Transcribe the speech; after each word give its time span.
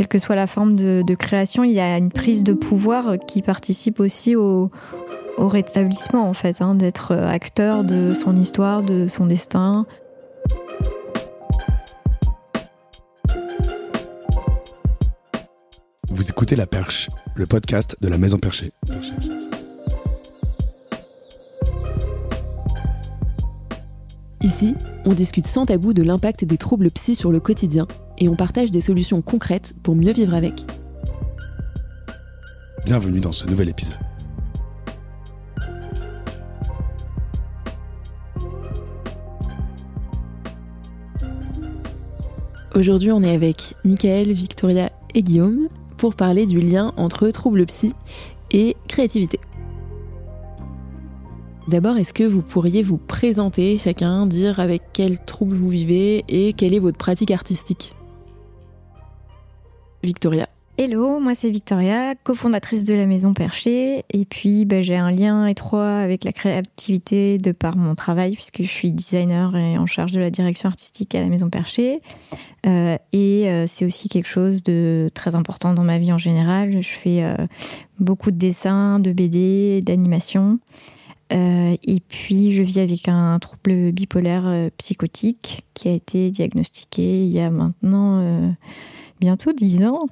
quelle 0.00 0.08
que 0.08 0.18
soit 0.18 0.34
la 0.34 0.46
forme 0.46 0.76
de, 0.76 1.14
création, 1.14 1.62
il 1.62 1.72
y 1.72 1.80
a 1.80 1.98
une 1.98 2.10
prise 2.10 2.42
de 2.42 2.54
pouvoir 2.54 3.18
qui 3.18 3.42
participe 3.42 4.00
aussi 4.00 4.34
au, 4.34 4.70
rétablissement, 5.36 6.26
en 6.26 6.32
fait, 6.32 6.62
hein, 6.62 6.74
d'être 6.74 7.14
acteur 7.14 7.84
de 7.84 8.14
son 8.14 8.34
histoire, 8.34 8.82
de 8.82 9.08
son 9.08 9.26
destin. 9.26 9.84
Vous 16.08 16.30
écoutez 16.30 16.56
La 16.56 16.66
Perche, 16.66 17.10
le 17.34 17.44
podcast 17.44 17.98
de 18.00 18.08
la 18.08 18.16
Maison 18.16 18.38
Perchée. 18.38 18.72
Ici, 24.42 24.74
on 25.04 25.12
discute 25.12 25.46
sans 25.46 25.66
tabou 25.66 25.92
de 25.92 26.02
l'impact 26.02 26.46
des 26.46 26.56
troubles 26.56 26.90
psy 26.90 27.14
sur 27.14 27.30
le 27.30 27.40
quotidien 27.40 27.86
et 28.16 28.30
on 28.30 28.36
partage 28.36 28.70
des 28.70 28.80
solutions 28.80 29.20
concrètes 29.20 29.74
pour 29.82 29.94
mieux 29.94 30.12
vivre 30.12 30.32
avec. 30.32 30.64
Bienvenue 32.86 33.20
dans 33.20 33.32
ce 33.32 33.46
nouvel 33.46 33.68
épisode. 33.68 33.98
Aujourd'hui, 42.74 43.12
on 43.12 43.22
est 43.22 43.34
avec 43.34 43.74
Michael, 43.84 44.32
Victoria 44.32 44.90
et 45.14 45.22
Guillaume 45.22 45.68
pour 45.98 46.14
parler 46.14 46.46
du 46.46 46.60
lien 46.60 46.94
entre 46.96 47.28
troubles 47.28 47.66
psy 47.66 47.92
et 48.52 48.74
créativité. 48.88 49.38
D'abord, 51.70 51.98
est-ce 51.98 52.12
que 52.12 52.24
vous 52.24 52.42
pourriez 52.42 52.82
vous 52.82 52.96
présenter 52.96 53.78
chacun, 53.78 54.26
dire 54.26 54.58
avec 54.58 54.82
quel 54.92 55.20
trouble 55.20 55.54
vous 55.54 55.68
vivez 55.68 56.24
et 56.26 56.52
quelle 56.52 56.74
est 56.74 56.80
votre 56.80 56.98
pratique 56.98 57.30
artistique? 57.30 57.94
Victoria. 60.02 60.48
Hello, 60.78 61.20
moi 61.20 61.36
c'est 61.36 61.48
Victoria, 61.48 62.16
cofondatrice 62.24 62.84
de 62.86 62.94
la 62.94 63.06
Maison 63.06 63.34
Perchée. 63.34 64.02
Et 64.12 64.24
puis 64.24 64.64
bah, 64.64 64.82
j'ai 64.82 64.96
un 64.96 65.12
lien 65.12 65.46
étroit 65.46 65.98
avec 65.98 66.24
la 66.24 66.32
créativité 66.32 67.38
de 67.38 67.52
par 67.52 67.76
mon 67.76 67.94
travail, 67.94 68.34
puisque 68.34 68.62
je 68.62 68.68
suis 68.68 68.90
designer 68.90 69.54
et 69.54 69.78
en 69.78 69.86
charge 69.86 70.10
de 70.10 70.18
la 70.18 70.30
direction 70.30 70.68
artistique 70.68 71.14
à 71.14 71.20
la 71.20 71.28
Maison 71.28 71.50
Perchée. 71.50 72.00
Euh, 72.66 72.98
et 73.12 73.48
euh, 73.48 73.66
c'est 73.68 73.84
aussi 73.84 74.08
quelque 74.08 74.26
chose 74.26 74.64
de 74.64 75.08
très 75.14 75.36
important 75.36 75.72
dans 75.72 75.84
ma 75.84 75.98
vie 75.98 76.12
en 76.12 76.18
général. 76.18 76.82
Je 76.82 76.88
fais 76.88 77.22
euh, 77.22 77.36
beaucoup 78.00 78.32
de 78.32 78.38
dessins, 78.38 78.98
de 78.98 79.12
BD, 79.12 79.82
d'animation. 79.82 80.58
Euh, 81.32 81.76
et 81.84 82.00
puis, 82.00 82.52
je 82.52 82.62
vis 82.62 82.78
avec 82.78 83.08
un 83.08 83.38
trouble 83.38 83.92
bipolaire 83.92 84.46
euh, 84.46 84.70
psychotique 84.78 85.64
qui 85.74 85.88
a 85.88 85.92
été 85.92 86.30
diagnostiqué 86.30 87.24
il 87.24 87.30
y 87.30 87.40
a 87.40 87.50
maintenant 87.50 88.20
euh, 88.20 88.50
bientôt 89.20 89.52
10 89.52 89.84
ans. 89.84 90.08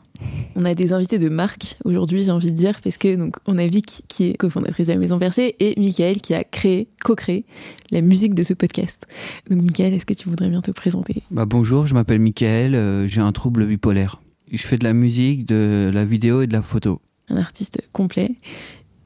On 0.54 0.64
a 0.64 0.74
des 0.74 0.92
invités 0.92 1.18
de 1.18 1.28
marque 1.28 1.76
aujourd'hui, 1.84 2.22
j'ai 2.22 2.30
envie 2.30 2.52
de 2.52 2.56
dire, 2.56 2.80
parce 2.82 2.98
que 2.98 3.16
donc 3.16 3.36
on 3.46 3.58
a 3.58 3.66
Vic 3.66 4.04
qui 4.08 4.30
est 4.30 4.36
cofondatrice 4.36 4.86
de 4.86 4.92
la 4.92 4.98
Maison 4.98 5.18
Perchée 5.18 5.56
et 5.58 5.78
Michael 5.78 6.20
qui 6.20 6.34
a 6.34 6.44
créé, 6.44 6.88
co-créé 7.02 7.44
la 7.90 8.00
musique 8.00 8.34
de 8.34 8.42
ce 8.42 8.54
podcast. 8.54 9.06
Donc 9.50 9.62
Michael, 9.62 9.94
est-ce 9.94 10.06
que 10.06 10.14
tu 10.14 10.28
voudrais 10.28 10.50
bien 10.50 10.62
te 10.62 10.70
présenter? 10.70 11.22
Bah, 11.30 11.46
Bonjour, 11.46 11.86
je 11.86 11.94
m'appelle 11.94 12.20
Michael, 12.20 13.08
j'ai 13.08 13.20
un 13.20 13.32
trouble 13.32 13.66
bipolaire. 13.66 14.20
Je 14.50 14.62
fais 14.62 14.78
de 14.78 14.84
la 14.84 14.92
musique, 14.92 15.46
de 15.46 15.90
la 15.92 16.04
vidéo 16.04 16.42
et 16.42 16.46
de 16.46 16.52
la 16.52 16.62
photo. 16.62 17.00
Un 17.28 17.36
artiste 17.36 17.88
complet. 17.92 18.36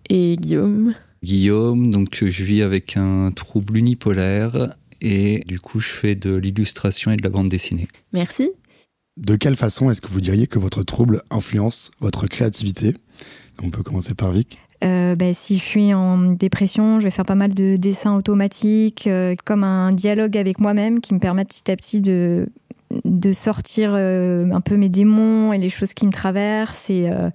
Et 0.08 0.36
Guillaume? 0.36 0.94
Guillaume, 1.22 1.90
donc 1.90 2.24
je 2.24 2.44
vis 2.44 2.62
avec 2.62 2.96
un 2.96 3.30
trouble 3.30 3.76
unipolaire 3.76 4.74
et 5.00 5.42
du 5.46 5.60
coup 5.60 5.80
je 5.80 5.88
fais 5.88 6.14
de 6.14 6.34
l'illustration 6.34 7.10
et 7.12 7.16
de 7.16 7.22
la 7.22 7.30
bande 7.30 7.48
dessinée. 7.48 7.88
Merci. 8.12 8.50
De 9.16 9.36
quelle 9.36 9.56
façon 9.56 9.90
est-ce 9.90 10.00
que 10.00 10.08
vous 10.08 10.20
diriez 10.20 10.46
que 10.46 10.58
votre 10.58 10.82
trouble 10.82 11.22
influence 11.30 11.90
votre 12.00 12.26
créativité? 12.26 12.94
On 13.62 13.70
peut 13.70 13.82
commencer 13.82 14.14
par 14.14 14.32
Vic. 14.32 14.58
Euh, 14.82 15.14
bah, 15.14 15.32
si 15.32 15.58
je 15.58 15.62
suis 15.62 15.94
en 15.94 16.32
dépression, 16.32 16.98
je 16.98 17.04
vais 17.04 17.10
faire 17.10 17.24
pas 17.24 17.36
mal 17.36 17.54
de 17.54 17.76
dessins 17.76 18.16
automatiques, 18.16 19.06
euh, 19.06 19.36
comme 19.44 19.62
un 19.62 19.92
dialogue 19.92 20.36
avec 20.36 20.58
moi-même 20.58 21.00
qui 21.00 21.14
me 21.14 21.20
permet 21.20 21.44
petit 21.44 21.70
à 21.70 21.76
petit 21.76 22.00
de 22.00 22.48
de 23.04 23.32
sortir 23.32 23.92
euh, 23.94 24.50
un 24.52 24.60
peu 24.60 24.76
mes 24.76 24.88
démons 24.88 25.52
et 25.52 25.58
les 25.58 25.68
choses 25.68 25.94
qui 25.94 26.06
me 26.06 26.12
traversent 26.12 26.90
et, 26.90 27.08
euh, 27.10 27.30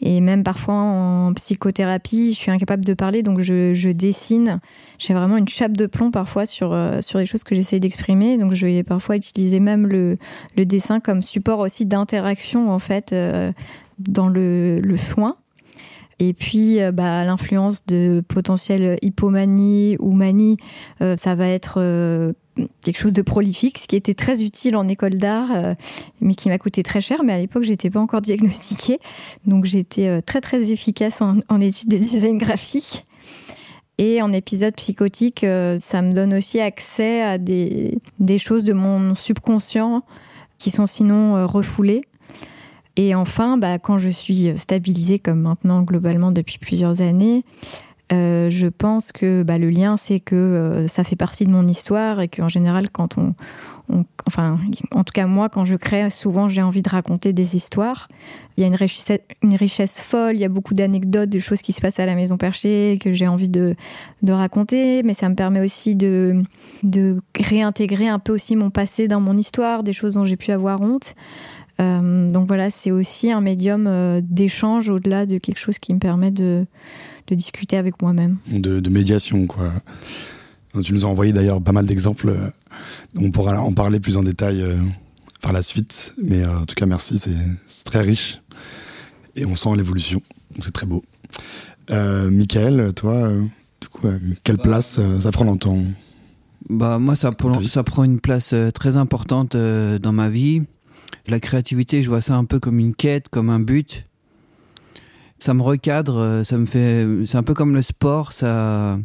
et 0.00 0.20
même 0.20 0.42
parfois 0.42 0.74
en 0.74 1.32
psychothérapie 1.34 2.32
je 2.32 2.38
suis 2.38 2.50
incapable 2.50 2.84
de 2.84 2.94
parler 2.94 3.22
donc 3.22 3.40
je, 3.40 3.74
je 3.74 3.90
dessine. 3.90 4.60
J'ai 4.98 5.14
vraiment 5.14 5.36
une 5.36 5.48
chape 5.48 5.76
de 5.76 5.86
plomb 5.86 6.10
parfois 6.10 6.46
sur 6.46 6.72
euh, 6.72 7.00
sur 7.00 7.18
les 7.18 7.26
choses 7.26 7.44
que 7.44 7.54
j'essaie 7.54 7.80
d'exprimer 7.80 8.38
donc 8.38 8.54
je 8.54 8.66
vais 8.66 8.82
parfois 8.82 9.16
utiliser 9.16 9.60
même 9.60 9.86
le, 9.86 10.16
le 10.56 10.66
dessin 10.66 11.00
comme 11.00 11.22
support 11.22 11.60
aussi 11.60 11.86
d'interaction 11.86 12.70
en 12.70 12.78
fait 12.78 13.14
dans 13.98 14.28
le, 14.28 14.78
le 14.80 14.96
soin 14.96 15.36
et 16.18 16.32
puis, 16.34 16.78
bah, 16.92 17.24
l'influence 17.24 17.86
de 17.86 18.22
potentielle 18.26 18.98
hypomanie 19.02 19.96
ou 20.00 20.12
manie, 20.12 20.56
ça 20.98 21.34
va 21.34 21.46
être 21.46 22.34
quelque 22.82 22.98
chose 22.98 23.12
de 23.12 23.22
prolifique, 23.22 23.78
ce 23.78 23.86
qui 23.86 23.96
était 23.96 24.14
très 24.14 24.42
utile 24.42 24.76
en 24.76 24.88
école 24.88 25.14
d'art, 25.14 25.50
euh, 25.52 25.74
mais 26.20 26.34
qui 26.34 26.48
m'a 26.48 26.58
coûté 26.58 26.82
très 26.82 27.00
cher. 27.00 27.22
Mais 27.24 27.32
à 27.32 27.38
l'époque, 27.38 27.62
j'étais 27.62 27.90
pas 27.90 28.00
encore 28.00 28.20
diagnostiquée, 28.20 28.98
donc 29.46 29.64
j'étais 29.64 30.08
euh, 30.08 30.20
très 30.20 30.40
très 30.40 30.70
efficace 30.70 31.22
en, 31.22 31.36
en, 31.48 31.60
études 31.60 31.88
de 31.88 31.96
design 31.96 32.38
graphique. 32.38 33.04
Et 34.00 34.22
en 34.22 34.32
épisode 34.32 34.74
psychotique, 34.76 35.42
euh, 35.42 35.78
ça 35.80 36.02
me 36.02 36.12
donne 36.12 36.34
aussi 36.34 36.60
accès 36.60 37.20
à 37.20 37.36
des, 37.36 37.98
des 38.20 38.38
choses 38.38 38.62
de 38.62 38.72
mon 38.72 39.14
subconscient 39.16 40.04
qui 40.58 40.70
sont 40.70 40.86
sinon 40.86 41.46
refoulées. 41.46 42.02
Et 42.98 43.14
enfin, 43.14 43.58
bah, 43.58 43.78
quand 43.78 43.96
je 43.96 44.08
suis 44.08 44.52
stabilisée, 44.58 45.20
comme 45.20 45.40
maintenant 45.40 45.82
globalement 45.82 46.32
depuis 46.32 46.58
plusieurs 46.58 47.00
années, 47.00 47.44
euh, 48.12 48.50
je 48.50 48.66
pense 48.66 49.12
que 49.12 49.44
bah, 49.44 49.56
le 49.56 49.70
lien, 49.70 49.96
c'est 49.96 50.18
que 50.18 50.34
euh, 50.34 50.88
ça 50.88 51.04
fait 51.04 51.14
partie 51.14 51.44
de 51.44 51.50
mon 51.50 51.68
histoire 51.68 52.20
et 52.20 52.26
qu'en 52.26 52.48
général, 52.48 52.90
quand 52.90 53.16
on, 53.16 53.34
enfin, 54.26 54.58
en 54.90 55.04
tout 55.04 55.12
cas 55.12 55.28
moi, 55.28 55.48
quand 55.48 55.64
je 55.64 55.76
crée, 55.76 56.10
souvent 56.10 56.48
j'ai 56.48 56.60
envie 56.60 56.82
de 56.82 56.88
raconter 56.88 57.32
des 57.32 57.54
histoires. 57.54 58.08
Il 58.56 58.62
y 58.62 58.64
a 58.64 58.66
une 59.42 59.54
richesse, 59.54 60.00
folle, 60.00 60.34
il 60.34 60.40
y 60.40 60.44
a 60.44 60.48
beaucoup 60.48 60.74
d'anecdotes, 60.74 61.30
de 61.30 61.38
choses 61.38 61.62
qui 61.62 61.72
se 61.72 61.80
passent 61.80 62.00
à 62.00 62.06
la 62.06 62.16
Maison 62.16 62.36
Perchée 62.36 62.98
que 63.00 63.12
j'ai 63.12 63.28
envie 63.28 63.48
de, 63.48 63.76
raconter, 64.26 65.04
mais 65.04 65.14
ça 65.14 65.28
me 65.28 65.36
permet 65.36 65.60
aussi 65.60 65.94
de 65.94 66.42
réintégrer 67.38 68.08
un 68.08 68.18
peu 68.18 68.32
aussi 68.32 68.56
mon 68.56 68.70
passé 68.70 69.06
dans 69.06 69.20
mon 69.20 69.36
histoire, 69.36 69.84
des 69.84 69.92
choses 69.92 70.14
dont 70.14 70.24
j'ai 70.24 70.36
pu 70.36 70.50
avoir 70.50 70.80
honte. 70.80 71.14
Euh, 71.80 72.30
donc 72.30 72.48
voilà, 72.48 72.70
c'est 72.70 72.90
aussi 72.90 73.30
un 73.30 73.40
médium 73.40 73.86
euh, 73.86 74.20
d'échange 74.22 74.88
au-delà 74.88 75.26
de 75.26 75.38
quelque 75.38 75.58
chose 75.58 75.78
qui 75.78 75.94
me 75.94 75.98
permet 75.98 76.30
de 76.30 76.66
de 77.28 77.34
discuter 77.34 77.76
avec 77.76 78.00
moi-même. 78.02 78.38
De, 78.50 78.88
médiation, 78.90 79.46
quoi. 79.46 79.72
Tu 80.82 80.92
nous 80.92 81.04
as 81.04 81.08
envoyé 81.08 81.32
d'ailleurs 81.32 81.62
pas 81.62 81.72
mal 81.72 81.86
d'exemples. 81.86 82.30
Euh, 82.30 82.48
on 83.18 83.30
pourra 83.30 83.60
en 83.60 83.72
parler 83.72 84.00
plus 84.00 84.16
en 84.16 84.22
détail 84.22 84.62
euh, 84.62 84.76
par 85.40 85.52
la 85.52 85.62
suite. 85.62 86.14
Mais 86.22 86.42
euh, 86.42 86.60
en 86.60 86.66
tout 86.66 86.74
cas, 86.74 86.86
merci, 86.86 87.18
c'est 87.18 87.84
très 87.84 88.00
riche. 88.00 88.40
Et 89.36 89.44
on 89.44 89.56
sent 89.56 89.70
l'évolution. 89.76 90.22
Donc 90.54 90.64
c'est 90.64 90.72
très 90.72 90.86
beau. 90.86 91.04
Euh, 91.90 92.30
Michael, 92.30 92.92
toi, 92.94 93.30
du 93.80 93.88
coup, 93.88 94.08
quelle 94.44 94.56
bah. 94.56 94.62
place 94.62 95.00
ça 95.20 95.30
prend 95.30 95.44
dans 95.44 95.56
ton. 95.56 95.84
Bah, 96.68 96.98
moi, 96.98 97.16
ça, 97.16 97.32
prend, 97.32 97.62
ça 97.62 97.82
prend 97.82 98.04
une 98.04 98.20
place 98.20 98.54
très 98.74 98.96
importante 98.96 99.56
dans 99.56 100.12
ma 100.12 100.28
vie. 100.28 100.62
La 101.26 101.40
créativité, 101.40 102.02
je 102.02 102.08
vois 102.08 102.20
ça 102.20 102.36
un 102.36 102.44
peu 102.44 102.58
comme 102.60 102.78
une 102.78 102.94
quête, 102.94 103.28
comme 103.28 103.50
un 103.50 103.60
but 103.60 104.08
ça 105.38 105.54
me 105.54 105.62
recadre, 105.62 106.18
euh, 106.18 106.44
ça 106.44 106.58
me 106.58 106.66
fait. 106.66 107.06
C'est 107.26 107.36
un 107.36 107.42
peu 107.42 107.54
comme 107.54 107.74
le 107.74 107.82
sport, 107.82 108.32
ça. 108.32 108.98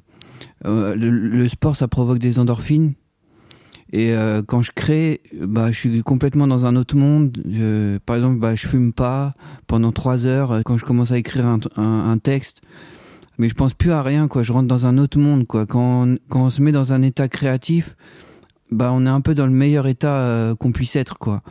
Euh, 0.65 0.95
le, 0.95 1.47
sport, 1.47 1.75
ça 1.75 1.87
provoque 1.87 2.19
des 2.19 2.39
endorphines. 2.39 2.93
Et 3.91 4.13
euh, 4.13 4.41
quand 4.41 4.61
je 4.61 4.71
crée, 4.73 5.21
bah, 5.39 5.71
je 5.71 5.77
suis 5.77 6.01
complètement 6.01 6.47
dans 6.47 6.65
un 6.65 6.75
autre 6.75 6.95
monde. 6.95 7.37
par 8.05 8.15
exemple, 8.15 8.39
bah, 8.39 8.55
je 8.55 8.67
fume 8.67 8.91
pas 8.91 9.35
pendant 9.67 9.91
trois 9.91 10.25
heures 10.25 10.61
quand 10.65 10.77
je 10.77 10.85
commence 10.85 11.11
à 11.11 11.17
écrire 11.17 11.45
un, 11.45 12.17
texte. 12.17 12.61
Mais 13.37 13.49
je 13.49 13.53
pense 13.53 13.73
plus 13.73 13.91
à 13.91 14.01
rien, 14.01 14.27
quoi. 14.27 14.43
Je 14.43 14.51
rentre 14.51 14.67
dans 14.67 14.85
un 14.85 14.97
autre 14.97 15.19
monde, 15.19 15.45
quoi. 15.45 15.65
Quand 15.65 16.07
on, 16.07 16.17
quand 16.29 16.45
on 16.45 16.49
se 16.49 16.61
met 16.61 16.71
dans 16.71 16.93
un 16.93 17.01
état 17.01 17.27
créatif, 17.27 17.95
bah, 18.71 18.89
on 18.91 19.05
est 19.05 19.09
un 19.09 19.21
peu 19.21 19.35
dans 19.35 19.45
le 19.45 19.51
meilleur 19.51 19.85
état 19.85 20.55
qu'on 20.59 20.71
puisse 20.71 20.95
être, 20.95 21.19
quoi. 21.19 21.41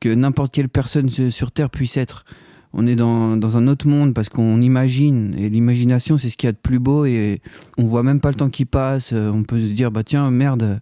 Que 0.00 0.14
n'importe 0.14 0.52
quelle 0.52 0.68
personne 0.68 1.10
sur 1.10 1.50
Terre 1.52 1.70
puisse 1.70 1.96
être. 1.96 2.24
On 2.72 2.86
est 2.86 2.96
dans, 2.96 3.36
dans 3.38 3.56
un 3.56 3.68
autre 3.68 3.88
monde 3.88 4.12
parce 4.12 4.28
qu'on 4.28 4.60
imagine 4.60 5.34
et 5.38 5.48
l'imagination 5.48 6.18
c'est 6.18 6.28
ce 6.28 6.36
qu'il 6.36 6.46
y 6.46 6.50
a 6.50 6.52
de 6.52 6.58
plus 6.58 6.78
beau 6.78 7.06
et 7.06 7.40
on 7.78 7.84
voit 7.84 8.02
même 8.02 8.20
pas 8.20 8.28
le 8.28 8.34
temps 8.34 8.50
qui 8.50 8.66
passe 8.66 9.14
on 9.14 9.44
peut 9.44 9.58
se 9.58 9.72
dire 9.72 9.90
bah 9.90 10.02
tiens 10.04 10.30
merde 10.30 10.80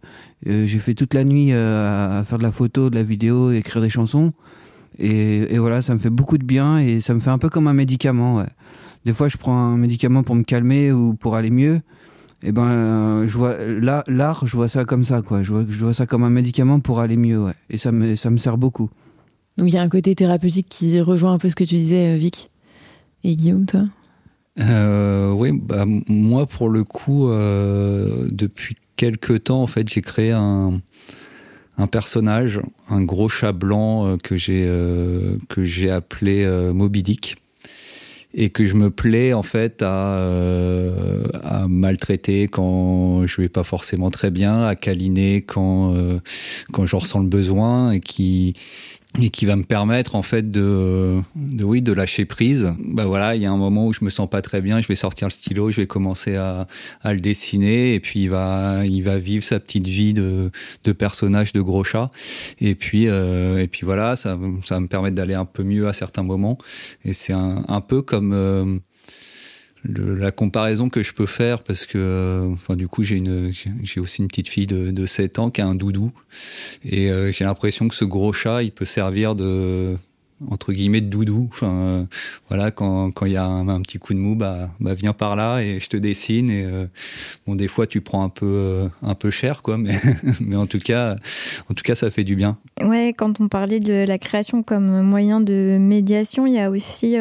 euh, 0.49 0.67
j'ai 0.67 0.81
fait 0.81 0.95
toute 0.95 1.15
la 1.15 1.23
nuit 1.23 1.53
euh, 1.53 2.21
à, 2.21 2.25
faire 2.25 2.39
de 2.39 2.43
la 2.43 2.51
photo 2.51 2.91
de 2.91 2.97
la 2.97 3.05
vidéo 3.05 3.53
écrire 3.53 3.81
des 3.81 3.91
chansons 3.91 4.33
et, 4.99 5.57
voilà 5.59 5.83
ça 5.83 5.95
me 5.95 6.01
fait 6.01 6.11
beaucoup 6.11 6.37
de 6.37 6.45
bien 6.45 6.79
et 6.79 7.01
ça 7.01 7.15
me 7.15 7.21
fait 7.21 7.31
un 7.31 7.39
peu 7.39 7.49
comme 7.49 7.69
un 7.69 7.75
médicament 7.75 8.45
des 9.05 9.13
fois 9.13 9.29
je 9.29 9.37
prends 9.37 9.57
un 9.57 9.77
médicament 9.77 10.25
pour 10.25 10.35
me 10.35 10.43
calmer 10.43 10.91
ou 10.91 11.15
pour 11.15 11.37
aller 11.37 11.51
mieux 11.51 11.81
et 12.43 12.51
ben 12.51 12.67
euh, 12.67 13.29
je 13.29 13.39
vois 13.39 13.55
l'art 14.09 14.47
je 14.47 14.57
vois 14.57 14.69
ça 14.69 14.85
comme 14.85 15.05
ça 15.05 15.23
quoi. 15.23 15.43
Je 15.43 15.53
vois, 15.53 15.65
je 15.69 15.79
vois 15.79 15.95
ça 15.95 16.07
comme 16.07 16.25
un 16.25 16.31
médicament 16.31 16.81
pour 16.81 17.01
aller 17.01 17.17
mieux 17.17 17.45
et 17.71 17.79
ça 17.79 17.93
me 17.93 18.17
ça 18.17 18.31
me 18.31 18.37
sert 18.37 18.59
beaucoup 18.59 18.91
Donc 19.57 19.69
il 19.69 19.75
y 19.75 19.79
a 19.79 19.83
un 19.83 19.89
côté 19.89 20.15
thérapeutique 20.15 20.69
qui 20.69 21.01
rejoint 21.01 21.33
un 21.33 21.39
peu 21.39 21.49
ce 21.49 21.55
que 21.55 21.65
tu 21.65 21.77
disais, 21.77 22.17
Vic. 22.17 22.51
Et 23.23 23.37
Guillaume, 23.37 23.67
toi? 23.67 23.85
Oui, 24.57 25.51
bah, 25.53 25.85
moi 26.09 26.47
pour 26.47 26.69
le 26.69 26.85
coup, 26.85 27.29
depuis 27.29 28.77
quelques 28.97 29.45
temps, 29.45 29.63
en 29.63 29.67
fait, 29.67 29.89
j'ai 29.89 30.03
créé 30.03 30.33
un, 30.33 30.81
un 31.77 31.87
personnage, 31.87 32.61
un 32.89 33.03
gros 33.03 33.29
chat 33.29 33.53
blanc 33.53 34.07
euh, 34.07 34.17
que 34.17 34.37
j'ai 34.37 34.65
euh, 34.67 35.39
appelé 35.91 36.45
euh, 36.45 36.73
Moby 36.73 37.03
Dick 37.03 37.37
et 38.37 38.51
que 38.51 38.65
je 38.65 38.75
me 38.75 38.91
plais 38.91 39.33
en 39.33 39.45
fait 39.45 39.81
à, 39.81 40.17
à 41.45 41.69
maltraiter 41.69 42.49
quand 42.49 43.29
je 43.29 43.41
vais 43.41 43.49
pas 43.49 43.63
forcément 43.63 44.11
très 44.11 44.33
bien, 44.33 44.65
à 44.65 44.75
câliner 44.75 45.43
quand 45.43 45.95
quand 46.73 46.85
j'en 46.85 46.99
ressens 46.99 47.21
le 47.21 47.29
besoin 47.29 47.93
et 47.93 48.01
qui 48.01 48.55
et 49.21 49.31
qui 49.31 49.47
va 49.47 49.55
me 49.55 49.63
permettre 49.63 50.17
en 50.17 50.23
fait 50.23 50.51
de, 50.51 51.21
de 51.37 51.65
oui 51.65 51.83
de 51.83 51.93
lâcher 51.93 52.25
prise. 52.25 52.75
Bah 52.81 53.05
voilà, 53.07 53.37
il 53.37 53.43
y 53.43 53.47
a 53.47 53.51
un 53.51 53.57
moment 53.57 53.87
où 53.87 53.93
je 53.93 54.05
me 54.05 54.11
sens 54.11 54.29
pas 54.29 54.43
très 54.43 54.61
bien, 54.61 54.81
je 54.81 54.89
vais 54.89 54.97
sortir 54.97 55.29
le 55.29 55.33
stylo, 55.33 55.71
je 55.71 55.81
vais 55.81 55.87
commencer 55.87 56.35
à, 56.35 56.67
à 57.01 57.15
le 57.15 57.21
dessiner. 57.21 57.95
Et 57.95 58.01
puis 58.01 58.25
il 58.25 58.31
va 58.31 58.83
il 58.85 59.03
va 59.03 59.19
vivre 59.19 59.45
sa 59.45 59.61
petite 59.61 59.87
vie 59.87 60.15
de, 60.15 60.51
de 60.83 60.93
personnage 60.93 61.53
de 61.53 61.61
gros 61.61 61.85
chat. 61.85 62.11
Et 62.61 62.75
puis 62.75 63.07
euh, 63.07 63.63
et 63.63 63.69
puis 63.69 63.85
voilà, 63.85 64.17
ça 64.17 64.37
ça 64.65 64.75
va 64.75 64.81
me 64.81 64.89
permettre 64.89 65.17
d'aller 65.17 65.35
un 65.35 65.45
peu 65.45 65.63
mieux 65.63 65.87
à 65.87 65.93
certains 65.93 66.25
moments. 66.25 66.59
Et 67.05 67.13
c'est 67.13 67.33
un, 67.33 67.65
un 67.69 67.81
peu 67.81 68.03
comme 68.03 68.33
euh, 68.33 68.79
la 69.85 70.31
comparaison 70.31 70.89
que 70.89 71.03
je 71.03 71.13
peux 71.13 71.27
faire, 71.27 71.63
parce 71.63 71.87
que 71.87 71.99
euh, 71.99 72.53
enfin, 72.53 72.77
du 72.77 72.89
coup 72.89 73.05
j'ai 73.05 73.17
une 73.17 73.53
j'ai 73.83 74.01
aussi 74.01 74.23
une 74.23 74.29
petite 74.29 74.49
fille 74.49 74.67
de, 74.67 74.91
de 74.91 75.07
7 75.07 75.39
ans 75.39 75.51
qui 75.51 75.61
a 75.61 75.67
un 75.67 75.75
doudou, 75.75 76.13
et 76.85 77.11
euh, 77.11 77.31
j'ai 77.31 77.45
l'impression 77.45 77.89
que 77.89 77.95
ce 77.95 78.05
gros 78.05 78.33
chat, 78.33 78.63
il 78.63 78.73
peut 78.73 78.87
servir 78.87 79.35
de 79.35 79.97
entre 80.51 80.73
guillemets 80.73 81.01
de 81.01 81.07
doudou. 81.07 81.49
Enfin, 81.53 81.73
euh, 81.73 82.05
voilà, 82.49 82.71
quand 82.71 83.13
il 83.25 83.33
y 83.33 83.37
a 83.37 83.47
un, 83.47 83.81
petit 83.81 83.99
coup 83.99 84.13
de 84.15 84.19
mou, 84.19 84.35
bah, 84.35 84.71
bah 84.81 84.93
viens 84.93 85.13
par 85.13 85.37
là 85.37 85.61
et 85.61 85.81
je 85.81 85.89
te 85.89 85.97
dessine. 85.97 86.51
Et 86.51 86.67
bon, 87.47 87.55
des 87.55 87.69
fois 87.69 87.87
tu 87.87 88.01
prends 88.01 88.25
un 88.25 88.29
peu 88.29 88.89
un 89.03 89.15
peu 89.15 89.31
cher, 89.31 89.63
quoi, 89.63 89.79
mais 89.79 89.99
mais 90.41 90.57
en 90.57 90.67
tout 90.67 90.81
cas, 90.81 91.17
en 91.71 91.75
tout 91.75 91.83
cas, 91.83 91.95
ça 91.95 92.11
fait 92.11 92.25
du 92.25 92.37
bien. 92.37 92.59
Ouais, 92.83 93.15
quand 93.17 93.41
on 93.41 93.49
parlait 93.49 93.81
de 93.81 94.05
la 94.07 94.19
création 94.19 94.63
comme 94.63 95.03
moyen 95.03 95.41
de 95.41 95.77
médiation, 95.79 96.47
il 96.47 96.55
y 96.55 96.61
a 96.61 96.71
aussi 96.71 97.17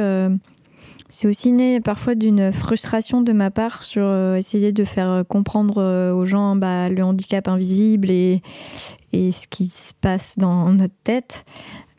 c'est 1.14 1.28
aussi 1.28 1.52
né 1.52 1.80
parfois 1.80 2.16
d'une 2.16 2.52
frustration 2.52 3.22
de 3.22 3.34
ma 3.34 3.52
part 3.52 3.84
sur 3.84 4.04
euh, 4.04 4.36
essayer 4.36 4.72
de 4.72 4.84
faire 4.84 5.10
euh, 5.10 5.24
comprendre 5.24 5.78
euh, 5.78 6.12
aux 6.12 6.26
gens 6.26 6.56
bah, 6.56 6.90
le 6.90 7.04
handicap 7.04 7.48
invisible 7.48 8.10
et, 8.10 8.42
et 9.12 9.32
ce 9.32 9.46
qui 9.48 9.68
se 9.68 9.94
passe 9.94 10.40
dans 10.40 10.74
notre 10.74 10.96
tête. 11.04 11.46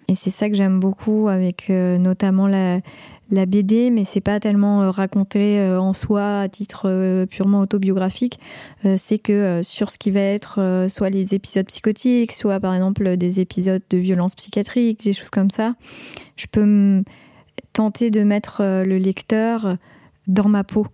Et 0.08 0.16
c'est 0.16 0.30
ça 0.30 0.50
que 0.50 0.56
j'aime 0.56 0.80
beaucoup 0.80 1.28
avec 1.28 1.70
notamment 1.70 2.46
la, 2.46 2.80
la 3.30 3.46
BD, 3.46 3.90
mais 3.90 4.04
c'est 4.04 4.20
pas 4.20 4.38
tellement 4.38 4.90
raconté 4.90 5.62
en 5.78 5.94
soi 5.94 6.40
à 6.40 6.48
titre 6.50 7.24
purement 7.30 7.60
autobiographique. 7.60 8.38
c'est 8.98 9.16
que 9.16 9.62
sur 9.62 9.90
ce 9.90 9.96
qui 9.96 10.10
va 10.10 10.20
être 10.20 10.86
soit 10.90 11.08
les 11.08 11.34
épisodes 11.34 11.64
psychotiques, 11.64 12.32
soit 12.32 12.60
par 12.60 12.74
exemple 12.74 13.16
des 13.16 13.40
épisodes 13.40 13.80
de 13.88 13.96
violence 13.96 14.34
psychiatrique, 14.34 15.02
des 15.04 15.14
choses 15.14 15.30
comme 15.30 15.48
ça, 15.48 15.74
je 16.36 16.48
peux 16.52 17.02
tenter 17.74 18.10
de 18.10 18.22
mettre 18.22 18.62
euh, 18.62 18.84
le 18.84 18.96
lecteur 18.96 19.76
dans 20.26 20.48
ma 20.48 20.64
peau, 20.64 20.86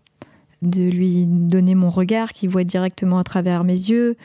de 0.62 0.82
lui 0.82 1.24
donner 1.26 1.76
mon 1.76 1.90
regard 1.90 2.32
qui 2.32 2.48
voit 2.48 2.64
directement 2.64 3.18
à 3.18 3.24
travers 3.24 3.62
mes 3.62 3.74
yeux, 3.74 4.16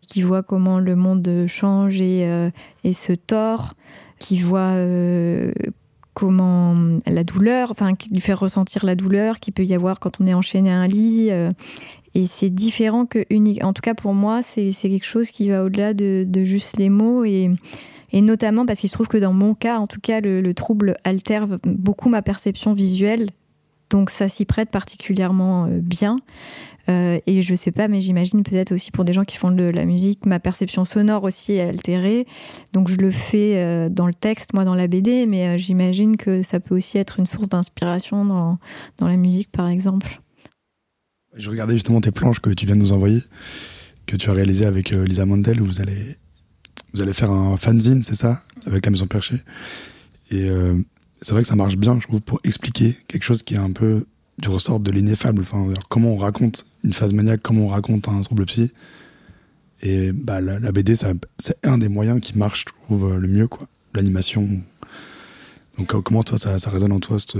qui 0.00 0.22
voit 0.22 0.42
comment 0.42 0.78
le 0.78 0.96
monde 0.96 1.44
change 1.46 2.00
et, 2.00 2.24
euh, 2.24 2.50
se 2.92 3.12
tord, 3.12 3.74
qui 4.18 4.38
voit 4.38 4.60
euh, 4.60 5.52
comment 6.14 6.74
la 7.06 7.24
douleur, 7.24 7.70
enfin, 7.72 7.94
qui 7.94 8.08
lui 8.10 8.20
fait 8.20 8.32
ressentir 8.32 8.86
la 8.86 8.94
douleur 8.94 9.40
qu'il 9.40 9.52
peut 9.52 9.64
y 9.64 9.74
avoir 9.74 9.98
quand 9.98 10.20
on 10.20 10.26
est 10.26 10.34
enchaîné 10.34 10.70
à 10.70 10.76
un 10.76 10.86
lit. 10.86 11.30
et 12.14 12.26
c'est 12.26 12.50
différent 12.50 13.06
que 13.06 13.24
unique. 13.30 13.64
En 13.64 13.72
tout 13.72 13.82
cas, 13.82 13.94
pour 13.94 14.14
moi, 14.14 14.40
c'est 14.42 14.70
quelque 14.70 15.06
chose 15.06 15.30
qui 15.30 15.48
va 15.48 15.64
au-delà 15.64 15.94
de, 15.94 16.24
de, 16.26 16.44
juste 16.44 16.76
les 16.76 16.90
mots 16.90 17.24
et 17.24 17.50
et 18.14 18.22
notamment 18.22 18.64
parce 18.64 18.78
qu'il 18.78 18.88
se 18.88 18.94
trouve 18.94 19.08
que 19.08 19.18
dans 19.18 19.32
mon 19.32 19.54
cas, 19.54 19.78
en 19.78 19.88
tout 19.88 20.00
cas, 20.00 20.20
le, 20.20 20.54
trouble 20.54 20.96
altère 21.02 21.48
beaucoup 21.64 22.08
ma 22.08 22.22
perception 22.22 22.72
visuelle, 22.72 23.28
donc 23.90 24.08
ça 24.08 24.28
s'y 24.28 24.44
prête 24.44 24.70
particulièrement 24.70 25.64
euh, 25.64 25.80
bien. 25.80 26.20
Euh, 26.88 27.18
et 27.26 27.42
je 27.42 27.56
sais 27.56 27.72
pas, 27.72 27.88
mais 27.88 28.00
j'imagine 28.00 28.44
peut-être 28.44 28.70
aussi 28.70 28.92
pour 28.92 29.04
des 29.04 29.12
gens 29.12 29.24
qui 29.24 29.36
font 29.36 29.50
de 29.50 29.64
la 29.64 29.84
musique, 29.84 30.26
ma 30.26 30.38
perception 30.38 30.84
sonore 30.84 31.24
aussi 31.24 31.54
est 31.54 31.62
altérée. 31.62 32.24
Donc 32.72 32.88
je 32.88 32.94
le 32.98 33.10
fais 33.10 33.56
euh, 33.56 33.88
dans 33.88 34.06
le 34.06 34.14
texte, 34.14 34.54
moi 34.54 34.64
dans 34.64 34.76
la 34.76 34.86
BD, 34.86 35.26
mais 35.26 35.58
j'imagine 35.58 36.16
que 36.16 36.44
ça 36.44 36.60
peut 36.60 36.76
aussi 36.76 36.98
être 36.98 37.18
une 37.18 37.26
source 37.26 37.48
d'inspiration 37.48 38.24
dans, 38.24 38.58
dans 38.98 39.08
la 39.08 39.16
musique, 39.16 39.50
par 39.50 39.68
exemple. 39.68 40.20
Je 41.36 41.50
regardais 41.50 41.74
justement 41.74 42.00
tes 42.00 42.12
planches 42.12 42.38
que 42.38 42.50
tu 42.50 42.64
viens 42.64 42.76
de 42.76 42.80
nous 42.80 42.92
envoyer, 42.92 43.22
que 44.06 44.14
tu 44.14 44.30
as 44.30 44.34
réalisées 44.34 44.66
avec 44.66 44.90
Lisa 44.90 45.26
Mandel, 45.26 45.60
où 45.60 45.64
vous 45.64 45.80
allez 45.80 46.16
vous 46.94 47.02
allez 47.02 47.12
faire 47.12 47.30
un 47.30 47.56
fanzine, 47.56 48.04
c'est 48.04 48.14
ça, 48.14 48.42
avec 48.66 48.86
la 48.86 48.92
Maison 48.92 49.06
Perchée. 49.06 49.40
Et 50.30 50.48
euh, 50.48 50.74
c'est 51.20 51.32
vrai 51.32 51.42
que 51.42 51.48
ça 51.48 51.56
marche 51.56 51.76
bien, 51.76 51.98
je 52.00 52.06
trouve, 52.06 52.22
pour 52.22 52.40
expliquer 52.44 52.96
quelque 53.08 53.24
chose 53.24 53.42
qui 53.42 53.54
est 53.54 53.58
un 53.58 53.72
peu 53.72 54.06
du 54.38 54.48
ressort 54.48 54.80
de 54.80 54.90
l'ineffable. 54.90 55.42
Enfin, 55.42 55.74
comment 55.88 56.10
on 56.10 56.16
raconte 56.16 56.66
une 56.84 56.92
phase 56.92 57.12
maniaque, 57.12 57.40
comment 57.42 57.66
on 57.66 57.68
raconte 57.68 58.08
un 58.08 58.20
trouble 58.20 58.46
psy. 58.46 58.72
Et 59.82 60.12
bah, 60.12 60.40
la, 60.40 60.72
BD, 60.72 60.94
c'est 60.94 61.16
un 61.64 61.78
des 61.78 61.88
moyens 61.88 62.20
qui 62.20 62.38
marche, 62.38 62.64
je 62.68 62.84
trouve, 62.84 63.16
le 63.18 63.28
mieux, 63.28 63.48
quoi. 63.48 63.66
L'animation. 63.94 64.48
Donc, 65.78 66.00
comment 66.02 66.22
toi, 66.22 66.38
ça, 66.38 66.70
résonne 66.70 66.92
en 66.92 67.00
toi, 67.00 67.18
cette... 67.18 67.36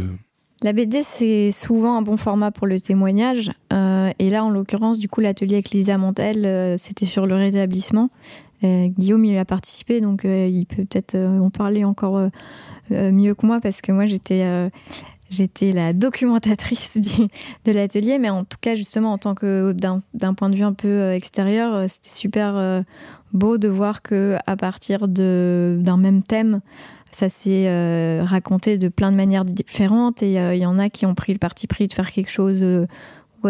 La 0.63 0.73
BD, 0.73 1.03
c'est 1.03 1.51
souvent 1.51 1.99
un 1.99 2.03
bon 2.03 2.17
format 2.17 2.51
pour 2.51 2.67
le 2.67 2.81
témoignage. 2.81 3.51
Euh, 3.73 4.11
et 4.19 4.31
là, 4.31 4.45
en 4.45 4.51
l'occurrence, 4.51 4.99
du 4.99 5.09
coup, 5.09 5.21
l'atelier 5.21 5.57
avec 5.57 5.71
Lisa 5.71 5.99
Montel, 5.99 6.47
euh, 6.47 6.77
c'était 6.79 7.07
sur 7.07 7.27
le 7.27 7.35
rétablissement. 7.35 8.09
Euh, 8.65 8.89
Guillaume, 8.89 9.25
il 9.25 9.37
a 9.37 9.45
participé, 9.45 10.01
donc 10.01 10.25
euh, 10.25 10.47
il 10.47 10.67
peut 10.67 10.85
peut-être 10.85 11.15
euh, 11.15 11.39
en 11.39 11.51
parler 11.51 11.85
encore 11.85 12.31
mieux 12.91 13.35
que 13.35 13.47
moi 13.47 13.61
parce 13.61 13.81
que 13.81 13.93
moi, 13.93 14.05
j'étais 14.07 14.71
la 15.73 15.93
documentatrice 15.93 16.99
de 17.65 17.73
l'atelier, 17.73 18.19
mais 18.19 18.31
en 18.31 18.45
tout 18.45 18.59
cas, 18.61 18.75
justement, 18.75 19.13
en 19.13 19.19
tant 19.19 19.35
que 19.35 19.73
d'un 19.73 20.35
point 20.35 20.51
de 20.51 20.57
vue 20.57 20.65
un 20.65 20.75
peu 20.75 21.13
extérieur, 21.13 21.89
c'était 21.89 22.11
super 22.11 22.85
beau 23.33 23.59
de 23.59 23.69
voir 23.69 24.03
que 24.03 24.37
à 24.47 24.57
partir 24.57 25.09
d'un 25.09 25.97
même 25.97 26.23
thème, 26.23 26.61
ça 27.11 27.29
s'est 27.29 28.21
raconté 28.23 28.77
de 28.77 28.89
plein 28.89 29.11
de 29.11 29.17
manières 29.17 29.45
différentes. 29.45 30.23
Et 30.23 30.35
il 30.35 30.59
y 30.59 30.67
en 30.67 30.79
a 30.79 30.91
qui 30.91 31.07
ont 31.07 31.15
pris 31.15 31.33
le 31.33 31.39
parti 31.39 31.67
pris 31.67 31.89
de 31.89 31.95
faire 31.95 32.11
quelque 32.11 32.31
chose 32.31 32.87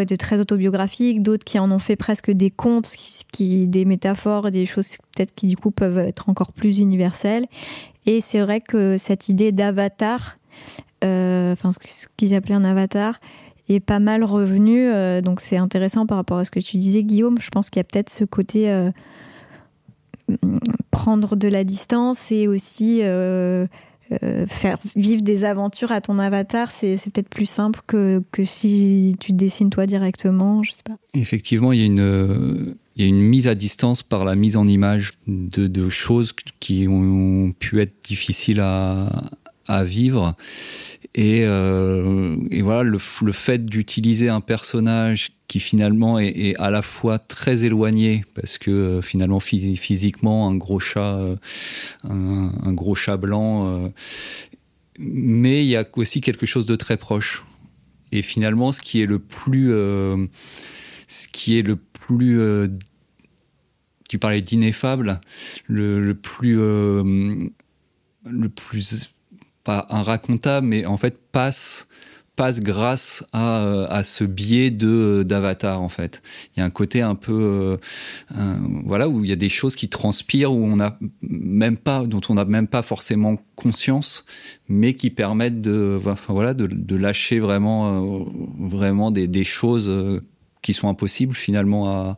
de 0.02 0.16
très 0.16 0.40
autobiographiques, 0.40 1.22
d'autres 1.22 1.44
qui 1.44 1.58
en 1.58 1.70
ont 1.70 1.78
fait 1.78 1.96
presque 1.96 2.30
des 2.30 2.50
contes, 2.50 2.92
qui, 3.32 3.68
des 3.68 3.84
métaphores, 3.84 4.50
des 4.50 4.66
choses 4.66 4.96
peut-être 5.14 5.34
qui 5.34 5.46
du 5.46 5.56
coup 5.56 5.70
peuvent 5.70 5.98
être 5.98 6.28
encore 6.28 6.52
plus 6.52 6.78
universelles. 6.78 7.46
Et 8.06 8.20
c'est 8.20 8.40
vrai 8.40 8.60
que 8.60 8.98
cette 8.98 9.28
idée 9.28 9.52
d'avatar, 9.52 10.38
euh, 11.04 11.52
enfin 11.52 11.70
ce 11.72 12.06
qu'ils 12.16 12.34
appelaient 12.34 12.54
un 12.54 12.64
avatar, 12.64 13.20
est 13.68 13.80
pas 13.80 14.00
mal 14.00 14.24
revenu. 14.24 14.88
Euh, 14.88 15.20
donc 15.20 15.40
c'est 15.40 15.56
intéressant 15.56 16.06
par 16.06 16.18
rapport 16.18 16.38
à 16.38 16.44
ce 16.44 16.50
que 16.50 16.60
tu 16.60 16.76
disais, 16.76 17.02
Guillaume. 17.02 17.38
Je 17.40 17.50
pense 17.50 17.70
qu'il 17.70 17.78
y 17.78 17.82
a 17.82 17.84
peut-être 17.84 18.10
ce 18.10 18.24
côté 18.24 18.70
euh, 18.70 18.90
prendre 20.90 21.36
de 21.36 21.48
la 21.48 21.64
distance 21.64 22.30
et 22.32 22.48
aussi 22.48 23.02
euh, 24.22 24.46
faire 24.46 24.78
vivre 24.96 25.22
des 25.22 25.44
aventures 25.44 25.92
à 25.92 26.00
ton 26.00 26.18
avatar, 26.18 26.70
c'est 26.70 26.98
peut-être 27.04 27.28
plus 27.28 27.46
simple 27.46 27.80
que, 27.86 28.22
que 28.32 28.44
si 28.44 29.16
tu 29.20 29.32
dessines 29.32 29.70
toi 29.70 29.86
directement, 29.86 30.62
je 30.62 30.72
sais 30.72 30.82
pas. 30.84 30.96
Effectivement, 31.14 31.72
il 31.72 31.80
y 31.80 31.82
a 31.82 31.86
une, 31.86 32.76
il 32.96 33.02
y 33.02 33.04
a 33.04 33.08
une 33.08 33.20
mise 33.20 33.48
à 33.48 33.54
distance 33.54 34.02
par 34.02 34.24
la 34.24 34.34
mise 34.34 34.56
en 34.56 34.66
image 34.66 35.12
de, 35.26 35.66
de 35.66 35.88
choses 35.88 36.34
qui 36.60 36.86
ont 36.88 37.52
pu 37.58 37.80
être 37.80 37.94
difficiles 38.06 38.60
à, 38.60 39.08
à 39.66 39.84
vivre. 39.84 40.34
Et, 41.14 41.44
euh, 41.44 42.36
voilà, 42.62 42.82
le, 42.82 42.98
fait 43.32 43.64
d'utiliser 43.64 44.28
un 44.28 44.40
personnage 44.40 45.30
qui 45.46 45.60
finalement 45.60 46.18
est, 46.18 46.56
à 46.56 46.70
la 46.70 46.82
fois 46.82 47.18
très 47.18 47.64
éloigné 47.64 48.24
parce 48.34 48.58
que 48.58 48.70
euh, 48.70 49.02
finalement 49.02 49.38
physiquement 49.38 50.48
un 50.48 50.56
gros 50.56 50.80
chat, 50.80 51.14
euh, 51.18 51.36
un, 52.04 52.72
gros 52.72 52.96
chat 52.96 53.16
blanc, 53.16 53.92
mais 54.98 55.64
il 55.64 55.68
y 55.68 55.76
a 55.76 55.86
aussi 55.94 56.20
quelque 56.20 56.46
chose 56.46 56.66
de 56.66 56.74
très 56.76 56.96
proche. 56.96 57.44
Et 58.10 58.22
finalement, 58.22 58.72
ce 58.72 58.80
qui 58.80 59.00
est 59.00 59.06
le 59.06 59.18
plus, 59.18 59.68
ce 59.68 61.28
qui 61.32 61.58
est 61.58 61.62
le 61.62 61.76
plus 61.76 62.40
tu 64.08 64.18
parlais 64.18 64.42
d'ineffable, 64.42 65.20
le, 65.66 66.00
le, 66.00 66.14
plus, 66.14 66.56
le 66.56 68.48
plus 68.48 69.13
pas 69.64 69.86
un 69.90 70.02
racontable, 70.02 70.66
mais 70.66 70.86
en 70.86 70.96
fait 70.96 71.18
passe 71.32 71.88
passe 72.36 72.60
grâce 72.60 73.24
à, 73.32 73.60
euh, 73.60 73.86
à 73.88 74.02
ce 74.02 74.24
biais 74.24 74.70
de 74.70 75.24
d'avatar 75.26 75.80
en 75.80 75.88
fait. 75.88 76.22
Il 76.54 76.60
y 76.60 76.62
a 76.62 76.66
un 76.66 76.70
côté 76.70 77.00
un 77.00 77.14
peu 77.14 77.78
euh, 78.36 78.56
voilà 78.84 79.08
où 79.08 79.24
il 79.24 79.30
y 79.30 79.32
a 79.32 79.36
des 79.36 79.48
choses 79.48 79.76
qui 79.76 79.88
transpirent 79.88 80.52
où 80.52 80.64
on 80.64 80.80
a 80.80 80.98
même 81.22 81.76
pas 81.76 82.04
dont 82.06 82.20
on 82.28 82.34
n'a 82.34 82.44
même 82.44 82.66
pas 82.66 82.82
forcément 82.82 83.38
conscience, 83.56 84.24
mais 84.68 84.94
qui 84.94 85.10
permettent 85.10 85.60
de 85.60 85.98
voilà 86.28 86.54
de, 86.54 86.66
de 86.66 86.96
lâcher 86.96 87.38
vraiment 87.38 88.20
euh, 88.20 88.24
vraiment 88.58 89.10
des, 89.10 89.28
des 89.28 89.44
choses 89.44 89.90
qui 90.64 90.72
sont 90.72 90.88
impossibles 90.88 91.36
finalement 91.36 91.88
à, 91.88 92.16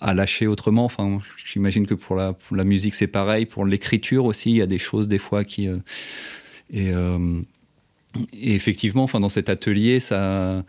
à, 0.00 0.14
lâcher 0.14 0.46
autrement. 0.46 0.84
Enfin, 0.84 1.18
j'imagine 1.44 1.86
que 1.86 1.94
pour 1.94 2.14
la, 2.14 2.64
musique 2.64 2.94
c'est 2.94 3.08
pareil, 3.08 3.46
pour 3.46 3.66
l'écriture 3.66 4.26
aussi, 4.26 4.50
il 4.50 4.56
y 4.56 4.62
a 4.62 4.66
des 4.66 4.78
choses 4.78 5.08
des 5.08 5.18
fois 5.18 5.44
qui 5.44 5.68
et 6.70 6.92
et 8.32 8.54
effectivement, 8.54 9.02
enfin, 9.04 9.20
dans 9.20 9.28
cet 9.28 9.50
atelier, 9.50 10.00
ça, 10.00 10.64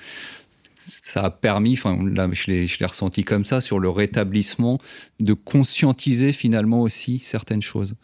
ça 0.75 1.25
a 1.25 1.29
permis, 1.29 1.73
enfin, 1.73 1.97
là, 2.03 2.29
je 2.31 2.51
l'ai 2.51 2.85
ressenti 2.85 3.23
comme 3.23 3.45
ça, 3.45 3.61
sur 3.61 3.79
le 3.79 3.89
rétablissement, 3.89 4.79
de 5.19 5.33
conscientiser 5.33 6.31
finalement 6.31 6.81
aussi 6.81 7.19
certaines 7.19 7.61
choses. 7.61 7.95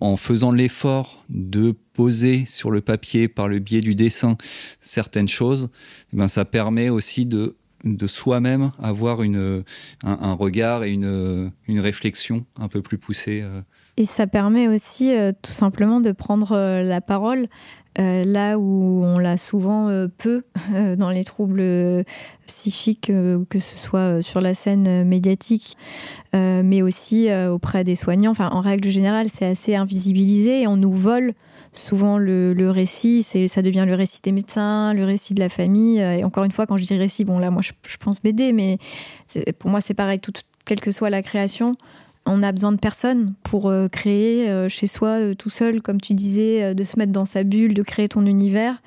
En 0.00 0.16
faisant 0.16 0.52
l'effort 0.52 1.24
de 1.28 1.74
poser 1.92 2.44
sur 2.46 2.70
le 2.70 2.80
papier 2.80 3.26
par 3.26 3.48
le 3.48 3.58
biais 3.58 3.80
du 3.80 3.94
dessin 3.94 4.36
certaines 4.80 5.28
choses, 5.28 5.70
eh 6.12 6.16
ben, 6.16 6.28
ça 6.28 6.44
permet 6.44 6.88
aussi 6.88 7.26
de, 7.26 7.56
de 7.84 8.06
soi-même 8.06 8.72
avoir 8.82 9.22
une, 9.22 9.64
un, 10.04 10.32
regard 10.32 10.84
et 10.84 10.92
une, 10.92 11.52
une 11.66 11.80
réflexion 11.80 12.44
un 12.58 12.68
peu 12.68 12.82
plus 12.82 12.98
poussée. 12.98 13.42
Euh. 13.42 13.62
Et 13.96 14.04
ça 14.04 14.26
permet 14.26 14.68
aussi 14.68 15.14
euh, 15.14 15.32
tout 15.42 15.52
simplement 15.52 16.00
de 16.00 16.12
prendre 16.12 16.52
euh, 16.52 16.82
la 16.82 17.00
parole 17.00 17.48
là 18.00 18.60
où 18.60 19.02
on 19.02 19.18
l'a 19.18 19.36
souvent 19.36 19.88
peu 20.18 20.44
dans 20.98 21.10
les 21.10 21.24
troubles 21.24 22.04
psychiques, 22.46 23.10
que 23.50 23.58
ce 23.58 23.76
soit 23.76 24.22
sur 24.22 24.40
la 24.40 24.54
scène 24.54 25.02
médiatique, 25.02 25.76
mais 26.32 26.80
aussi 26.80 27.28
auprès 27.50 27.82
des 27.82 27.96
soignants. 27.96 28.34
En 28.38 28.60
règle 28.60 28.88
générale, 28.88 29.26
c'est 29.28 29.46
assez 29.46 29.74
invisibilisé 29.74 30.62
et 30.62 30.68
on 30.68 30.76
nous 30.76 30.92
vole 30.92 31.32
souvent 31.78 32.18
le, 32.18 32.70
récit. 32.70 33.22
C'est, 33.22 33.48
ça 33.48 33.62
devient 33.62 33.84
le 33.86 33.94
récit 33.94 34.20
des 34.22 34.32
médecins, 34.32 34.92
le 34.94 35.04
récit 35.04 35.34
de 35.34 35.40
la 35.40 35.48
famille. 35.48 35.98
Et 35.98 36.24
encore 36.24 36.44
une 36.44 36.52
fois, 36.52 36.66
quand 36.66 36.76
je 36.76 36.84
dis 36.84 36.96
récit, 36.96 37.24
bon 37.24 37.38
là, 37.38 37.50
moi, 37.50 37.62
je, 37.62 37.96
pense 37.98 38.20
BD, 38.20 38.52
mais 38.52 38.78
pour 39.58 39.70
moi, 39.70 39.80
c'est 39.80 39.94
pareil. 39.94 40.20
Quelle 40.64 40.80
que 40.80 40.92
soit 40.92 41.10
la 41.10 41.22
création, 41.22 41.76
on 42.28 42.42
a 42.42 42.52
besoin 42.52 42.72
de 42.72 42.78
personne 42.78 43.34
pour 43.42 43.68
euh, 43.68 43.88
créer 43.88 44.48
euh, 44.50 44.68
chez 44.68 44.86
soi 44.86 45.08
euh, 45.08 45.34
tout 45.34 45.50
seul, 45.50 45.80
comme 45.80 46.00
tu 46.00 46.14
disais, 46.14 46.74
de 46.74 46.84
se 46.84 46.98
mettre 46.98 47.12
dans 47.12 47.24
sa 47.24 47.42
bulle, 47.42 47.74
de 47.74 47.82
créer 47.82 48.08
ton 48.08 48.26
univers. 48.26 48.80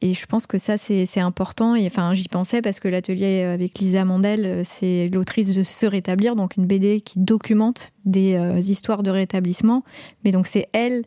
Et 0.00 0.14
je 0.14 0.26
pense 0.26 0.46
que 0.46 0.58
ça, 0.58 0.76
c'est 0.76 1.20
important. 1.20 1.74
Et 1.74 1.86
enfin, 1.86 2.12
j'y 2.12 2.28
pensais 2.28 2.60
parce 2.60 2.78
que 2.78 2.88
l'atelier 2.88 3.42
avec 3.42 3.78
Lisa 3.78 4.04
Mandel, 4.04 4.60
c'est 4.62 5.08
l'autrice 5.08 5.54
de 5.54 5.62
Se 5.62 5.86
rétablir, 5.86 6.36
donc 6.36 6.58
une 6.58 6.66
BD 6.66 7.00
qui 7.00 7.18
documente 7.18 7.92
des 8.04 8.36
histoires 8.70 9.02
de 9.02 9.10
rétablissement. 9.10 9.82
Mais 10.24 10.30
donc, 10.30 10.46
c'est 10.46 10.68
elle 10.74 11.04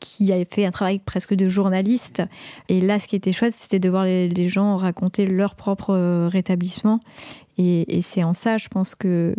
qui 0.00 0.32
a 0.32 0.44
fait 0.44 0.64
un 0.64 0.70
travail 0.70 0.98
presque 0.98 1.34
de 1.34 1.48
journaliste. 1.48 2.22
Et 2.68 2.80
là, 2.80 2.98
ce 2.98 3.08
qui 3.08 3.16
était 3.16 3.32
chouette, 3.32 3.54
c'était 3.54 3.78
de 3.78 3.88
voir 3.88 4.04
les, 4.04 4.48
gens 4.48 4.76
raconter 4.76 5.26
leur 5.26 5.54
propre 5.54 6.26
rétablissement. 6.26 7.00
et 7.58 8.00
c'est 8.02 8.22
en 8.22 8.34
ça, 8.34 8.58
je 8.58 8.68
pense 8.68 8.94
que 8.94 9.34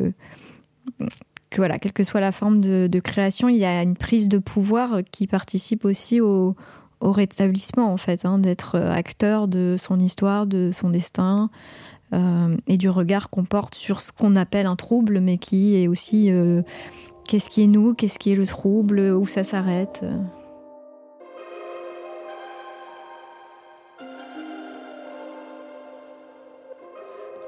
que 1.49 1.57
voilà, 1.57 1.79
quelle 1.79 1.93
que 1.93 2.03
soit 2.03 2.19
la 2.19 2.31
forme 2.31 2.59
de, 2.59 2.99
création, 2.99 3.49
il 3.49 3.57
y 3.57 3.65
a 3.65 3.81
une 3.81 3.95
prise 3.95 4.29
de 4.29 4.37
pouvoir 4.37 4.99
qui 5.11 5.27
participe 5.27 5.85
aussi 5.85 6.21
au, 6.21 6.55
rétablissement, 7.01 7.93
en 7.93 7.97
fait, 7.97 8.25
hein, 8.25 8.39
d'être 8.39 8.77
acteur 8.77 9.47
de 9.47 9.75
son 9.77 9.99
histoire, 9.99 10.45
de 10.45 10.69
son 10.71 10.89
destin, 10.89 11.49
euh, 12.13 12.57
et 12.67 12.77
du 12.77 12.89
regard 12.89 13.29
qu'on 13.29 13.45
porte 13.45 13.75
sur 13.75 14.01
ce 14.01 14.11
qu'on 14.11 14.35
appelle 14.35 14.65
un 14.65 14.75
trouble, 14.75 15.21
mais 15.21 15.37
qui 15.37 15.81
est 15.81 15.87
aussi 15.87 16.29
euh, 16.29 16.61
qu'est-ce 17.27 17.49
qui 17.49 17.63
est 17.63 17.67
nous, 17.67 17.93
qu'est-ce 17.93 18.19
qui 18.19 18.31
est 18.31 18.35
le 18.35 18.45
trouble, 18.45 18.99
où 18.99 19.25
ça 19.27 19.43
s'arrête. 19.43 20.03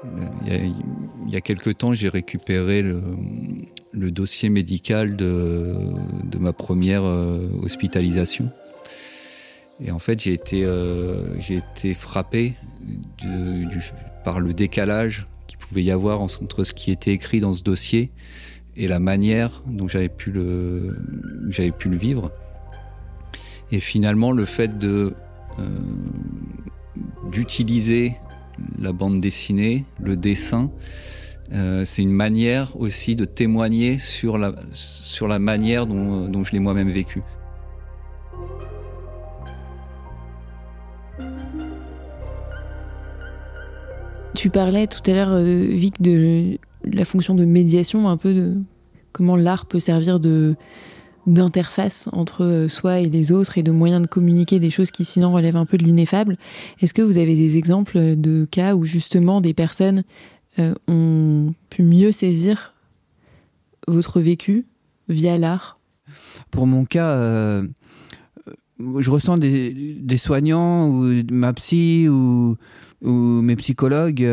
Il 0.04 0.48
y, 0.48 0.52
a, 0.52 0.56
il 1.26 1.32
y 1.32 1.36
a 1.36 1.40
quelque 1.40 1.70
temps, 1.70 1.94
j'ai 1.94 2.08
récupéré 2.08 2.82
le, 2.82 4.10
dossier 4.10 4.48
médical 4.48 5.16
de, 5.16 5.76
ma 6.38 6.52
première 6.52 7.04
euh, 7.04 7.48
hospitalisation. 7.62 8.50
Et 9.80 9.90
en 9.90 9.98
fait, 9.98 10.20
j'ai 10.20 10.32
été, 10.32 10.64
euh, 10.64 11.38
frappé 11.94 12.54
par 14.24 14.40
le 14.40 14.52
décalage 14.54 15.26
qu'il 15.46 15.58
pouvait 15.58 15.82
y 15.82 15.90
avoir 15.90 16.20
entre 16.20 16.64
ce 16.64 16.72
qui 16.72 16.90
était 16.90 17.12
écrit 17.12 17.40
dans 17.40 17.52
ce 17.52 17.62
dossier 17.62 18.10
et 18.76 18.88
la 18.88 18.98
manière 18.98 19.62
dont 19.66 19.88
j'avais 19.88 20.08
pu 20.08 20.30
le, 20.32 20.96
vivre. 21.84 22.32
Et 23.70 23.80
finalement, 23.80 24.32
le 24.32 24.44
fait 24.44 24.70
euh, 24.84 25.12
d'utiliser 27.30 28.16
la 28.78 28.92
bande 28.92 29.20
dessinée, 29.20 29.84
le 30.00 30.16
dessin, 30.16 30.70
euh, 31.52 31.84
c'est 31.84 32.02
une 32.02 32.12
manière 32.12 32.80
aussi 32.80 33.14
de 33.14 33.24
témoigner 33.24 33.98
sur 33.98 34.38
la, 34.38 34.54
sur 34.72 35.28
la 35.28 35.38
manière 35.38 35.86
dont, 35.86 36.28
dont 36.28 36.44
je 36.44 36.52
l'ai 36.52 36.60
moi-même 36.60 36.90
vécu. 36.90 37.22
Tu 44.34 44.48
parlais 44.48 44.86
tout 44.86 45.02
à 45.10 45.14
l'heure, 45.14 45.32
euh, 45.32 45.66
Vic, 45.68 46.00
de 46.00 46.58
la 46.84 47.04
fonction 47.04 47.34
de 47.34 47.44
médiation, 47.44 48.08
un 48.08 48.16
peu 48.16 48.32
de 48.32 48.56
comment 49.12 49.36
l'art 49.36 49.66
peut 49.66 49.78
servir 49.78 50.20
de 50.20 50.56
d'interface 51.26 52.08
entre 52.12 52.44
euh, 52.44 52.68
soi 52.68 53.00
et 53.00 53.06
les 53.06 53.32
autres 53.32 53.58
et 53.58 53.62
de 53.62 53.70
moyens 53.70 54.02
de 54.02 54.06
communiquer 54.06 54.58
des 54.58 54.70
choses 54.70 54.90
qui 54.90 55.04
sinon 55.04 55.32
relèvent 55.32 55.56
un 55.56 55.66
peu 55.66 55.78
de 55.78 55.84
l'ineffable. 55.84 56.36
Est-ce 56.80 56.94
que 56.94 57.02
vous 57.02 57.18
avez 57.18 57.36
des 57.36 57.56
exemples 57.56 58.16
de 58.16 58.46
cas 58.50 58.74
où 58.74 58.84
justement 58.84 59.40
des 59.40 59.54
personnes 59.54 60.02
euh, 60.58 60.74
ont 60.88 61.54
pu 61.70 61.82
mieux 61.82 62.12
saisir 62.12 62.74
votre 63.86 64.20
vécu 64.20 64.66
via 65.08 65.38
l'art? 65.38 65.78
Pour 66.50 66.66
mon 66.66 66.84
cas, 66.84 67.10
euh, 67.10 67.66
je 68.98 69.10
ressens 69.10 69.38
des, 69.38 70.16
soignants 70.16 70.88
ou 70.88 71.22
ma 71.30 71.52
psy 71.52 72.08
ou, 72.08 72.56
mes 73.02 73.56
psychologues 73.56 74.28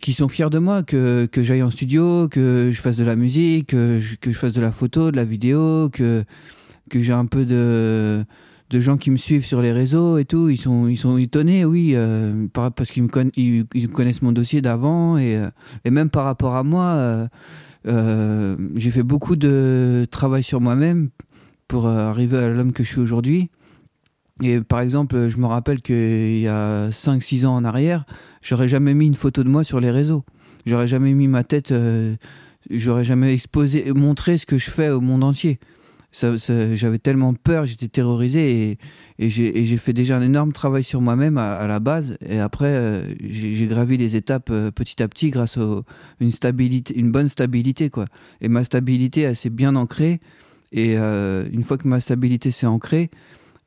qui 0.00 0.12
sont 0.12 0.28
fiers 0.28 0.50
de 0.50 0.58
moi, 0.58 0.82
que, 0.82 1.26
que 1.26 1.42
j'aille 1.42 1.62
en 1.62 1.70
studio, 1.70 2.28
que 2.28 2.70
je 2.72 2.80
fasse 2.80 2.96
de 2.96 3.04
la 3.04 3.16
musique, 3.16 3.68
que 3.68 3.98
je, 3.98 4.30
fasse 4.32 4.52
de 4.52 4.60
la 4.60 4.70
photo, 4.70 5.10
de 5.10 5.16
la 5.16 5.24
vidéo, 5.24 5.90
que, 5.92 6.24
que 6.88 7.00
j'ai 7.00 7.12
un 7.12 7.26
peu 7.26 7.44
de 7.44 8.24
de 8.70 8.80
gens 8.80 8.96
qui 8.96 9.10
me 9.10 9.16
suivent 9.16 9.44
sur 9.44 9.62
les 9.62 9.72
réseaux 9.72 10.18
et 10.18 10.24
tout, 10.24 10.48
ils 10.48 10.56
sont, 10.56 10.88
ils 10.88 10.96
sont 10.96 11.16
étonnés, 11.16 11.64
oui, 11.64 11.92
euh, 11.94 12.48
parce 12.52 12.90
qu'ils 12.90 13.04
me 13.04 13.86
connaissent 13.86 14.22
mon 14.22 14.32
dossier 14.32 14.62
d'avant 14.62 15.16
et, 15.16 15.36
euh, 15.36 15.48
et, 15.84 15.90
même 15.90 16.10
par 16.10 16.24
rapport 16.24 16.56
à 16.56 16.62
moi, 16.62 17.28
euh, 17.86 18.56
j'ai 18.76 18.90
fait 18.90 19.02
beaucoup 19.02 19.36
de 19.36 20.06
travail 20.10 20.42
sur 20.42 20.60
moi-même 20.60 21.10
pour 21.68 21.86
arriver 21.86 22.38
à 22.38 22.48
l'homme 22.48 22.72
que 22.72 22.84
je 22.84 22.88
suis 22.88 23.00
aujourd'hui. 23.00 23.50
Et 24.42 24.60
par 24.60 24.80
exemple, 24.80 25.28
je 25.28 25.36
me 25.36 25.46
rappelle 25.46 25.80
qu'il 25.80 26.40
y 26.40 26.48
a 26.48 26.88
5-6 26.90 27.46
ans 27.46 27.54
en 27.54 27.64
arrière, 27.64 28.04
j'aurais 28.42 28.68
jamais 28.68 28.94
mis 28.94 29.06
une 29.06 29.14
photo 29.14 29.44
de 29.44 29.48
moi 29.48 29.64
sur 29.64 29.80
les 29.80 29.90
réseaux. 29.90 30.24
J'aurais 30.66 30.88
jamais 30.88 31.12
mis 31.12 31.28
ma 31.28 31.44
tête, 31.44 31.72
j'aurais 32.70 33.04
jamais 33.04 33.32
exposé, 33.32 33.92
montré 33.94 34.38
ce 34.38 34.46
que 34.46 34.58
je 34.58 34.70
fais 34.70 34.88
au 34.88 35.00
monde 35.00 35.22
entier 35.22 35.58
j'avais 36.74 36.98
tellement 36.98 37.34
peur, 37.34 37.66
j'étais 37.66 37.88
terrorisé 37.88 38.70
et, 38.70 38.78
et 39.18 39.30
j'ai 39.30 39.76
fait 39.76 39.92
déjà 39.92 40.16
un 40.16 40.20
énorme 40.20 40.52
travail 40.52 40.84
sur 40.84 41.00
moi-même 41.00 41.38
à, 41.38 41.66
la 41.66 41.80
base. 41.80 42.16
Et 42.26 42.38
après, 42.38 42.68
euh, 42.68 43.14
j'ai 43.20 43.66
gravi 43.66 43.96
les 43.96 44.16
étapes 44.16 44.48
euh, 44.50 44.70
petit 44.70 45.02
à 45.02 45.08
petit 45.08 45.30
grâce 45.30 45.58
à 45.58 45.82
une 46.20 46.30
stabilité, 46.30 46.96
une 46.96 47.10
bonne 47.10 47.28
stabilité 47.28 47.90
quoi. 47.90 48.04
Et 48.40 48.48
ma 48.48 48.64
stabilité, 48.64 49.22
elle 49.22 49.36
s'est 49.36 49.50
bien 49.50 49.74
ancrée. 49.76 50.20
Et 50.72 50.96
euh, 50.98 51.48
une 51.52 51.62
fois 51.62 51.78
que 51.78 51.88
ma 51.88 52.00
stabilité 52.00 52.50
s'est 52.50 52.66
ancrée, 52.66 53.10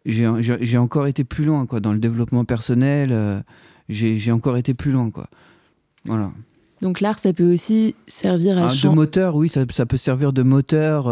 j'ai 0.08 0.78
encore 0.78 1.08
été 1.08 1.24
plus 1.24 1.46
loin 1.46 1.66
quoi 1.66 1.80
dans 1.80 1.92
le 1.92 2.00
développement 2.00 2.46
personnel. 2.46 3.44
j'ai 3.90 4.32
encore 4.32 4.58
été 4.58 4.74
plus 4.74 4.92
loin 4.92 5.12
quoi. 5.12 5.28
Voilà. 6.06 6.32
Donc 6.82 7.02
l'art, 7.02 7.20
ça 7.20 7.34
peut 7.34 7.52
aussi 7.52 7.96
servir 8.08 8.58
à... 8.58 8.70
Ah, 8.70 8.74
de 8.74 8.90
moteur, 8.90 9.36
oui, 9.36 9.50
ça, 9.50 9.66
ça, 9.72 9.86
peut 9.88 9.98
servir 9.98 10.32
de 10.32 10.44
moteur 10.44 11.12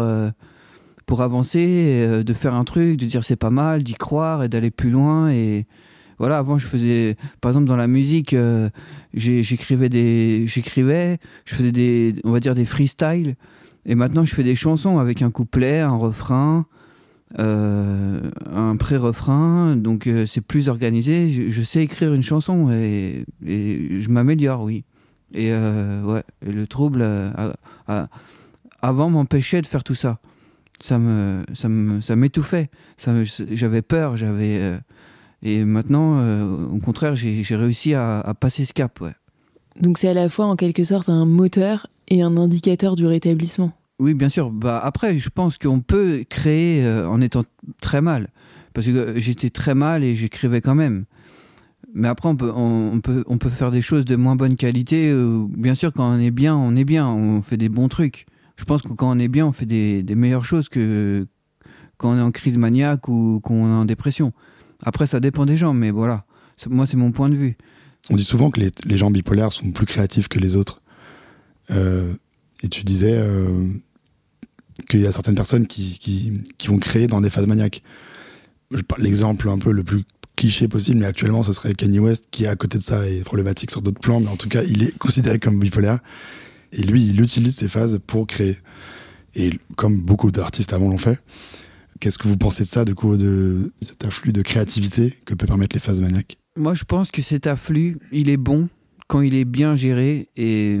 pour 1.06 1.22
avancer, 1.22 1.66
euh, 1.86 2.22
de 2.24 2.32
faire 2.34 2.54
un 2.54 2.64
truc, 2.64 2.98
de 2.98 3.06
dire 3.06 3.24
c'est 3.24 3.36
pas 3.36 3.50
mal, 3.50 3.82
d'y 3.82 3.94
croire 3.94 4.42
et 4.42 4.48
d'aller 4.48 4.72
plus 4.72 4.90
loin. 4.90 5.30
Et 5.30 5.66
voilà, 6.18 6.38
avant 6.38 6.58
je 6.58 6.66
faisais, 6.66 7.16
par 7.40 7.50
exemple 7.50 7.66
dans 7.66 7.76
la 7.76 7.86
musique, 7.86 8.34
euh, 8.34 8.68
j'écrivais 9.14 9.88
des, 9.88 10.46
j'écrivais, 10.46 11.18
je 11.44 11.54
faisais 11.54 11.72
des, 11.72 12.16
on 12.24 12.32
va 12.32 12.40
dire 12.40 12.54
des 12.54 12.64
freestyles. 12.64 13.36
Et 13.86 13.94
maintenant 13.94 14.24
je 14.24 14.34
fais 14.34 14.42
des 14.42 14.56
chansons 14.56 14.98
avec 14.98 15.22
un 15.22 15.30
couplet, 15.30 15.80
un 15.80 15.96
refrain, 15.96 16.66
euh, 17.38 18.20
un, 18.54 18.76
pré-refrain, 18.76 19.76
donc 19.76 20.08
c'est 20.26 20.40
plus 20.40 20.68
organisé. 20.68 21.50
Je, 21.50 21.62
sais 21.62 21.82
écrire 21.82 22.14
une 22.14 22.22
chanson 22.22 22.70
et, 22.70 23.24
je 23.44 24.08
m'améliore, 24.08 24.62
oui. 24.62 24.84
Et 25.34 25.52
ouais, 25.52 26.22
le 26.46 26.66
trouble 26.66 27.04
avant 28.80 29.10
m'empêchait 29.10 29.60
de 29.60 29.66
faire 29.66 29.84
tout 29.84 29.94
ça. 29.94 30.18
Ça 30.80 30.98
me, 30.98 31.42
ça 31.54 31.68
me, 31.68 32.00
ça 32.00 32.16
m'étouffait. 32.16 32.70
j'avais 33.50 33.82
peur, 33.82 34.16
j'avais. 34.16 34.78
et 35.42 35.64
maintenant, 35.64 36.20
au 36.70 36.78
contraire, 36.78 37.16
j'ai, 37.16 37.44
réussi 37.50 37.94
à, 37.94 38.20
à, 38.20 38.34
passer 38.34 38.64
ce 38.64 38.72
cap, 38.72 39.00
ouais. 39.00 39.14
Donc 39.80 39.98
c'est 39.98 40.08
à 40.08 40.14
la 40.14 40.28
fois 40.30 40.46
en 40.46 40.56
quelque 40.56 40.84
sorte 40.84 41.08
un 41.08 41.26
moteur 41.26 41.86
et 42.08 42.22
un 42.22 42.36
indicateur 42.36 42.96
du 42.96 43.06
rétablissement. 43.06 43.72
Oui, 43.98 44.14
bien 44.14 44.28
sûr. 44.28 44.50
Bah 44.50 44.78
après, 44.82 45.18
je 45.18 45.30
pense 45.30 45.56
qu'on 45.56 45.80
peut 45.80 46.24
créer 46.28 46.84
euh, 46.84 47.08
en 47.08 47.20
étant 47.20 47.44
très 47.80 48.02
mal, 48.02 48.28
parce 48.74 48.86
que 48.86 49.18
j'étais 49.18 49.50
très 49.50 49.74
mal 49.74 50.04
et 50.04 50.14
j'écrivais 50.14 50.60
quand 50.60 50.74
même. 50.74 51.06
Mais 51.94 52.08
après, 52.08 52.28
on 52.28 53.00
peut, 53.00 53.48
faire 53.48 53.70
des 53.70 53.80
choses 53.80 54.04
de 54.04 54.16
moins 54.16 54.36
bonne 54.36 54.56
qualité. 54.56 55.08
Euh, 55.08 55.46
bien 55.48 55.74
sûr, 55.74 55.94
quand 55.94 56.14
on 56.14 56.18
est 56.18 56.30
bien, 56.30 56.54
on 56.54 56.76
est 56.76 56.84
bien, 56.84 57.06
on 57.06 57.40
fait 57.40 57.56
des 57.56 57.70
bons 57.70 57.88
trucs. 57.88 58.26
Je 58.56 58.64
pense 58.64 58.82
que 58.82 58.92
quand 58.92 59.10
on 59.10 59.18
est 59.18 59.28
bien, 59.28 59.46
on 59.46 59.52
fait 59.52 59.64
des, 59.64 60.04
meilleures 60.14 60.44
choses 60.44 60.68
que 60.68 61.26
quand 61.96 62.12
on 62.12 62.18
est 62.18 62.22
en 62.22 62.32
crise 62.32 62.58
maniaque 62.58 63.08
ou 63.08 63.40
qu'on 63.42 63.66
est 63.66 63.74
en 63.74 63.86
dépression. 63.86 64.32
Après, 64.82 65.06
ça 65.06 65.20
dépend 65.20 65.46
des 65.46 65.56
gens, 65.56 65.72
mais 65.72 65.90
voilà. 65.90 66.26
Moi, 66.68 66.84
c'est 66.84 66.98
mon 66.98 67.12
point 67.12 67.30
de 67.30 67.34
vue. 67.34 67.56
On 68.10 68.16
dit 68.16 68.24
souvent 68.24 68.50
que 68.50 68.60
les, 68.60 68.98
gens 68.98 69.10
bipolaires 69.10 69.52
sont 69.52 69.70
plus 69.70 69.86
créatifs 69.86 70.28
que 70.28 70.38
les 70.38 70.56
autres. 70.56 70.82
Euh, 71.70 72.12
et 72.62 72.68
tu 72.68 72.84
disais 72.84 73.18
qu'il 74.88 75.00
y 75.00 75.06
a 75.06 75.12
certaines 75.12 75.34
personnes 75.34 75.66
qui, 75.66 75.98
qui, 75.98 76.68
vont 76.68 76.78
créer 76.78 77.06
dans 77.06 77.20
des 77.20 77.30
phases 77.30 77.46
maniaques. 77.46 77.82
L'exemple 78.98 79.48
un 79.48 79.58
peu 79.58 79.70
le 79.70 79.84
plus 79.84 80.04
cliché 80.36 80.68
possible, 80.68 80.98
mais 80.98 81.06
actuellement, 81.06 81.42
ce 81.42 81.52
serait 81.52 81.74
Kanye 81.74 81.98
West, 81.98 82.26
qui 82.30 82.46
à 82.46 82.56
côté 82.56 82.78
de 82.78 82.82
ça 82.82 83.08
est 83.08 83.24
problématique 83.24 83.70
sur 83.70 83.82
d'autres 83.82 84.00
plans, 84.00 84.20
mais 84.20 84.28
en 84.28 84.36
tout 84.36 84.48
cas, 84.48 84.62
il 84.62 84.82
est 84.82 84.96
considéré 84.98 85.38
comme 85.38 85.58
bipolaire. 85.58 86.00
Et 86.72 86.82
lui, 86.82 87.06
il 87.06 87.20
utilise 87.20 87.56
ces 87.56 87.68
phases 87.68 88.00
pour 88.06 88.26
créer. 88.26 88.58
Et 89.34 89.50
comme 89.76 90.00
beaucoup 90.00 90.30
d'artistes 90.30 90.72
avant 90.72 90.88
l'ont 90.88 90.98
fait, 90.98 91.20
qu'est-ce 92.00 92.18
que 92.18 92.28
vous 92.28 92.36
pensez 92.36 92.64
de 92.64 92.68
ça, 92.68 92.84
du 92.84 92.94
coup, 92.94 93.16
de 93.16 93.72
cet 93.82 94.04
afflux 94.04 94.32
de 94.32 94.42
créativité 94.42 95.14
que 95.24 95.34
peut 95.34 95.46
permettre 95.46 95.74
les 95.74 95.80
phases 95.80 96.00
maniaques? 96.00 96.38
Moi, 96.56 96.74
je 96.74 96.84
pense 96.84 97.10
que 97.10 97.22
cet 97.22 97.46
afflux, 97.46 97.98
il 98.12 98.28
est 98.28 98.36
bon 98.36 98.68
quand 99.08 99.20
il 99.20 99.34
est 99.34 99.44
bien 99.44 99.74
géré 99.76 100.28
et, 100.36 100.78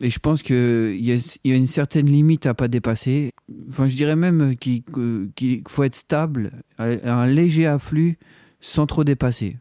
et 0.00 0.10
je 0.10 0.18
pense 0.18 0.42
qu'il 0.42 1.04
y, 1.04 1.12
a 1.12 1.54
une 1.54 1.66
certaine 1.66 2.06
limite 2.06 2.46
à 2.46 2.54
pas 2.54 2.68
dépasser. 2.68 3.32
Enfin, 3.68 3.86
je 3.86 3.96
dirais 3.96 4.16
même 4.16 4.56
qu'il 4.56 4.82
faut 5.68 5.82
être 5.84 5.94
stable, 5.94 6.52
un 6.78 7.26
léger 7.26 7.66
afflux 7.66 8.18
sans 8.60 8.86
trop 8.86 9.04
dépasser, 9.04 9.58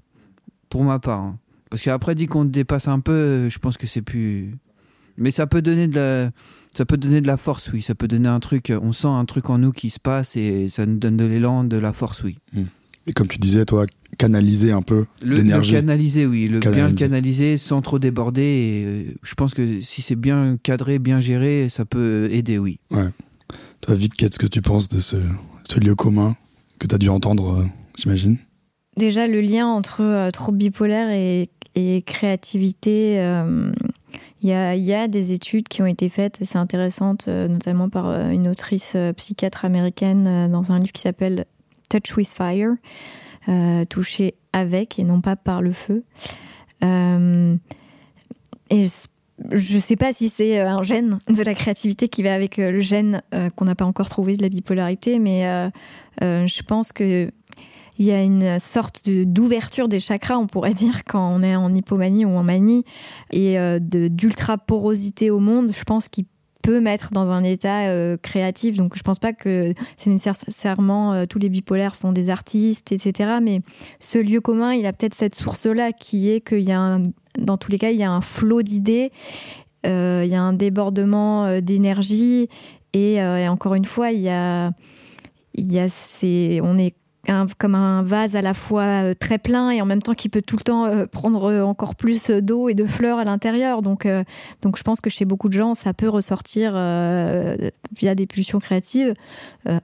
pour 0.69 0.84
ma 0.84 1.00
part. 1.00 1.22
Hein. 1.22 1.39
Parce 1.69 1.84
qu'après, 1.84 2.15
dit 2.15 2.27
qu'on 2.27 2.46
dépasse 2.46 2.88
un 2.88 3.00
peu, 3.00 3.50
je 3.50 3.60
pense 3.60 3.77
que 3.77 3.88
c'est 3.88 4.01
plus. 4.01 4.55
Mais 5.17 5.31
ça 5.31 5.46
peut 5.46 5.62
donner 5.62 5.88
de 5.88 5.96
la, 5.96 6.31
ça 6.74 6.86
peut 6.86 6.98
donner 6.98 7.22
de 7.22 7.27
la 7.27 7.38
force, 7.38 7.72
oui. 7.72 7.81
Ça 7.81 7.93
peut 7.93 8.08
donner 8.08 8.29
un 8.29 8.39
truc. 8.39 8.72
On 8.81 8.93
sent 8.93 9.08
un 9.08 9.25
truc 9.25 9.50
en 9.50 9.58
nous 9.58 9.72
qui 9.72 9.89
se 9.89 10.00
passe 10.00 10.36
et 10.36 10.69
ça 10.69 10.86
nous 10.86 10.98
donne 10.98 11.17
de 11.17 11.25
l'élan, 11.25 11.63
de 11.63 11.77
la 11.77 11.93
force, 11.93 12.24
oui. 12.24 12.38
Hmm. 12.53 12.63
Et 13.10 13.12
comme 13.12 13.28
tu 13.28 13.39
disais, 13.39 13.66
toi, 13.66 13.88
canaliser 14.20 14.72
un 14.72 14.84
peu 14.84 15.08
l'énergie. 15.24 15.72
Le 15.72 15.80
canaliser, 15.80 16.28
oui. 16.28 16.48
Le 16.48 16.60
bien 16.60 16.88
le 16.88 16.94
canaliser 16.94 17.58
sans 17.58 17.82
trop 17.82 17.98
déborder. 17.98 18.42
Et 18.44 18.86
euh, 18.86 19.04
je 19.24 19.34
pense 19.34 19.56
que 19.56 19.82
si 19.82 20.04
c'est 20.04 20.16
bien 20.16 20.58
cadré, 20.62 21.00
bien 21.00 21.20
géré, 21.20 21.70
ça 21.70 21.86
peut 21.86 22.30
aider, 22.32 22.60
oui. 22.60 22.80
Ouais. 22.92 23.10
Toi, 23.82 23.96
Vic, 23.96 24.13
qu'est-ce 24.13 24.38
que 24.38 24.46
tu 24.46 24.62
penses 24.62 24.89
de 24.89 25.00
ce, 25.00 25.16
ce 25.68 25.80
lieu 25.80 25.96
commun 25.96 26.36
que 26.78 26.86
tu 26.86 26.94
as 26.94 27.00
dû 27.00 27.10
entendre, 27.10 27.62
euh, 27.62 27.66
j'imagine? 27.98 28.38
Déjà, 28.96 29.25
le 29.25 29.42
lien 29.42 29.66
entre 29.66 30.01
euh, 30.04 30.30
trouble 30.30 30.60
bipolaire 30.60 31.10
et, 31.10 31.50
et 31.74 32.04
créativité. 32.04 33.16
Il 34.42 34.48
y, 34.48 34.54
a, 34.54 34.75
y, 34.75 34.94
a, 34.94 35.08
des 35.08 35.32
études 35.32 35.68
qui 35.68 35.82
ont 35.82 35.88
été 35.88 36.10
faites, 36.10 36.38
c'est 36.44 36.60
intéressante, 36.60 37.28
notamment 37.28 37.89
par 37.89 38.30
une 38.30 38.48
autrice 38.48 38.96
psychiatre 39.18 39.66
américaine 39.66 40.50
dans 40.50 40.72
un 40.72 40.80
livre 40.80 40.94
qui 40.94 41.01
s'appelle 41.01 41.46
Touch 41.89 42.15
with 42.15 42.29
Fire, 42.29 42.75
euh, 43.48 43.86
toucher 43.86 44.36
avec 44.53 45.00
et 45.00 45.03
non 45.03 45.22
pas 45.22 45.36
par 45.36 45.62
le 45.62 45.72
feu. 45.72 46.04
Euh, 46.84 47.56
et 48.69 48.86
je 49.52 49.75
ne 49.75 49.80
sais 49.80 49.95
pas 49.95 50.13
si 50.13 50.30
c'est 50.30 50.60
euh, 50.60 50.69
un 50.69 50.84
gène 50.84 51.19
de 51.28 51.43
la 51.43 51.54
créativité 51.56 52.08
qui 52.08 52.23
va 52.23 52.34
avec 52.34 52.58
le 52.58 52.80
gène 52.80 53.21
qu'on 53.56 53.65
n'a 53.65 53.75
pas 53.75 53.86
encore 53.86 54.10
trouvé 54.10 54.38
de 54.38 54.43
la 54.43 54.49
bipolarité, 54.49 55.19
mais 55.19 55.71
je 56.21 56.63
pense 56.63 56.91
que 56.91 57.30
il 57.97 58.06
y 58.06 58.12
a 58.13 58.23
une 58.23 58.60
sorte 58.60 59.10
d'ouverture 59.10 59.89
des 59.89 59.99
chakras, 59.99 60.38
on 60.38 60.47
pourrait 60.47 60.73
dire, 60.73 61.04
quand 61.04 61.36
on 61.36 61.41
est 61.41 61.58
en 61.58 61.73
hypomanie 61.73 62.23
ou 62.23 62.30
en 62.30 62.43
manie, 62.43 62.86
et 63.32 63.58
d'ultra 63.82 64.58
porosité 64.58 65.30
au 65.30 65.39
monde. 65.39 65.71
Je 65.73 65.84
pense 65.84 66.08
qu'il 66.08 66.25
peut 66.62 66.80
mettre 66.80 67.12
dans 67.12 67.30
un 67.30 67.43
état 67.43 67.88
euh, 67.88 68.17
créatif. 68.17 68.76
Donc 68.76 68.95
je 68.95 69.04
pense 69.04 69.19
pas 69.19 69.34
que 69.34 69.74
c'est 69.98 70.10
nécessairement 70.10 71.13
euh, 71.13 71.26
tous 71.26 71.39
les 71.39 71.50
bipolaires 71.50 71.95
sont 71.95 72.12
des 72.12 72.30
artistes, 72.30 72.91
etc. 72.91 73.39
Mais 73.41 73.62
ce 74.00 74.17
lieu 74.17 74.41
commun, 74.41 74.74
il 74.74 74.86
a 74.86 74.93
peut-être 74.93 75.15
cette 75.15 75.36
source-là 75.36 75.91
qui 75.91 76.30
est 76.30 76.41
qu'il 76.41 76.62
y 76.62 76.72
a 76.72 76.80
un, 76.80 77.04
dans 77.38 77.58
tous 77.58 77.72
les 77.72 77.80
cas, 77.80 77.91
il 77.91 77.98
y 77.98 78.04
a 78.04 78.12
un 78.12 78.22
flot 78.22 78.62
d'idées, 78.62 79.12
euh, 79.86 80.24
il 80.26 80.32
y 80.32 80.36
a 80.36 80.41
un 80.41 80.54
débordement 80.54 81.62
d'énergie 81.62 82.50
et, 82.93 83.22
encore 83.22 83.76
une 83.76 83.86
fois, 83.86 84.12
il 84.12 84.22
y 84.22 84.30
a, 84.30 84.72
il 85.54 85.72
y 85.72 85.80
a 85.80 85.89
ces, 85.89 86.60
on 86.63 86.78
est 86.78 86.95
comme 87.58 87.75
un 87.75 88.01
vase 88.01 88.36
à 88.36 88.41
la 88.41 88.53
fois 88.53 88.84
euh, 88.84 89.13
très 89.13 89.38
plein 89.38 89.71
et 89.71 89.82
en 89.82 89.86
même 89.86 90.01
temps 90.01 90.13
qui 90.13 90.29
peut 90.29 90.41
tout 90.41 90.55
le 90.58 90.63
temps 90.63 90.86
euh, 90.86 91.05
prendre 91.05 91.45
euh, 91.45 91.62
encore 91.62 91.95
plus 91.95 92.29
d'eau 92.32 92.69
et 92.69 92.73
de 92.73 92.86
fleurs 92.86 93.19
à 93.19 93.23
l'intérieur. 93.23 93.82
Donc, 93.82 94.08
donc 94.62 94.77
je 94.77 94.84
pense 94.84 95.01
que 95.01 95.10
chez 95.10 95.25
beaucoup 95.25 95.49
de 95.49 95.53
gens, 95.53 95.75
ça 95.75 95.93
peut 95.93 96.10
ressortir 96.10 96.73
via 96.73 98.15
des 98.15 98.27
pulsions 98.27 98.60
créatives. 98.60 99.13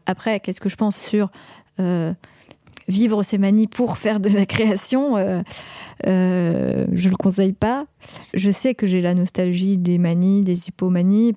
après, 0.06 0.40
qu'est-ce 0.40 0.60
que 0.60 0.70
je 0.70 0.76
pense 0.76 0.98
sur 0.98 1.30
vivre 2.88 3.24
ces 3.24 3.38
manies 3.38 3.68
pour 3.68 3.98
faire 3.98 4.20
de 4.20 4.30
la 4.30 4.46
création, 4.46 5.18
euh, 5.18 5.42
euh, 6.08 6.86
je 6.92 7.10
le 7.10 7.16
conseille 7.16 7.54
pas. 7.54 7.86
Je 8.34 8.52
sais 8.52 8.76
que 8.76 8.86
j'ai 8.86 9.02
la 9.02 9.14
nostalgie 9.14 9.78
des 9.78 9.98
manies, 9.98 10.42
des 10.42 10.68
hypomanies, 10.68 11.34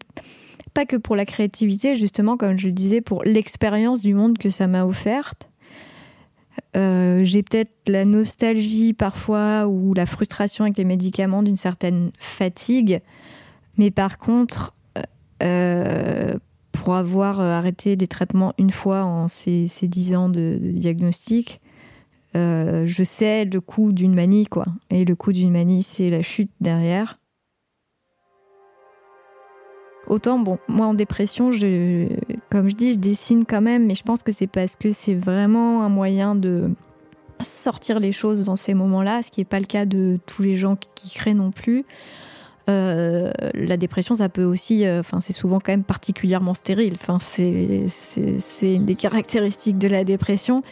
pas 0.74 0.86
que 0.86 0.96
pour 0.96 1.16
la 1.16 1.24
créativité, 1.24 1.96
justement, 1.96 2.36
comme 2.36 2.58
je 2.58 2.66
le 2.66 2.72
disais, 2.72 3.00
pour 3.00 3.24
l'expérience 3.24 4.00
du 4.00 4.14
monde 4.14 4.38
que 4.38 4.50
ça 4.50 4.66
m'a 4.66 4.84
offerte. 4.84 5.47
Euh, 6.76 7.24
j'ai 7.24 7.42
peut-être 7.42 7.72
la 7.86 8.04
nostalgie 8.04 8.92
parfois 8.92 9.66
ou 9.66 9.94
la 9.94 10.06
frustration 10.06 10.64
avec 10.64 10.76
les 10.76 10.84
médicaments 10.84 11.42
d'une 11.42 11.56
certaine 11.56 12.10
fatigue. 12.18 13.00
Mais 13.78 13.90
par 13.90 14.18
contre, 14.18 14.74
euh, 15.42 16.36
pour 16.72 16.94
avoir 16.94 17.40
arrêté 17.40 17.96
les 17.96 18.06
traitements 18.06 18.52
une 18.58 18.70
fois 18.70 19.04
en 19.04 19.28
ces, 19.28 19.66
dix 19.82 20.14
ans 20.14 20.28
de, 20.28 20.58
diagnostic, 20.62 21.60
euh, 22.36 22.84
je 22.86 23.04
sais 23.04 23.44
le 23.44 23.60
coût 23.60 23.92
d'une 23.92 24.14
manie, 24.14 24.46
quoi. 24.46 24.66
Et 24.90 25.04
le 25.04 25.16
coût 25.16 25.32
d'une 25.32 25.50
manie, 25.50 25.82
c'est 25.82 26.10
la 26.10 26.22
chute 26.22 26.50
derrière. 26.60 27.17
Autant, 30.06 30.38
bon, 30.38 30.58
moi 30.68 30.86
en 30.86 30.94
dépression, 30.94 31.52
je, 31.52 32.08
comme 32.50 32.70
je 32.70 32.74
dis, 32.74 32.92
je 32.94 32.98
dessine 32.98 33.44
quand 33.44 33.60
même, 33.60 33.86
mais 33.86 33.94
je 33.94 34.02
pense 34.02 34.22
que 34.22 34.32
c'est 34.32 34.46
parce 34.46 34.76
que 34.76 34.90
c'est 34.90 35.14
vraiment 35.14 35.82
un 35.82 35.90
moyen 35.90 36.34
de 36.34 36.70
sortir 37.42 38.00
les 38.00 38.12
choses 38.12 38.44
dans 38.44 38.56
ces 38.56 38.74
moments-là, 38.74 39.22
ce 39.22 39.30
qui 39.30 39.40
n'est 39.40 39.44
pas 39.44 39.60
le 39.60 39.66
cas 39.66 39.84
de 39.84 40.18
tous 40.26 40.42
les 40.42 40.56
gens 40.56 40.76
qui 40.94 41.10
créent 41.10 41.34
non 41.34 41.50
plus. 41.50 41.84
Euh, 42.68 43.30
la 43.54 43.76
dépression, 43.76 44.14
ça 44.14 44.28
peut 44.28 44.44
aussi, 44.44 44.84
euh, 44.84 45.00
enfin, 45.00 45.20
c'est 45.20 45.32
souvent 45.32 45.58
quand 45.58 45.72
même 45.72 45.84
particulièrement 45.84 46.54
stérile. 46.54 46.94
Enfin, 46.94 47.18
c'est 47.18 48.74
une 48.74 48.84
des 48.84 48.94
caractéristiques 48.94 49.78
de 49.78 49.88
la 49.88 50.04
dépression. 50.04 50.62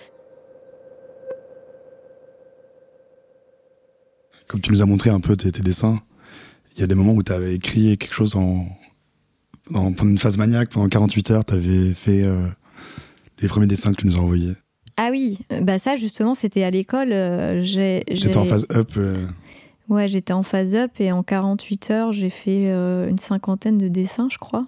Comme 4.46 4.60
tu 4.60 4.72
nous 4.72 4.82
as 4.82 4.86
montré 4.86 5.10
un 5.10 5.20
peu 5.20 5.36
tes, 5.36 5.50
tes 5.50 5.62
dessins, 5.62 6.00
il 6.74 6.80
y 6.80 6.84
a 6.84 6.86
des 6.86 6.94
moments 6.94 7.14
où 7.14 7.22
tu 7.22 7.32
avais 7.32 7.54
écrit 7.54 7.96
quelque 7.96 8.14
chose 8.14 8.36
en, 8.36 8.66
pendant 9.72 10.10
une 10.10 10.18
phase 10.18 10.38
maniaque, 10.38 10.70
pendant 10.70 10.88
48 10.88 11.30
heures, 11.30 11.44
tu 11.44 11.54
avais 11.54 11.92
fait 11.94 12.24
euh, 12.24 12.46
les 13.40 13.48
premiers 13.48 13.66
dessins 13.66 13.92
que 13.92 14.00
tu 14.00 14.06
nous 14.06 14.16
as 14.16 14.20
envoyés. 14.20 14.52
Ah 14.96 15.08
oui, 15.10 15.38
bah 15.62 15.78
ça 15.78 15.96
justement, 15.96 16.34
c'était 16.34 16.62
à 16.62 16.70
l'école. 16.70 17.12
Euh, 17.12 17.62
J'étais 17.62 18.36
en 18.36 18.44
phase 18.44 18.66
up. 18.74 18.92
Euh. 18.96 19.26
Ouais, 19.88 20.08
j'étais 20.08 20.32
en 20.32 20.42
phase 20.42 20.74
up 20.74 20.92
et 20.98 21.12
en 21.12 21.22
48 21.22 21.90
heures, 21.90 22.12
j'ai 22.12 22.30
fait 22.30 22.64
une 22.64 23.18
cinquantaine 23.18 23.78
de 23.78 23.88
dessins, 23.88 24.28
je 24.30 24.38
crois. 24.38 24.66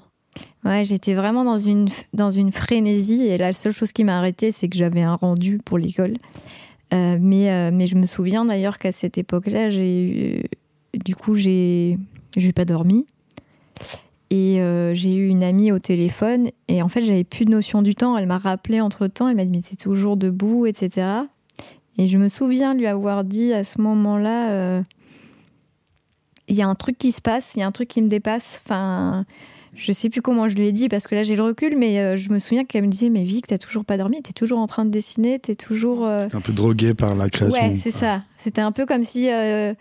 Ouais, 0.65 0.85
j'étais 0.85 1.15
vraiment 1.15 1.45
dans 1.45 1.59
une, 1.59 1.89
dans 2.13 2.31
une 2.31 2.53
frénésie 2.53 3.23
et 3.23 3.39
la 3.39 3.53
seule 3.53 3.73
chose 3.73 3.91
qui 3.91 4.05
m'a 4.05 4.19
arrêtée, 4.19 4.53
c'est 4.53 4.69
que 4.69 4.77
j'avais 4.77 5.03
un 5.03 5.17
rendu 5.17 5.59
pour 5.65 5.79
l'école. 5.79 6.15
mais, 6.93 7.71
mais 7.73 7.87
je 7.89 7.97
me 7.97 8.07
souviens 8.07 8.45
d'ailleurs 8.45 8.79
qu'à 8.79 8.93
cette 8.93 9.19
époque-là, 9.19 9.71
j'ai 9.71 10.49
du 10.95 11.17
coup, 11.17 11.35
j'ai 11.35 11.99
pas 12.55 12.65
dormi. 12.65 13.07
Et 14.31 14.61
euh, 14.61 14.95
j'ai 14.95 15.15
eu 15.15 15.29
une 15.29 15.43
amie 15.43 15.73
au 15.73 15.79
téléphone 15.79 16.51
et 16.69 16.83
en 16.83 16.89
fait 16.89 17.03
j'avais 17.03 17.25
plus 17.25 17.47
de 17.47 17.51
notion 17.51 17.81
du 17.81 17.95
temps. 17.95 18.17
Elle 18.17 18.27
m'a 18.27 18.39
rappelé 18.39 18.81
entre 18.81 19.07
temps, 19.07 19.29
elle 19.29 19.37
m'a 19.37 19.45
dit 19.45 19.51
mais 19.51 19.63
c'est 19.63 19.77
toujours 19.77 20.17
debout, 20.17 20.67
etc. 20.67 21.07
Et 21.97 22.07
je 22.07 22.19
me 22.19 22.29
souviens 22.29 22.75
lui 22.75 22.87
avoir 22.87 23.25
dit 23.25 23.53
à 23.53 23.65
ce 23.65 23.81
moment-là, 23.81 24.51
euh, 24.51 24.83
il 26.47 26.57
y 26.57 26.63
a 26.63 26.69
un 26.69 26.75
truc 26.75 26.99
qui 26.99 27.11
se 27.11 27.21
passe, 27.21 27.55
il 27.57 27.61
y 27.61 27.63
a 27.63 27.67
un 27.67 27.73
truc 27.73 27.89
qui 27.89 28.03
me 28.03 28.09
dépasse. 28.09 28.61
Enfin, 28.65 29.25
je 29.79 29.93
sais 29.93 30.11
plus 30.11 30.21
comment 30.23 30.49
je 30.49 30.57
lui 30.57 30.67
ai 30.67 30.73
dit 30.73 30.89
parce 30.89 31.07
que 31.07 31.15
là 31.15 31.23
j'ai 31.23 31.37
le 31.37 31.43
recul, 31.43 31.77
mais 31.77 32.01
euh, 32.01 32.17
je 32.17 32.31
me 32.31 32.41
souviens 32.41 32.65
qu'elle 32.65 32.83
me 32.83 32.89
disait 32.89 33.11
mais 33.11 33.23
Vic, 33.23 33.47
t'as 33.47 33.59
toujours 33.59 33.85
pas 33.85 33.97
dormi, 33.97 34.21
t'es 34.21 34.33
toujours 34.33 34.59
en 34.59 34.67
train 34.67 34.85
de 34.85 34.91
dessiner, 34.91 35.39
t'es 35.39 35.55
toujours. 35.55 36.05
Euh... 36.05 36.27
un 36.33 36.41
peu 36.41 36.53
drogué 36.53 36.95
par 36.95 37.15
la 37.15 37.31
création. 37.31 37.63
Ouais, 37.63 37.77
c'est 37.77 37.93
ça. 37.93 38.25
C'était 38.37 38.61
un 38.61 38.73
peu 38.73 38.87
comme 38.87 39.05
si, 39.05 39.31
euh, 39.31 39.73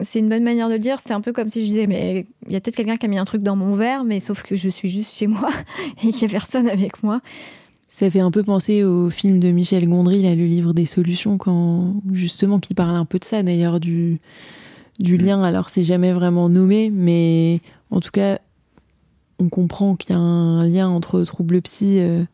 c'est 0.00 0.18
une 0.18 0.28
bonne 0.28 0.42
manière 0.42 0.68
de 0.68 0.74
le 0.74 0.78
dire. 0.80 0.98
C'était 0.98 1.14
un 1.14 1.20
peu 1.20 1.32
comme 1.32 1.48
si 1.48 1.60
je 1.60 1.64
disais 1.64 1.86
mais 1.86 2.26
il 2.46 2.52
y 2.52 2.56
a 2.56 2.60
peut-être 2.60 2.74
quelqu'un 2.74 2.96
qui 2.96 3.06
a 3.06 3.08
mis 3.08 3.18
un 3.18 3.24
truc 3.24 3.42
dans 3.42 3.54
mon 3.54 3.76
verre, 3.76 4.02
mais 4.02 4.18
sauf 4.18 4.42
que 4.42 4.56
je 4.56 4.68
suis 4.68 4.88
juste 4.88 5.16
chez 5.16 5.28
moi 5.28 5.48
et 6.04 6.10
qu'il 6.10 6.22
y 6.22 6.24
a 6.24 6.28
personne 6.28 6.68
avec 6.68 7.04
moi. 7.04 7.20
Ça 7.88 8.10
fait 8.10 8.20
un 8.20 8.32
peu 8.32 8.42
penser 8.42 8.82
au 8.82 9.10
film 9.10 9.38
de 9.38 9.50
Michel 9.50 9.88
Gondry, 9.88 10.22
là, 10.22 10.34
le 10.34 10.46
livre 10.46 10.72
des 10.72 10.86
solutions, 10.86 11.38
quand 11.38 11.94
justement 12.12 12.58
qui 12.58 12.74
parle 12.74 12.96
un 12.96 13.04
peu 13.04 13.18
de 13.18 13.24
ça 13.24 13.42
d'ailleurs 13.44 13.78
du 13.78 14.20
du 14.98 15.16
lien. 15.16 15.42
Alors 15.44 15.68
c'est 15.68 15.84
jamais 15.84 16.12
vraiment 16.12 16.48
nommé, 16.48 16.90
mais 16.90 17.60
en 17.90 18.00
tout 18.00 18.10
cas 18.10 18.40
on 19.40 19.48
comprend 19.48 19.96
qu'il 19.96 20.14
y 20.14 20.18
a 20.18 20.20
un 20.20 20.66
lien 20.68 20.88
entre 20.88 21.22
trouble 21.24 21.60
psy 21.62 21.98
euh, 21.98 22.24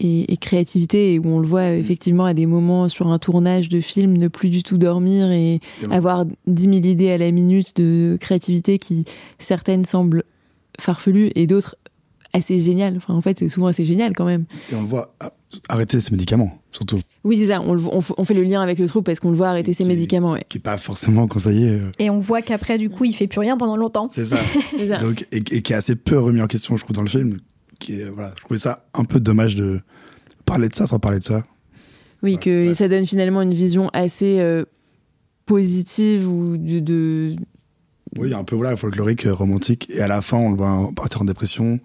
et, 0.00 0.32
et, 0.32 0.36
créativité, 0.36 1.14
et 1.14 1.18
où 1.18 1.26
on 1.26 1.40
le 1.40 1.46
voit 1.46 1.72
euh, 1.72 1.78
effectivement 1.78 2.24
à 2.24 2.34
des 2.34 2.46
moments 2.46 2.88
sur 2.88 3.08
un 3.08 3.18
tournage 3.18 3.68
de 3.68 3.80
film, 3.80 4.16
ne 4.16 4.28
plus 4.28 4.48
du 4.48 4.62
tout 4.62 4.78
dormir 4.78 5.30
et, 5.30 5.54
et 5.54 5.60
avoir 5.90 6.24
10 6.46 6.62
000 6.62 6.74
idées 6.76 7.10
à 7.10 7.18
la 7.18 7.30
minute 7.30 7.76
de 7.76 8.16
créativité 8.20 8.78
qui, 8.78 9.04
certaines 9.38 9.84
semblent 9.84 10.24
farfelues 10.80 11.30
et 11.34 11.46
d'autres 11.46 11.76
assez 12.32 12.58
géniales. 12.58 12.96
Enfin, 12.96 13.14
en 13.14 13.20
fait, 13.20 13.38
c'est 13.38 13.48
souvent 13.48 13.66
assez 13.66 13.84
génial 13.84 14.12
quand 14.14 14.24
même. 14.24 14.44
Et 14.70 14.74
on 14.74 14.82
le 14.82 14.86
voit 14.86 15.14
arrêter 15.68 16.00
ses 16.00 16.10
médicaments, 16.10 16.58
surtout. 16.72 17.00
Oui, 17.24 17.36
c'est 17.38 17.48
ça. 17.48 17.60
On, 17.60 17.76
on, 17.78 18.00
on, 18.16 18.24
fait 18.24 18.34
le 18.34 18.42
lien 18.42 18.60
avec 18.60 18.78
le 18.78 18.86
trouble 18.86 19.04
parce 19.04 19.20
qu'on 19.20 19.30
le 19.30 19.36
voit 19.36 19.48
arrêter 19.48 19.72
ses 19.72 19.84
médicaments. 19.84 20.32
Ouais. 20.32 20.44
Qui 20.48 20.58
n'est 20.58 20.62
pas 20.62 20.76
forcément 20.76 21.26
conseillé. 21.26 21.70
Euh... 21.70 21.90
Et 21.98 22.10
on 22.10 22.18
voit 22.18 22.42
qu'après, 22.42 22.78
du 22.78 22.90
coup, 22.90 23.04
il 23.04 23.14
fait 23.14 23.26
plus 23.26 23.40
rien 23.40 23.56
pendant 23.56 23.76
longtemps. 23.76 24.08
C'est 24.10 24.26
ça. 24.26 24.38
ça. 24.86 24.98
Donc, 24.98 25.26
et, 25.32 25.36
et, 25.36 25.62
qui 25.62 25.72
est 25.72 25.76
assez 25.76 25.96
peu 25.96 26.18
remis 26.18 26.42
en 26.42 26.46
question, 26.46 26.76
je 26.76 26.84
trouve, 26.84 26.96
dans 26.96 27.02
le 27.02 27.08
film. 27.08 27.36
Qui 27.78 28.00
est, 28.00 28.10
voilà, 28.10 28.32
je 28.36 28.42
trouvais 28.42 28.60
ça 28.60 28.84
un 28.94 29.04
peu 29.04 29.20
dommage 29.20 29.54
de 29.54 29.80
parler 30.44 30.68
de 30.68 30.74
ça 30.74 30.86
sans 30.86 30.98
parler 30.98 31.18
de 31.18 31.24
ça. 31.24 31.44
Oui, 32.22 32.34
ouais, 32.34 32.40
que 32.40 32.68
ouais. 32.68 32.74
ça 32.74 32.88
donne 32.88 33.06
finalement 33.06 33.42
une 33.42 33.54
vision 33.54 33.88
assez 33.92 34.40
euh, 34.40 34.64
positive 35.46 36.28
ou 36.28 36.56
de, 36.56 36.80
de... 36.80 37.36
Oui, 38.18 38.34
un 38.34 38.44
peu 38.44 38.56
voilà, 38.56 38.76
folklorique, 38.76 39.24
romantique. 39.24 39.88
Et 39.90 40.00
à 40.00 40.08
la 40.08 40.22
fin, 40.22 40.36
on 40.38 40.50
le 40.50 40.56
voit 40.56 40.90
partir 40.96 41.22
en 41.22 41.24
dépression. 41.24 41.78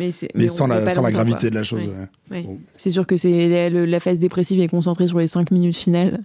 Mais, 0.00 0.10
mais, 0.22 0.28
mais 0.34 0.48
sans, 0.48 0.66
la, 0.66 0.92
sans 0.92 1.02
la, 1.02 1.10
gravité 1.10 1.40
quoi. 1.40 1.50
de 1.50 1.54
la 1.54 1.62
chose. 1.62 1.86
Ouais. 1.86 2.36
Ouais. 2.36 2.42
Bon. 2.42 2.58
C'est 2.76 2.90
sûr 2.90 3.06
que 3.06 3.16
c'est 3.16 3.70
la, 3.70 3.86
la, 3.86 4.00
phase 4.00 4.18
dépressive 4.18 4.60
est 4.60 4.68
concentrée 4.68 5.08
sur 5.08 5.18
les 5.18 5.28
5 5.28 5.50
minutes 5.50 5.76
finales. 5.76 6.20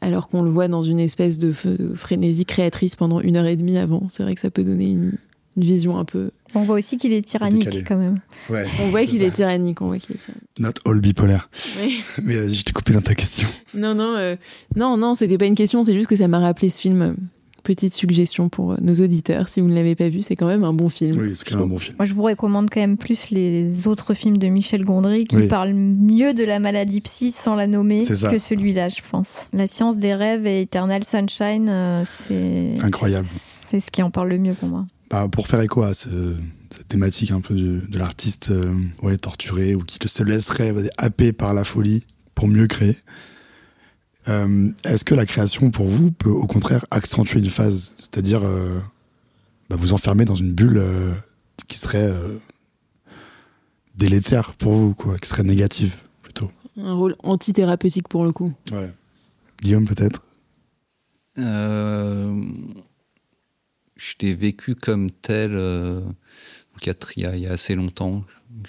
Alors 0.00 0.28
qu'on 0.28 0.42
le 0.42 0.50
voit 0.50 0.68
dans 0.68 0.82
une 0.82 1.00
espèce 1.00 1.38
de, 1.38 1.52
de, 1.64 1.94
frénésie 1.94 2.44
créatrice 2.44 2.96
pendant 2.96 3.20
une 3.20 3.36
heure 3.36 3.46
et 3.46 3.56
demie 3.56 3.78
avant. 3.78 4.02
C'est 4.10 4.22
vrai 4.22 4.34
que 4.34 4.40
ça 4.40 4.50
peut 4.50 4.62
donner 4.62 4.92
une, 4.92 5.12
une 5.56 5.62
vision 5.62 5.98
un 5.98 6.04
peu. 6.04 6.30
On 6.54 6.62
voit 6.62 6.76
aussi 6.76 6.96
qu'il 6.96 7.12
est 7.12 7.22
tyrannique 7.22 7.64
Décalé. 7.64 7.84
quand 7.84 7.96
même. 7.96 8.16
Ouais, 8.50 8.66
on 8.82 8.88
voit 8.88 9.04
qu'il 9.04 9.22
est 9.22 9.30
tyrannique. 9.30 9.80
On 9.80 9.86
voit 9.86 9.98
qu'il 9.98 10.14
est 10.16 10.18
tyrannique. 10.18 10.48
Not 10.58 10.90
all 10.90 11.00
bipolaire. 11.00 11.48
Mais 12.22 12.36
vas-y, 12.36 12.54
je 12.54 12.64
t'ai 12.64 12.72
coupé 12.72 12.92
dans 12.92 13.00
ta 13.00 13.14
question. 13.14 13.48
Non, 13.74 13.94
non, 13.94 14.14
euh, 14.16 14.36
non, 14.76 14.96
non, 14.96 15.14
c'était 15.14 15.38
pas 15.38 15.46
une 15.46 15.54
question. 15.54 15.82
C'est 15.82 15.94
juste 15.94 16.08
que 16.08 16.16
ça 16.16 16.28
m'a 16.28 16.38
rappelé 16.38 16.68
ce 16.68 16.80
film 16.80 17.16
petite 17.66 17.94
suggestion 17.94 18.48
pour 18.48 18.80
nos 18.80 18.94
auditeurs. 18.94 19.48
Si 19.48 19.60
vous 19.60 19.66
ne 19.66 19.74
l'avez 19.74 19.96
pas 19.96 20.08
vu, 20.08 20.22
c'est 20.22 20.36
quand 20.36 20.46
même 20.46 20.62
un 20.62 20.72
bon 20.72 20.88
film. 20.88 21.20
Oui, 21.20 21.32
c'est 21.34 21.48
quand 21.48 21.56
même 21.56 21.64
un 21.64 21.70
bon 21.70 21.78
film. 21.78 21.96
Moi, 21.98 22.06
je 22.06 22.14
vous 22.14 22.22
recommande 22.22 22.70
quand 22.70 22.80
même 22.80 22.96
plus 22.96 23.30
les 23.30 23.88
autres 23.88 24.14
films 24.14 24.38
de 24.38 24.46
Michel 24.46 24.84
Gondry 24.84 25.24
qui 25.24 25.36
oui. 25.36 25.48
parlent 25.48 25.74
mieux 25.74 26.32
de 26.32 26.44
la 26.44 26.60
maladie 26.60 27.00
psy 27.00 27.32
sans 27.32 27.56
la 27.56 27.66
nommer 27.66 28.02
que 28.02 28.38
celui-là, 28.38 28.88
je 28.88 29.00
pense. 29.10 29.48
La 29.52 29.66
science 29.66 29.98
des 29.98 30.14
rêves 30.14 30.46
et 30.46 30.62
Eternal 30.62 31.02
Sunshine, 31.02 31.66
euh, 31.68 32.02
c'est 32.04 32.74
incroyable. 32.80 33.26
C'est 33.28 33.80
ce 33.80 33.90
qui 33.90 34.02
en 34.02 34.10
parle 34.10 34.28
le 34.28 34.38
mieux 34.38 34.54
pour 34.54 34.68
moi. 34.68 34.86
Bah, 35.10 35.26
pour 35.30 35.48
faire 35.48 35.60
écho 35.60 35.82
à 35.82 35.92
ce, 35.92 36.36
cette 36.70 36.88
thématique 36.88 37.32
un 37.32 37.40
peu 37.40 37.54
de, 37.54 37.80
de 37.88 37.98
l'artiste 37.98 38.50
euh, 38.52 38.74
ouais, 39.02 39.16
torturé 39.16 39.74
ou 39.74 39.80
qui 39.80 39.98
se 40.06 40.22
laisserait 40.22 40.72
happer 40.98 41.32
par 41.32 41.52
la 41.52 41.64
folie 41.64 42.06
pour 42.36 42.46
mieux 42.46 42.68
créer. 42.68 42.96
Euh, 44.28 44.72
Est-ce 44.84 45.04
que 45.04 45.14
la 45.14 45.26
création, 45.26 45.70
pour 45.70 45.86
vous, 45.86 46.10
peut 46.10 46.30
au 46.30 46.46
contraire 46.46 46.84
accentuer 46.90 47.38
une 47.38 47.50
phase? 47.50 47.94
C'est-à-dire 47.98 48.42
euh, 48.44 48.78
bah, 49.70 49.76
vous 49.76 49.92
enfermer 49.92 50.24
dans 50.24 50.34
une 50.34 50.52
bulle 50.52 50.78
euh, 50.78 51.12
qui 51.68 51.78
serait 51.78 52.10
euh, 52.10 52.38
délétère 53.96 54.54
pour 54.54 54.72
vous, 54.72 54.94
quoi, 54.94 55.16
qui 55.18 55.28
serait 55.28 55.42
négative 55.44 55.96
plutôt 56.22 56.50
Un 56.76 56.94
rôle 56.94 57.14
antithérapeutique 57.22 58.08
pour 58.08 58.24
le 58.24 58.32
coup. 58.32 58.52
Ouais. 58.72 58.92
Guillaume, 59.62 59.86
peut-être? 59.86 60.24
Euh, 61.38 62.34
Je 63.96 64.14
l'ai 64.20 64.34
vécu 64.34 64.74
comme 64.74 65.10
tel 65.10 65.52
il 67.16 67.22
y, 67.22 67.26
a, 67.26 67.34
il 67.36 67.42
y 67.42 67.46
a 67.46 67.52
assez 67.52 67.74
longtemps, 67.74 68.20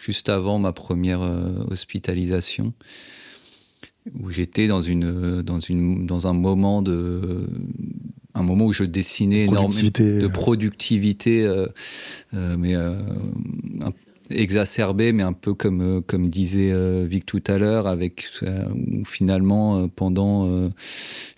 juste 0.02 0.30
avant 0.30 0.60
ma 0.60 0.72
première 0.72 1.20
hospitalisation 1.22 2.74
où 4.20 4.32
j'étais 4.32 4.68
dans 4.68 4.82
une 4.82 5.42
dans 5.42 5.60
une 5.60 6.06
dans 6.06 6.28
un 6.28 6.34
moment 6.34 6.82
de 6.82 7.48
un 8.38 8.44
moment 8.44 8.66
où 8.66 8.74
je 8.74 8.84
dessinais 8.84 9.46
énormément 9.46 9.70
de 9.70 10.28
productivité 10.28 11.44
euh, 11.44 11.68
euh, 12.34 12.56
mais 12.58 12.76
euh, 12.76 12.96
un, 13.82 13.92
exacerbée 14.30 15.12
mais 15.14 15.24
un 15.24 15.34
peu 15.34 15.54
comme 15.54 16.02
comme 16.06 16.28
disait 16.28 16.74
Vic 17.06 17.26
tout 17.26 17.42
à 17.48 17.58
l'heure 17.58 17.88
avec 17.88 18.28
où 18.42 19.06
finalement 19.06 19.88
pendant 19.88 20.70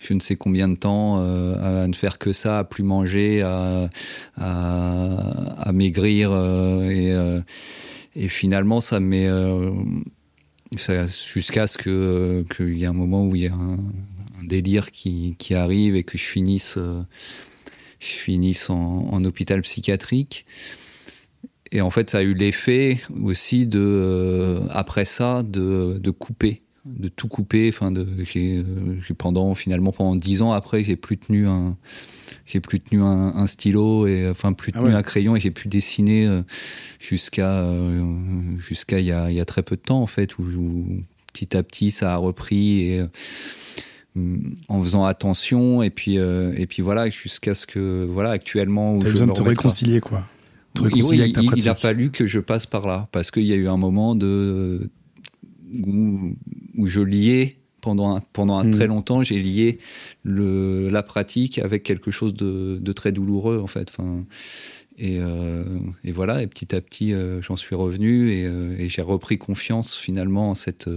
je 0.00 0.12
ne 0.12 0.18
sais 0.18 0.34
combien 0.34 0.68
de 0.68 0.74
temps 0.74 1.18
à 1.20 1.86
ne 1.86 1.94
faire 1.94 2.18
que 2.18 2.32
ça 2.32 2.58
à 2.58 2.64
plus 2.64 2.82
manger 2.82 3.42
à 3.42 3.88
à, 4.36 5.68
à 5.68 5.72
maigrir 5.72 6.32
et 6.90 7.14
et 8.16 8.26
finalement 8.26 8.80
ça 8.80 8.98
m'est 8.98 9.30
jusqu'à 10.76 11.66
ce 11.66 11.78
qu'il 11.78 12.76
y 12.78 12.84
ait 12.84 12.86
un 12.86 12.92
moment 12.92 13.26
où 13.26 13.34
il 13.34 13.42
y 13.42 13.48
a 13.48 13.54
un, 13.54 13.78
un 14.40 14.44
délire 14.44 14.90
qui, 14.90 15.34
qui, 15.38 15.54
arrive 15.54 15.96
et 15.96 16.04
que 16.04 16.16
je 16.16 16.24
finisse 16.24 16.76
euh, 16.76 17.02
je 17.98 18.06
finisse 18.06 18.70
en, 18.70 19.08
en, 19.10 19.24
hôpital 19.24 19.60
psychiatrique. 19.62 20.46
Et 21.72 21.80
en 21.80 21.90
fait 21.90 22.10
ça 22.10 22.18
a 22.18 22.22
eu 22.22 22.34
l'effet 22.34 22.98
aussi 23.22 23.66
de 23.66 23.80
euh, 23.80 24.60
après 24.70 25.04
ça 25.04 25.42
de, 25.42 25.98
de 25.98 26.10
couper 26.10 26.62
de 26.86 27.08
tout 27.08 27.28
couper 27.28 27.68
enfin 27.68 27.90
de 27.90 28.06
j'ai 28.24 28.64
pendant 29.16 29.54
finalement 29.54 29.92
pendant 29.92 30.16
dix 30.16 30.40
ans 30.40 30.52
après 30.52 30.82
j'ai 30.82 30.96
plus 30.96 31.18
tenu 31.18 31.46
un 31.46 31.76
j'ai 32.46 32.60
plus 32.60 32.80
tenu 32.80 33.02
un, 33.02 33.34
un, 33.36 33.46
stylo 33.46 34.06
et 34.06 34.28
enfin 34.28 34.54
plus 34.54 34.72
tenu 34.72 34.84
ah 34.86 34.88
ouais. 34.88 34.94
un 34.94 35.02
crayon 35.02 35.36
et 35.36 35.40
j'ai 35.40 35.50
pu 35.50 35.68
dessiner 35.68 36.26
euh, 36.26 36.42
jusqu'à 36.98 37.50
euh, 37.50 38.02
jusqu'à 38.58 38.98
il 38.98 39.06
y 39.06 39.12
a, 39.12 39.30
y 39.30 39.40
a 39.40 39.44
très 39.44 39.62
peu 39.62 39.76
de 39.76 39.82
temps 39.82 40.00
en 40.00 40.06
fait 40.06 40.38
où, 40.38 40.42
où, 40.42 40.86
petit 41.32 41.56
à 41.56 41.62
petit 41.62 41.90
ça 41.90 42.14
a 42.14 42.16
repris 42.16 42.80
et 42.80 43.00
euh, 43.00 43.06
en 44.68 44.82
faisant 44.82 45.04
attention 45.04 45.82
et 45.82 45.90
puis 45.90 46.18
euh, 46.18 46.52
et 46.56 46.66
puis 46.66 46.82
voilà 46.82 47.10
jusqu'à 47.10 47.54
ce 47.54 47.66
que 47.66 48.08
voilà 48.10 48.30
actuellement 48.30 48.96
où 48.96 49.02
je 49.02 49.10
besoin 49.10 49.26
de 49.26 49.32
te 49.32 49.42
réconcilier 49.42 50.00
quoi. 50.00 50.26
Te 50.74 50.82
réconcilier 50.82 51.24
oui, 51.24 51.34
il, 51.36 51.58
il 51.58 51.68
a 51.68 51.74
fallu 51.74 52.10
que 52.10 52.26
je 52.26 52.40
passe 52.40 52.64
par 52.64 52.88
là 52.88 53.08
parce 53.12 53.30
qu'il 53.30 53.44
y 53.44 53.52
a 53.52 53.56
eu 53.56 53.68
un 53.68 53.76
moment 53.76 54.14
de 54.14 54.90
où, 55.86 56.34
où 56.76 56.86
je 56.86 57.00
liais 57.00 57.56
pendant 57.80 58.16
un, 58.16 58.22
pendant 58.32 58.58
un 58.58 58.64
mmh. 58.64 58.70
très 58.72 58.86
longtemps, 58.86 59.22
j'ai 59.22 59.38
lié 59.38 59.78
le, 60.22 60.88
la 60.88 61.02
pratique 61.02 61.58
avec 61.58 61.82
quelque 61.82 62.10
chose 62.10 62.34
de, 62.34 62.78
de 62.80 62.92
très 62.92 63.10
douloureux 63.10 63.58
en 63.58 63.66
fait. 63.66 63.88
Enfin, 63.90 64.24
et, 64.98 65.18
euh, 65.18 65.64
et, 66.04 66.12
voilà, 66.12 66.42
et 66.42 66.46
petit 66.46 66.74
à 66.74 66.80
petit, 66.82 67.14
euh, 67.14 67.40
j'en 67.40 67.56
suis 67.56 67.74
revenu 67.74 68.32
et, 68.32 68.44
euh, 68.44 68.76
et 68.78 68.88
j'ai 68.88 69.00
repris 69.00 69.38
confiance 69.38 69.96
finalement 69.96 70.50
en 70.50 70.54
cette, 70.54 70.90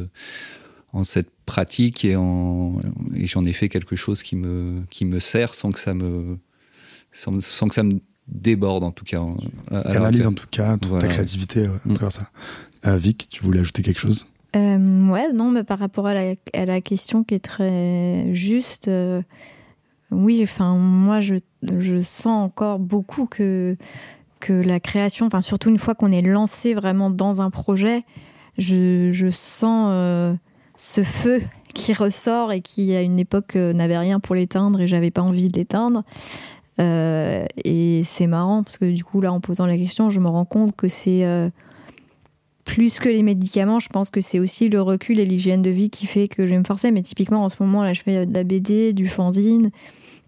en 0.92 1.06
cette 1.06 1.30
pratique 1.46 2.04
et, 2.04 2.18
en, 2.18 2.82
et 3.16 3.28
j'en 3.28 3.46
ai 3.46 3.54
fait 3.54 3.70
quelque 3.70 3.96
chose 3.96 4.22
qui 4.22 4.36
me, 4.36 4.82
qui 4.90 5.06
me 5.06 5.20
sert 5.20 5.54
sans 5.54 5.72
que 5.72 5.80
ça 5.80 5.94
me, 5.94 6.38
sans, 7.14 7.42
sans 7.42 7.70
que 7.70 7.76
ça 7.76 7.84
me 7.84 7.94
déborde 8.28 8.84
en 8.84 8.92
tout 8.92 9.06
cas. 9.06 9.22
Canalise 9.70 10.28
en 10.28 10.34
tout 10.34 10.48
cas 10.52 10.78
toute 10.78 10.90
voilà. 10.90 11.08
ta 11.08 11.14
créativité 11.14 11.68
à 11.68 11.94
travers 11.94 12.12
ça. 12.12 12.30
Vic, 12.98 13.28
tu 13.30 13.42
voulais 13.42 13.62
ajouter 13.62 13.84
quelque 13.84 14.02
chose? 14.02 14.28
Euh, 14.56 15.08
ouais, 15.08 15.34
non, 15.34 15.50
mais 15.50 15.63
par 15.63 15.80
rapport 15.80 16.06
à 16.06 16.13
la, 16.13 16.82
question 16.82 17.24
qui 17.24 17.36
est 17.36 17.44
très 17.44 18.34
juste, 18.34 18.88
euh, 18.88 19.22
oui, 20.12 20.42
enfin, 20.44 20.76
moi, 20.76 21.20
je, 21.20 21.36
je 21.63 22.00
sens 22.00 22.46
encore 22.46 22.78
beaucoup 22.78 23.26
que, 23.26 23.76
que 24.39 24.54
la 24.54 24.80
création, 24.80 25.26
enfin, 25.26 25.42
surtout 25.42 25.70
une 25.70 25.80
fois 25.80 25.96
qu'on 25.96 26.12
est 26.12 26.22
lancé 26.22 26.76
vraiment 26.76 27.10
dans 27.10 27.42
un 27.42 27.50
projet, 27.50 28.04
je, 28.60 29.10
je 29.12 29.30
sens 29.30 29.88
euh, 29.92 30.36
ce 30.76 31.04
feu 31.04 31.42
qui 31.74 31.94
ressort 31.94 32.52
et 32.52 32.62
qui, 32.62 32.96
à 32.96 33.02
une 33.02 33.18
époque, 33.18 33.56
n'avait 33.56 33.98
rien 33.98 34.20
pour 34.20 34.36
l'éteindre 34.36 34.82
et 34.82 34.88
j'avais 34.88 35.10
pas 35.10 35.24
envie 35.24 35.48
de 35.48 35.58
l'éteindre. 35.58 36.04
et 36.78 38.02
c'est 38.06 38.28
marrant 38.28 38.62
parce 38.62 38.78
que 38.78 38.86
du 38.86 39.04
coup, 39.04 39.20
là, 39.20 39.34
en 39.34 39.39
posant 39.39 39.66
la 39.66 39.78
question, 39.78 40.12
je 40.12 40.20
me 40.20 40.28
rends 40.28 40.46
compte 40.46 40.76
que 40.76 40.88
c'est 40.88 41.26
plus 42.65 42.99
que 42.99 43.10
les 43.10 43.23
médicaments, 43.23 43.80
je 43.80 43.89
pense 43.89 44.10
que 44.10 44.21
c'est 44.21 44.39
aussi 44.39 44.69
le 44.69 44.82
recul 44.82 45.19
et 45.19 45.26
l'hygiène 45.26 45.62
de 45.62 45.69
vie 45.69 45.89
qui 45.89 46.06
fait 46.06 46.28
que 46.28 46.45
je 46.45 46.52
vais 46.52 46.60
me 46.60 46.63
forcer. 46.63 46.91
Mais 46.91 47.02
typiquement, 47.02 47.43
en 47.43 47.49
ce 47.49 47.56
moment, 47.60 47.84
là, 47.84 47.93
je 47.93 48.02
fais 48.02 48.26
de 48.26 48.34
la 48.34 48.43
BD, 48.43 48.93
du 48.93 49.08
fanzine, 49.08 49.69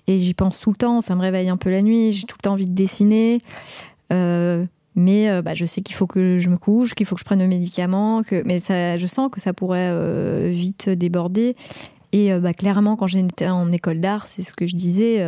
et 0.08 0.19
j'y 0.19 0.34
pense 0.34 0.60
tout 0.60 0.71
le 0.71 0.76
temps. 0.76 1.02
Ça 1.02 1.15
me 1.15 1.21
réveille 1.21 1.50
un 1.50 1.58
peu 1.58 1.69
la 1.69 1.82
nuit. 1.82 2.12
J'ai 2.12 2.26
tout 2.26 2.36
le 2.39 2.43
temps 2.43 2.54
envie 2.54 2.65
de 2.65 2.76
dessiner. 2.76 3.39
Euh, 4.12 4.65
mais 4.95 5.30
euh, 5.30 5.41
bah, 5.41 5.54
je 5.54 5.65
sais 5.65 5.82
qu'il 5.82 5.95
faut 5.95 6.08
que 6.08 6.38
je 6.38 6.50
me 6.50 6.58
couche, 6.58 6.93
qu'il 6.93 7.06
faut 7.06 7.15
que 7.15 7.21
je 7.21 7.26
prenne 7.26 7.39
le 7.39 7.48
médicament. 7.48 8.21
Que... 8.24 8.43
Mais 8.45 8.60
ça, 8.60 8.98
je 8.98 9.08
sens 9.08 9.30
que 9.32 9.41
ça 9.41 9.54
pourrait 9.54 9.89
euh, 9.91 10.52
vite 10.52 10.89
déborder. 10.89 11.56
Et 12.12 12.34
bah, 12.36 12.54
clairement, 12.54 12.95
quand 12.95 13.08
j'étais 13.08 13.50
en 13.50 13.69
école 13.71 14.00
d'art, 14.00 14.26
c'est 14.26 14.41
ce 14.41 14.54
que 14.54 14.67
je 14.67 14.76
disais 14.76 15.21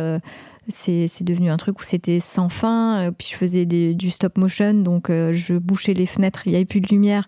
c'est 0.68 1.22
devenu 1.22 1.50
un 1.50 1.56
truc 1.56 1.80
où 1.80 1.82
c'était 1.82 2.20
sans 2.20 2.48
fin. 2.48 2.98
Euh, 2.98 3.10
puis 3.10 3.28
je 3.30 3.36
faisais 3.36 3.64
du 3.66 4.10
stop 4.10 4.36
motion, 4.38 4.74
donc 4.74 5.10
euh, 5.10 5.32
je 5.32 5.54
bouchais 5.54 5.94
les 5.94 6.06
fenêtres, 6.06 6.42
il 6.46 6.50
n'y 6.50 6.56
avait 6.56 6.64
plus 6.64 6.80
de 6.80 6.88
lumière. 6.88 7.26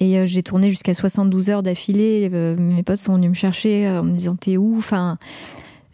Et 0.00 0.18
euh, 0.18 0.26
j'ai 0.26 0.42
tourné 0.42 0.70
jusqu'à 0.70 0.94
72 0.94 1.50
heures 1.50 1.62
d'affilée. 1.62 2.28
mes 2.58 2.82
potes 2.82 2.98
sont 2.98 3.14
venus 3.14 3.30
me 3.30 3.34
chercher 3.34 3.88
en 3.88 4.04
me 4.04 4.14
disant 4.14 4.36
T'es 4.36 4.56
où? 4.56 4.76
Enfin. 4.76 5.18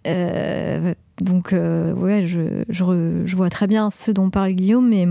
donc, 0.05 1.53
ouais, 1.53 2.27
je, 2.27 2.65
je, 2.69 3.37
vois 3.37 3.51
très 3.51 3.67
bien 3.67 3.91
ce 3.91 4.11
dont 4.11 4.31
parle 4.31 4.53
Guillaume, 4.53 4.89
mais 4.89 5.07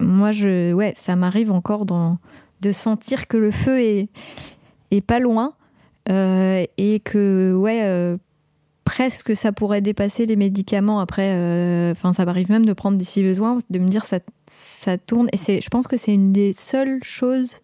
moi, 0.00 0.32
je, 0.32 0.72
ouais, 0.72 0.94
ça 0.96 1.16
m'arrive 1.16 1.52
encore 1.52 1.86
de 1.86 2.72
sentir 2.72 3.28
que 3.28 3.36
le 3.36 3.50
feu 3.50 3.80
est, 3.80 4.08
est 4.90 5.00
pas 5.00 5.20
loin. 5.20 5.52
et 6.08 7.00
que 7.04 7.54
ouais 7.54 8.18
presque 8.88 9.36
ça 9.36 9.52
pourrait 9.52 9.82
dépasser 9.82 10.24
les 10.24 10.34
médicaments 10.34 10.98
après. 10.98 11.32
Euh, 11.34 11.92
enfin, 11.92 12.14
ça 12.14 12.24
m'arrive 12.24 12.50
même 12.50 12.64
de 12.64 12.72
prendre 12.72 12.96
des 12.96 13.04
si 13.04 13.22
besoins, 13.22 13.58
de 13.68 13.78
me 13.78 13.86
dire 13.86 14.06
ça, 14.06 14.18
ça 14.46 14.96
tourne. 14.96 15.28
Et 15.34 15.36
c'est, 15.36 15.60
je 15.60 15.68
pense 15.68 15.86
que 15.86 15.98
c'est 15.98 16.14
une 16.14 16.32
des 16.32 16.54
seules 16.54 16.98
choses 17.04 17.56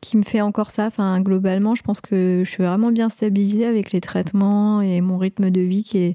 qui 0.00 0.16
me 0.16 0.22
fait 0.22 0.40
encore 0.40 0.70
ça. 0.70 0.86
Enfin, 0.86 1.20
globalement, 1.20 1.74
je 1.74 1.82
pense 1.82 2.00
que 2.00 2.40
je 2.46 2.50
suis 2.50 2.62
vraiment 2.62 2.90
bien 2.90 3.10
stabilisée 3.10 3.66
avec 3.66 3.92
les 3.92 4.00
traitements 4.00 4.80
et 4.80 5.02
mon 5.02 5.18
rythme 5.18 5.50
de 5.50 5.60
vie 5.60 5.82
qui 5.82 5.98
est, 5.98 6.14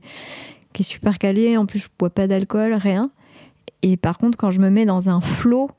qui 0.73 0.81
est 0.81 0.85
super 0.85 1.19
calé. 1.19 1.55
En 1.55 1.67
plus, 1.67 1.77
je 1.77 1.87
bois 1.99 2.09
pas 2.09 2.25
d'alcool, 2.25 2.73
rien. 2.73 3.11
Et 3.83 3.97
par 3.97 4.17
contre, 4.17 4.35
quand 4.35 4.49
je 4.49 4.61
me 4.61 4.71
mets 4.71 4.85
dans 4.85 5.09
un 5.09 5.21
flot 5.21 5.69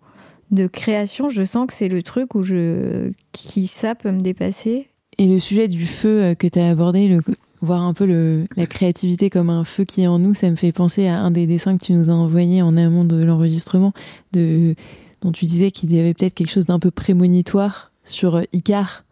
de 0.52 0.68
création, 0.68 1.28
je 1.28 1.42
sens 1.42 1.66
que 1.66 1.72
c'est 1.72 1.88
le 1.88 2.04
truc 2.04 2.36
où 2.36 2.44
je, 2.44 3.10
qui 3.32 3.66
ça 3.66 3.96
peut 3.96 4.12
me 4.12 4.20
dépasser. 4.20 4.86
Et 5.18 5.26
le 5.26 5.40
sujet 5.40 5.66
du 5.66 5.86
feu 5.86 6.22
euh, 6.22 6.34
que 6.36 6.46
tu 6.46 6.60
as 6.60 6.70
abordé, 6.70 7.08
le, 7.08 7.20
voir 7.62 7.82
un 7.82 7.92
peu 7.92 8.46
la 8.56 8.66
créativité 8.66 9.30
comme 9.30 9.50
un 9.50 9.64
feu 9.64 9.84
qui 9.84 10.02
est 10.02 10.06
en 10.06 10.18
nous, 10.18 10.34
ça 10.34 10.50
me 10.50 10.56
fait 10.56 10.72
penser 10.72 11.06
à 11.06 11.18
un 11.18 11.30
des 11.30 11.46
dessins 11.46 11.76
que 11.76 11.84
tu 11.84 11.92
nous 11.92 12.10
as 12.10 12.14
envoyé 12.14 12.62
en 12.62 12.76
amont 12.76 13.04
de 13.04 13.22
l'enregistrement, 13.22 13.92
de, 14.32 14.74
dont 15.20 15.32
tu 15.32 15.44
disais 15.44 15.70
qu'il 15.70 15.94
y 15.94 15.98
avait 15.98 16.14
peut-être 16.14 16.34
quelque 16.34 16.50
chose 16.50 16.66
d'un 16.66 16.78
peu 16.78 16.90
prémonitoire 16.90 17.92
sur 18.04 18.36
euh, 18.36 18.42
Icar. 18.52 19.04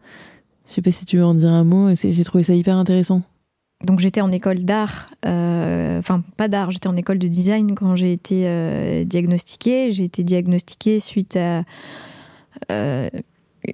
Je 0.67 0.73
sais 0.73 0.81
pas 0.81 0.91
si 0.91 1.05
tu 1.05 1.17
veux 1.17 1.25
en 1.25 1.33
dire 1.33 1.49
un 1.49 1.63
mot, 1.63 1.93
j'ai 1.95 2.23
trouvé 2.23 2.43
ça 2.43 2.53
hyper 2.53 2.77
intéressant. 2.77 3.21
Donc 3.85 3.99
j'étais 3.99 4.21
en 4.21 4.31
école 4.31 4.65
d'art, 4.65 5.07
euh, 5.25 5.99
enfin 5.99 6.21
pas 6.35 6.49
d'art, 6.49 6.69
j'étais 6.69 6.87
en 6.87 6.97
école 6.97 7.17
de 7.17 7.27
design 7.27 7.75
quand 7.75 7.95
j'ai 7.95 8.11
été 8.11 8.43
euh, 8.45 9.05
diagnostiquée. 9.05 9.89
J'ai 9.91 10.03
été 10.03 10.23
diagnostiquée 10.23 10.99
suite 10.99 11.37
à 11.37 11.63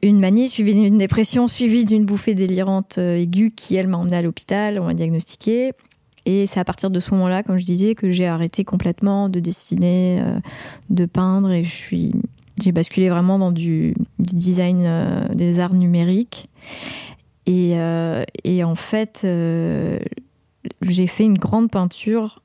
une 0.02 0.19
manie 0.19 0.50
suivie 0.50 0.74
d'une 0.74 0.98
dépression, 0.98 1.48
suivie 1.48 1.86
d'une 1.86 2.06
bouffée 2.06 2.36
délirante 2.36 2.98
euh, 2.98 3.17
aiguë 3.17 3.52
qui, 3.52 3.76
elle, 3.76 3.88
m'a 3.88 3.98
emmenée 3.98 4.17
à 4.17 4.21
l'hôpital, 4.21 4.80
on 4.80 4.86
m'a 4.86 4.93
diagnostiqué. 4.93 5.74
Et 6.26 6.48
c'est 6.48 6.60
à 6.60 6.65
partir 6.65 6.89
de 6.89 7.00
ce 7.00 7.13
moment-là, 7.13 7.43
comme 7.43 7.60
je 7.60 7.65
disais, 7.65 7.93
que 7.93 8.10
j'ai 8.10 8.26
arrêté 8.26 8.63
complètement 8.63 9.30
de 9.30 9.39
dessiner, 9.39 10.19
euh, 10.21 10.39
de 10.89 11.06
peindre, 11.06 11.52
et 11.52 11.63
j'ai 11.63 12.71
basculé 12.71 13.10
vraiment 13.10 13.38
dans 13.38 13.52
du, 13.52 13.93
design 14.17 14.84
euh, 14.86 15.28
des 15.30 15.60
arts 15.60 15.76
numériques. 15.76 16.50
Et, 17.45 17.76
et 18.43 18.63
en 18.63 18.74
fait, 18.74 19.19
j'ai 20.82 21.06
fait 21.06 21.24
une 21.26 21.38
grande 21.38 21.69
peinture. 21.69 22.41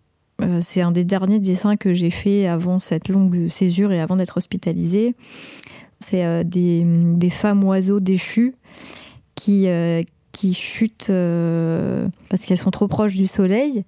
c'est 0.60 0.82
un 0.82 0.92
des 0.92 1.04
derniers 1.04 1.38
dessins 1.38 1.76
que 1.76 1.94
j'ai 1.94 2.10
fait 2.10 2.46
avant 2.46 2.78
cette 2.78 3.08
longue 3.08 3.48
césure 3.48 3.92
et 3.92 4.00
avant 4.02 4.16
d'être 4.16 4.36
hospitalisée. 4.36 5.14
C'est 6.00 6.24
euh, 6.24 6.44
des, 6.44 6.82
des, 6.86 7.28
femmes 7.28 7.62
oiseaux 7.62 8.00
déchues 8.00 8.54
qui, 9.34 9.68
euh, 9.68 10.02
qui 10.32 10.54
chutent 10.54 11.08
euh, 11.10 12.06
parce 12.30 12.46
qu'elles 12.46 12.58
sont 12.58 12.70
trop 12.70 12.88
proches 12.88 13.14
du 13.14 13.26
soleil. 13.26 13.84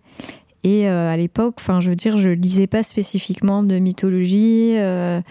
Et 0.65 0.87
à 0.87 1.17
l'époque, 1.17 1.57
enfin, 1.59 1.81
je 1.81 1.91
veux 1.91 1.97
dire, 1.97 2.17
je 2.17 2.29
lisais 2.29 2.69
pas 2.69 2.85
spécifiquement 2.85 3.65
de 3.65 3.81
mythologie. 3.81 4.77
le 4.77 5.23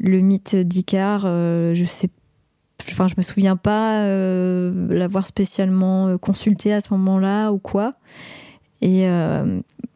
mythe 0.00 0.56
d'Icare, 0.56 1.20
je 1.22 1.84
sais 1.86 2.08
enfin 2.90 3.06
je 3.06 3.14
me 3.16 3.22
souviens 3.22 3.54
pas 3.54 4.04
l'avoir 4.88 5.28
spécialement 5.28 6.18
consulté 6.18 6.72
à 6.72 6.80
ce 6.80 6.92
moment-là 6.94 7.52
ou 7.52 7.58
quoi 7.58 7.94
et 8.82 9.08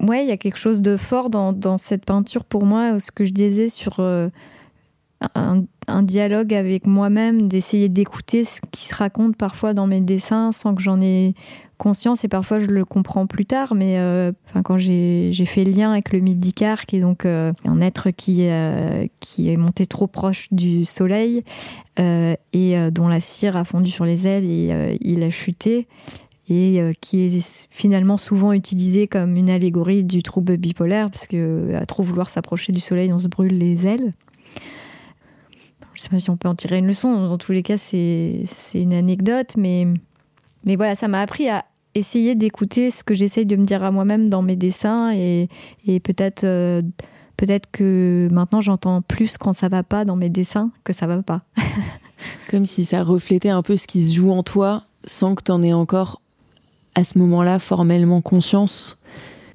ouais 0.01 0.23
il 0.23 0.29
y 0.29 0.31
a 0.31 0.37
quelque 0.37 0.59
chose 0.59 0.81
de 0.81 0.97
fort 0.97 1.29
dans, 1.29 1.53
dans, 1.53 1.77
cette 1.77 2.05
peinture 2.05 2.45
pour 2.45 2.65
moi 2.65 3.01
ce 3.01 3.11
que 3.11 3.25
je 3.25 3.33
disais 3.33 3.69
sur 3.69 4.01
un, 5.35 6.03
dialogue 6.03 6.55
avec 6.55 6.87
moi-même, 6.87 7.47
d'essayer 7.47 7.89
d'écouter 7.89 8.45
ce 8.45 8.61
qui 8.71 8.85
se 8.85 8.95
raconte 8.95 9.37
parfois 9.37 9.75
dans 9.75 9.87
mes 9.87 10.01
dessins 10.01 10.51
sans 10.53 10.75
que 10.75 10.83
j'en 10.83 11.01
ai 11.01 11.35
conscience 11.77 12.25
et 12.25 12.29
parfois 12.29 12.59
je 12.59 12.67
le 12.67 12.85
comprends 12.85 13.27
plus 13.27 13.47
tard 13.47 13.75
mais 13.75 13.99
euh, 13.99 14.33
quand 14.65 14.79
j'ai 14.79 15.33
fait 15.45 15.65
lien 15.65 15.91
avec 15.91 16.13
le 16.13 16.21
d'Icare 16.21 16.87
qui 16.87 16.97
est 16.97 17.01
donc 17.01 17.27
euh, 17.27 17.53
un 17.65 17.81
être 17.81 18.11
qui 18.11 18.47
euh, 18.49 19.07
qui 19.21 19.51
est 19.51 19.57
monté 19.57 19.87
trop 19.87 20.07
proche 20.07 20.49
du 20.53 20.85
soleil 20.85 21.43
et 21.97 22.77
dont 22.91 23.07
la 23.07 23.21
cire 23.21 23.57
a 23.57 23.65
fondu 23.65 23.91
sur 23.91 24.05
les 24.05 24.27
ailes 24.27 24.45
et 24.45 24.99
il 25.01 25.23
a 25.23 25.31
chuté 25.31 25.87
et 26.49 26.81
qui 27.01 27.23
est 27.23 27.69
finalement 27.71 28.17
souvent 28.17 28.53
utilisé 28.53 29.07
comme 29.07 29.37
une 29.37 29.49
allégorie 29.49 30.03
du 30.05 30.23
trouble 30.23 30.57
bipolaire 30.57 31.09
parce 31.11 31.29
que 31.29 31.75
à 31.75 31.87
trop 31.87 32.03
vouloir 32.03 32.31
s'approcher 32.31 32.73
du 32.73 32.81
soleil 32.81 33.13
on 33.13 33.21
se 33.21 33.29
brûle 33.29 33.57
les 33.59 33.87
ailes 33.87 34.13
je 35.95 36.03
sais 36.03 36.09
pas 36.09 36.19
si 36.19 36.31
on 36.31 36.37
peut 36.37 36.49
en 36.49 36.55
tirer 36.55 36.79
une 36.79 36.87
leçon. 36.87 37.29
Dans 37.29 37.39
tous 37.39 37.53
les 37.53 37.63
cas, 37.63 37.79
c'est 37.79 38.45
une 38.75 38.95
anecdote, 38.95 39.55
mais, 39.57 39.87
mais 40.65 40.77
voilà, 40.77 40.95
ça 40.95 41.09
m'a 41.09 41.21
appris 41.21 41.49
à 41.49 41.65
essayer 41.95 42.35
d'écouter 42.35 42.91
ce 42.91 43.05
que 43.05 43.15
j'essaye 43.15 43.47
de 43.47 43.57
me 43.57 43.65
dire 43.65 43.83
à 43.85 43.91
moi-même 43.91 44.29
dans 44.29 44.43
mes 44.43 44.57
dessins 44.57 45.13
et, 45.15 45.49
et 45.87 46.01
peut-être 46.01 46.45
euh, 46.45 46.83
peut-être 47.37 47.71
que 47.71 48.29
maintenant 48.33 48.61
j'entends 48.61 49.01
plus 49.01 49.39
quand 49.39 49.53
ça 49.53 49.69
va 49.69 49.83
pas 49.83 50.05
dans 50.05 50.17
mes 50.17 50.29
dessins 50.29 50.71
que 50.83 50.93
ça 50.93 51.07
va 51.07 51.23
pas. 51.23 51.43
Comme 52.51 52.67
si 52.67 52.85
ça 52.85 53.03
reflétait 53.03 53.51
un 53.51 53.63
peu 53.63 53.77
ce 53.77 53.87
qui 53.87 54.05
se 54.07 54.15
joue 54.15 54.33
en 54.33 54.43
toi 54.43 54.85
sans 55.07 55.35
que 55.35 55.43
tu 55.43 55.53
en 55.53 55.63
aies 55.63 55.73
encore 55.73 56.21
à 56.95 57.05
ce 57.05 57.19
moment-là 57.19 57.59
formellement 57.59 58.21
conscience. 58.21 58.99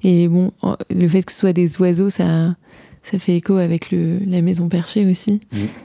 Et 0.02 0.28
bon, 0.28 0.52
le 0.88 1.08
fait 1.08 1.22
que 1.22 1.32
ce 1.32 1.40
soit 1.40 1.52
des 1.52 1.80
oiseaux, 1.80 2.10
ça, 2.10 2.54
ça 3.02 3.18
fait 3.18 3.36
écho 3.36 3.56
avec 3.56 3.90
le, 3.90 4.18
la 4.26 4.40
maison 4.42 4.68
perchée 4.68 5.06
aussi, 5.06 5.40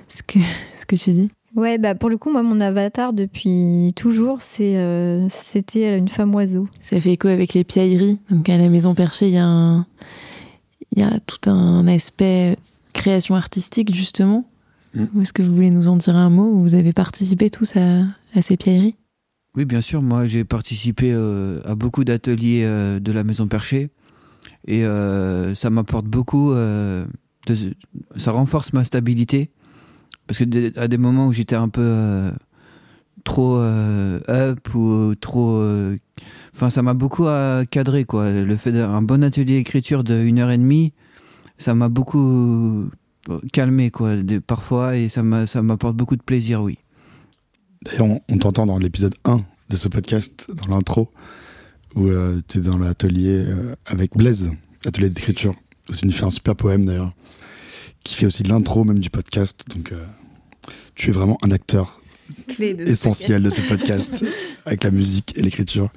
ce, 0.08 0.23
que, 0.23 0.39
ce 0.75 0.86
que 0.86 0.95
tu 0.95 1.12
dis. 1.12 1.30
Ouais, 1.56 1.78
bah 1.78 1.95
pour 1.95 2.10
le 2.10 2.17
coup, 2.17 2.32
moi, 2.32 2.43
mon 2.43 2.60
avatar 2.60 3.13
depuis 3.13 3.93
toujours, 3.95 4.41
c'est 4.41 4.75
euh, 4.75 5.25
c'était 5.30 5.97
une 5.97 6.10
femme 6.10 6.36
oiseau. 6.36 6.67
Ça 6.82 6.99
fait 6.99 7.13
écho 7.13 7.30
avec 7.30 7.54
les 7.54 7.63
piailleries. 7.63 8.19
Donc 8.30 8.49
à 8.49 8.58
la 8.58 8.67
maison 8.67 8.93
perchée, 8.93 9.28
il 9.28 9.36
y 9.36 9.38
a 9.38 9.45
un, 9.45 9.86
il 10.91 10.99
y 10.99 11.04
a 11.04 11.19
tout 11.21 11.49
un 11.49 11.88
aspect 11.88 12.58
création 12.91 13.36
artistique 13.36 13.95
justement. 13.95 14.45
Mm. 14.95 15.21
Est-ce 15.21 15.32
que 15.32 15.41
vous 15.41 15.56
voulez 15.56 15.69
nous 15.69 15.88
en 15.88 15.95
dire 15.95 16.17
un 16.17 16.30
mot? 16.30 16.60
Vous 16.60 16.75
avez 16.75 16.91
participé 16.91 17.49
tous 17.49 17.78
à, 17.78 18.04
à 18.34 18.41
ces 18.41 18.58
piailleries? 18.58 18.95
Oui, 19.56 19.63
bien 19.63 19.82
sûr. 19.82 20.01
Moi, 20.01 20.28
j'ai 20.28 20.43
participé 20.43 21.12
euh, 21.13 21.62
à 21.63 21.75
beaucoup 21.75 22.04
d'ateliers 22.04 22.63
euh, 22.65 22.99
de 22.99 23.12
la 23.13 23.23
maison 23.23 23.47
perchée. 23.47 23.89
Et 24.67 24.86
euh, 24.86 25.53
ça 25.55 25.69
m'apporte 25.69 26.05
beaucoup. 26.05 26.51
Euh, 26.51 27.05
ça 28.15 28.31
renforce 28.31 28.73
ma 28.73 28.84
stabilité. 28.84 29.51
Parce 30.27 30.39
que 30.39 30.79
à 30.79 30.88
des 30.88 30.97
moments 30.97 31.27
où 31.27 31.34
j'étais 31.34 31.55
un 31.55 31.69
peu 31.69 31.84
euh, 31.84 32.31
trop 33.23 33.58
up 33.60 34.73
ou 34.73 35.13
trop. 35.15 35.63
Enfin, 36.53 36.69
ça 36.69 36.81
m'a 36.81 36.93
beaucoup 36.93 37.25
cadré, 37.69 38.05
quoi. 38.05 38.31
Le 38.31 38.58
fait 38.58 38.71
d'un 38.71 39.01
bon 39.01 39.23
atelier 39.23 39.58
d'écriture 39.58 40.03
de 40.03 40.15
une 40.15 40.39
heure 40.39 40.51
et 40.51 40.58
demie, 40.58 40.93
ça 41.58 41.75
m'a 41.75 41.89
beaucoup 41.89 42.89
calmé, 43.53 43.91
quoi, 43.91 44.13
parfois, 44.45 44.97
et 44.97 45.10
ça 45.10 45.21
m'apporte 45.23 45.95
beaucoup 45.95 46.15
de 46.15 46.23
plaisir, 46.23 46.62
oui. 46.62 46.79
D'ailleurs, 47.86 48.19
on, 48.29 48.38
t'entend 48.38 48.65
dans 48.65 48.79
l'épisode 48.79 49.13
1 49.25 49.41
de 49.69 49.77
ce 49.77 49.88
podcast, 49.88 50.49
dans 50.55 50.75
l'intro, 50.75 51.12
où 51.95 52.10
tu 52.47 52.58
es 52.58 52.62
dans 52.62 52.77
l'atelier 52.77 53.45
avec 53.86 54.15
Blaise, 54.15 54.51
atelier 54.86 55.10
d'écriture. 55.10 55.55
Tu 55.93 56.05
nous 56.05 56.12
fais 56.12 56.25
un 56.25 56.29
super 56.29 56.55
poème 56.55 56.86
d'ailleurs, 56.86 57.13
qui 58.03 58.15
fait 58.15 58.25
aussi 58.25 58.43
l'intro 58.43 58.84
même 58.84 58.99
du 58.99 59.10
podcast. 59.10 59.65
Donc 59.69 59.91
euh, 59.91 60.05
tu 60.95 61.10
es 61.10 61.13
vraiment 61.13 61.38
un 61.43 61.51
acteur 61.51 62.01
essentiel 62.79 63.43
de 63.43 63.49
ce 63.49 63.62
podcast, 63.62 64.25
avec 64.65 64.84
la 64.84 64.91
musique 64.91 65.38
et 65.38 65.41
l'écriture. 65.41 65.91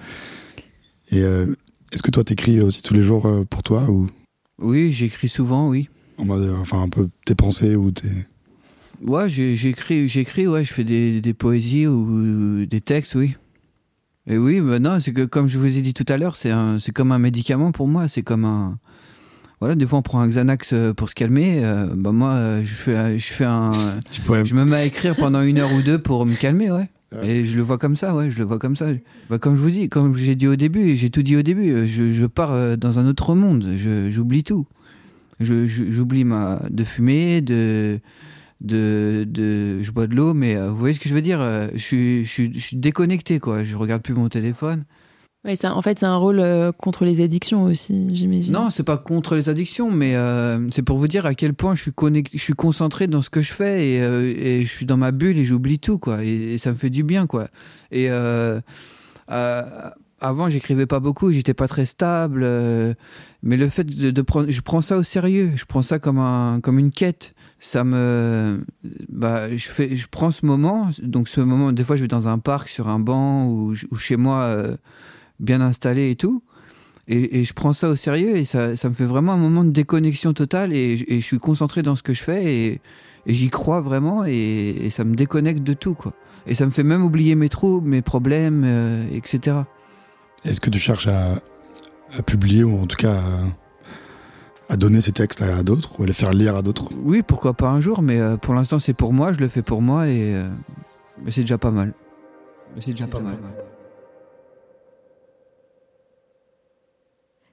Et 1.11 1.23
euh, 1.23 1.55
est-ce 1.93 2.03
que 2.03 2.11
toi 2.11 2.25
t'écris 2.25 2.61
aussi 2.61 2.83
tous 2.83 2.95
les 2.95 3.03
jours 3.03 3.27
euh, 3.27 3.45
pour 3.45 3.63
toi 3.63 3.89
ou? 3.91 4.09
Oui, 4.59 4.93
j'écris 4.93 5.29
souvent, 5.29 5.69
oui. 5.69 5.89
En 6.19 6.25
mode, 6.25 6.53
enfin, 6.61 6.83
un 6.83 6.89
peu 6.89 7.09
tes 7.25 7.35
pensées 7.35 7.77
ou 7.77 7.91
tes. 7.93 8.09
Ouais, 9.01 9.29
j'écris, 9.29 10.09
j'écris, 10.09 10.49
ouais, 10.49 10.65
je 10.65 10.73
fais 10.73 10.83
des, 10.83 11.21
des, 11.21 11.33
poésies 11.33 11.87
ou 11.87 12.67
des 12.67 12.81
textes, 12.81 13.15
oui. 13.15 13.37
Et 14.29 14.39
oui, 14.39 14.61
non, 14.61 15.01
c'est 15.01 15.13
que 15.13 15.25
comme 15.25 15.49
je 15.49 15.59
vous 15.59 15.79
ai 15.79 15.81
dit 15.81 15.95
tout 15.95 16.05
à 16.09 16.17
l'heure, 16.17 16.37
c'est 16.37 16.53
c'est 16.79 16.93
comme 16.93 17.13
un 17.13 17.19
médicament 17.19 17.73
pour 17.73 17.89
moi, 17.89 18.09
c'est 18.09 18.23
comme 18.23 18.45
un 18.45 18.79
voilà, 19.61 19.75
des 19.75 19.87
fois 19.87 19.99
on 19.99 20.03
prend 20.03 20.21
un 20.21 20.29
Xanax 20.29 20.73
euh, 20.73 20.95
pour 20.95 21.09
se 21.09 21.15
calmer. 21.15 21.65
Euh, 21.65 21.89
bah 21.95 22.13
moi, 22.13 22.31
euh, 22.31 22.63
je 22.63 22.75
fais, 22.75 23.19
je 23.19 23.27
fais 23.27 23.45
un, 23.45 24.01
je 24.45 24.55
me 24.55 24.65
mets 24.65 24.77
à 24.77 24.85
écrire 24.85 25.17
pendant 25.17 25.43
une 25.43 25.59
heure 25.59 25.73
ou 25.73 25.83
deux 25.83 25.99
pour 25.99 26.27
me 26.27 26.35
calmer, 26.35 26.71
ouais. 26.71 26.89
Et 27.23 27.43
je 27.45 27.57
le 27.57 27.63
vois 27.63 27.79
comme 27.79 27.97
ça, 27.97 28.15
ouais, 28.15 28.31
je 28.31 28.39
le 28.39 28.45
vois 28.45 28.59
comme 28.59 28.77
ça. 28.77 28.89
Bah, 29.31 29.39
comme 29.39 29.57
je 29.57 29.63
vous 29.63 29.71
dis, 29.71 29.89
comme 29.89 30.15
j'ai 30.15 30.37
dit 30.37 30.47
au 30.47 30.57
début, 30.57 30.95
j'ai 30.95 31.09
tout 31.09 31.23
dit 31.23 31.37
au 31.37 31.43
début, 31.43 31.89
je, 31.89 32.11
je 32.11 32.27
pars 32.27 32.77
dans 32.77 32.99
un 32.99 33.07
autre 33.07 33.35
monde, 33.35 33.67
j'oublie 34.11 34.45
tout. 34.45 34.67
J'oublie 35.41 36.25
ma 36.25 36.61
de 36.69 36.85
fumer, 36.85 37.41
de 37.41 37.99
de, 38.61 39.25
de 39.29 39.83
je 39.83 39.91
bois 39.91 40.07
de 40.07 40.15
l'eau, 40.15 40.35
mais 40.35 40.57
vous 40.57 40.77
voyez 40.77 40.95
ce 40.95 41.01
que 41.01 41.09
je 41.09 41.15
veux 41.15 41.23
dire 41.23 41.41
je, 41.75 41.79
suis, 41.79 42.25
je, 42.25 42.31
suis, 42.31 42.53
je 42.55 42.59
suis 42.59 42.77
déconnecté, 42.77 43.39
quoi. 43.39 43.65
Je 43.65 43.77
regarde 43.77 44.03
plus 44.03 44.15
mon 44.15 44.29
téléphone. 44.29 44.85
Ouais, 45.45 45.55
ça, 45.55 45.75
en 45.75 45.83
fait, 45.83 46.01
c'est 46.01 46.07
un 46.07 46.17
rôle 46.17 46.41
euh, 46.41 46.73
contre 46.73 47.05
les 47.05 47.21
addictions 47.21 47.63
aussi, 47.63 48.09
j'imagine. 48.13 48.53
Non, 48.53 48.71
c'est 48.71 48.83
pas 48.83 48.99
contre 48.99 49.37
les 49.37 49.49
addictions, 49.49 49.91
mais 49.91 50.17
euh, 50.17 50.69
c'est 50.71 50.83
pour 50.83 50.99
vous 50.99 51.07
dire 51.07 51.27
à 51.27 51.35
quel 51.35 51.55
point 51.55 51.77
je 51.77 51.83
suis 51.83 51.93
connecté, 51.93 52.37
je 52.37 52.43
suis 52.43 52.55
concentré 52.55 53.07
dans 53.07 53.23
ce 53.23 53.31
que 53.31 53.41
je 53.41 53.53
fais 53.53 53.89
et, 53.89 54.03
euh, 54.03 54.35
et 54.37 54.65
je 54.65 54.71
suis 54.71 54.85
dans 54.85 54.97
ma 54.97 55.13
bulle 55.13 55.39
et 55.39 55.45
j'oublie 55.45 55.79
tout, 55.79 55.99
quoi. 55.99 56.25
Et, 56.25 56.59
ça 56.59 56.73
me 56.73 56.77
fait 56.77 56.91
du 56.91 57.05
bien, 57.05 57.29
quoi. 57.29 57.47
Et 57.93 58.09
avant, 60.21 60.49
j'écrivais 60.49 60.87
pas 60.87 61.01
beaucoup, 61.01 61.33
j'étais 61.33 61.55
pas 61.55 61.69
très 61.69 61.85
stable, 61.85 62.47
mais 63.43 63.57
le 63.57 63.69
fait 63.69 63.85
de, 63.85 64.11
de, 64.11 64.23
prendre, 64.23 64.51
je 64.51 64.61
prends 64.61 64.81
ça 64.81 64.97
au 64.97 65.03
sérieux, 65.03 65.53
je 65.55 65.65
prends 65.65 65.83
ça 65.83 65.99
comme 65.99 66.19
un, 66.19 66.61
comme 66.61 66.79
une 66.79 66.91
quête. 66.91 67.35
Ça 67.59 67.85
me, 67.85 68.65
bah, 69.09 69.55
je 69.57 69.69
fais, 69.69 69.97
je 69.97 70.07
prends 70.11 70.31
ce 70.31 70.47
moment, 70.47 70.91
donc 71.03 71.29
ce 71.29 71.41
moment, 71.41 71.73
des 71.73 71.85
fois, 71.85 71.97
je 71.97 72.03
vais 72.03 72.09
dans 72.09 72.29
un 72.29 72.39
parc 72.39 72.69
sur 72.69 72.89
un 72.89 72.99
banc 72.99 73.47
ou, 73.47 73.75
ou 73.91 73.97
chez 73.97 74.17
moi 74.17 74.77
bien 75.41 75.61
installé 75.61 76.11
et 76.11 76.17
tout. 76.17 76.43
Et, 77.11 77.45
je 77.45 77.55
prends 77.55 77.73
ça 77.73 77.89
au 77.89 77.97
sérieux 77.97 78.37
et 78.37 78.45
ça, 78.45 78.77
ça, 78.77 78.91
me 78.91 78.95
fait 78.95 79.07
vraiment 79.07 79.33
un 79.33 79.39
moment 79.39 79.65
de 79.65 79.71
déconnexion 79.71 80.35
totale 80.35 80.75
et, 80.75 80.99
je 80.99 81.21
suis 81.21 81.39
concentré 81.39 81.81
dans 81.81 81.97
ce 81.97 82.03
que 82.03 82.13
je 82.13 82.23
fais 82.23 82.55
et, 82.55 82.81
j'y 83.27 83.49
crois 83.49 83.81
vraiment 83.81 84.25
et, 84.27 84.89
ça 84.91 85.05
me 85.05 85.15
déconnecte 85.15 85.63
de 85.63 85.73
tout 85.73 85.95
quoi. 85.95 86.13
Et 86.47 86.55
ça 86.55 86.67
me 86.67 86.71
fait 86.71 86.83
même 86.83 87.03
oublier 87.03 87.35
mes 87.35 87.49
troubles, 87.49 87.89
mes 87.89 88.03
problèmes, 88.03 88.63
euh, 88.65 89.07
etc. 89.13 89.57
Est-ce 90.45 90.61
que 90.61 90.71
tu 90.71 90.79
cherches 90.79 91.09
à, 91.09 91.41
publier 92.27 92.65
ou 92.65 92.79
en 92.79 92.87
tout 92.87 92.97
cas 92.97 93.23
à, 94.69 94.77
donner 94.77 95.01
ces 95.01 95.13
textes 95.13 95.43
à, 95.43 95.63
d'autres 95.63 95.99
ou 95.99 96.05
à 96.05 96.07
les 96.07 96.13
faire 96.13 96.33
lire 96.33 96.57
à 96.57 96.63
d'autres? 96.63 96.89
Oui, 97.03 97.23
pourquoi 97.23 97.55
pas 97.55 97.69
un 97.69 97.81
jour, 97.81 98.03
mais 98.03 98.19
euh, 98.19 98.37
pour 98.37 98.55
l'instant 98.55 98.79
c'est 98.79 98.95
pour 98.95 99.13
moi, 99.13 99.33
je 99.33 99.41
le 99.41 99.49
fais 99.49 99.63
pour 99.63 99.83
moi 99.83 100.09
et 100.09 100.35
euh, 100.35 100.49
c'est 101.29 101.43
déjà 101.43 101.59
pas 101.59 101.71
mal. 101.71 101.93
C'est 102.81 102.93
déjà 102.93 103.07
pas 103.07 103.21
mal. 103.21 103.37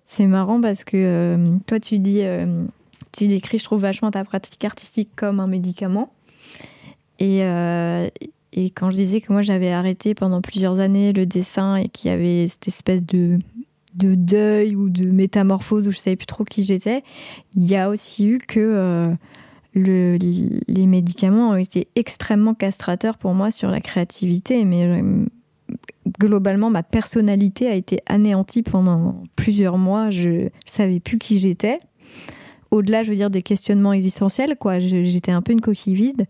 C'est 0.05 0.27
marrant 0.27 0.61
parce 0.61 0.85
que 0.85 0.95
euh, 0.95 1.57
toi, 1.67 1.77
tu 1.79 1.99
dis, 1.99 2.21
euh, 2.21 2.65
tu 3.11 3.27
décris, 3.27 3.57
je 3.57 3.65
trouve 3.65 3.81
vachement 3.81 4.11
ta 4.11 4.23
pratique 4.23 4.63
artistique 4.63 5.09
comme 5.15 5.41
un 5.41 5.47
médicament. 5.47 6.13
Et, 7.19 7.43
euh, 7.43 8.07
et 8.57 8.69
quand 8.69 8.89
je 8.89 8.95
disais 8.95 9.19
que 9.19 9.33
moi, 9.33 9.41
j'avais 9.41 9.71
arrêté 9.71 10.15
pendant 10.15 10.41
plusieurs 10.41 10.79
années 10.79 11.11
le 11.11 11.25
dessin 11.25 11.75
et 11.75 11.89
qu'il 11.89 12.09
y 12.09 12.13
avait 12.13 12.47
cette 12.47 12.69
espèce 12.69 13.05
de, 13.05 13.37
de 13.95 14.15
deuil 14.15 14.77
ou 14.77 14.89
de 14.89 15.05
métamorphose 15.11 15.89
où 15.89 15.91
je 15.91 15.97
savais 15.97 16.15
plus 16.15 16.25
trop 16.25 16.45
qui 16.45 16.63
j'étais, 16.63 17.03
il 17.57 17.69
y 17.69 17.75
a 17.75 17.89
aussi 17.89 18.25
eu 18.25 18.37
que 18.37 19.13
le, 19.73 20.17
les 20.67 20.85
médicaments 20.85 21.49
ont 21.49 21.55
été 21.57 21.89
extrêmement 21.97 22.53
castrateurs 22.53 23.17
pour 23.17 23.33
moi 23.33 23.51
sur 23.51 23.69
la 23.69 23.81
créativité. 23.81 24.63
Mais 24.63 25.03
globalement, 26.17 26.69
ma 26.69 26.83
personnalité 26.83 27.67
a 27.67 27.75
été 27.75 27.99
anéantie 28.05 28.63
pendant 28.63 29.21
plusieurs 29.35 29.77
mois. 29.77 30.11
Je 30.11 30.47
savais 30.65 31.01
plus 31.01 31.17
qui 31.17 31.39
j'étais. 31.39 31.77
Au-delà, 32.71 33.03
je 33.03 33.09
veux 33.09 33.17
dire, 33.17 33.29
des 33.29 33.43
questionnements 33.43 33.93
existentiels, 33.93 34.55
quoi. 34.57 34.79
J'étais 34.79 35.31
un 35.31 35.41
peu 35.41 35.51
une 35.51 35.61
coquille 35.61 35.95
vide 35.95 36.25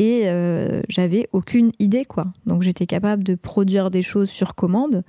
et 0.00 0.22
euh, 0.24 0.80
j'avais 0.88 1.28
aucune 1.32 1.72
idée, 1.78 2.06
quoi. 2.06 2.32
Donc 2.46 2.62
j'étais 2.62 2.86
capable 2.86 3.22
de 3.22 3.34
produire 3.34 3.90
des 3.90 4.02
choses 4.02 4.30
sur 4.30 4.54
commande, 4.54 5.04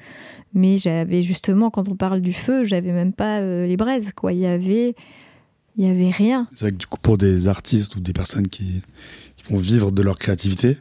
mais 0.53 0.75
j'avais 0.75 1.23
justement, 1.23 1.69
quand 1.69 1.87
on 1.87 1.95
parle 1.95 2.19
du 2.19 2.33
feu, 2.33 2.65
j'avais 2.65 2.91
même 2.91 3.13
pas 3.13 3.39
euh, 3.39 3.65
les 3.65 3.77
braises, 3.77 4.11
quoi. 4.13 4.33
Il 4.33 4.39
y 4.39 4.45
avait, 4.45 4.93
il 5.77 5.85
y 5.85 5.89
avait 5.89 6.09
rien. 6.09 6.45
C'est 6.53 6.65
vrai 6.65 6.71
que 6.71 6.75
du 6.75 6.87
coup, 6.87 6.97
pour 7.01 7.17
des 7.17 7.47
artistes 7.47 7.95
ou 7.95 8.01
des 8.01 8.11
personnes 8.11 8.49
qui, 8.49 8.81
qui 9.37 9.49
vont 9.49 9.59
vivre 9.59 9.93
de 9.93 10.01
leur 10.01 10.17
créativité, 10.17 10.77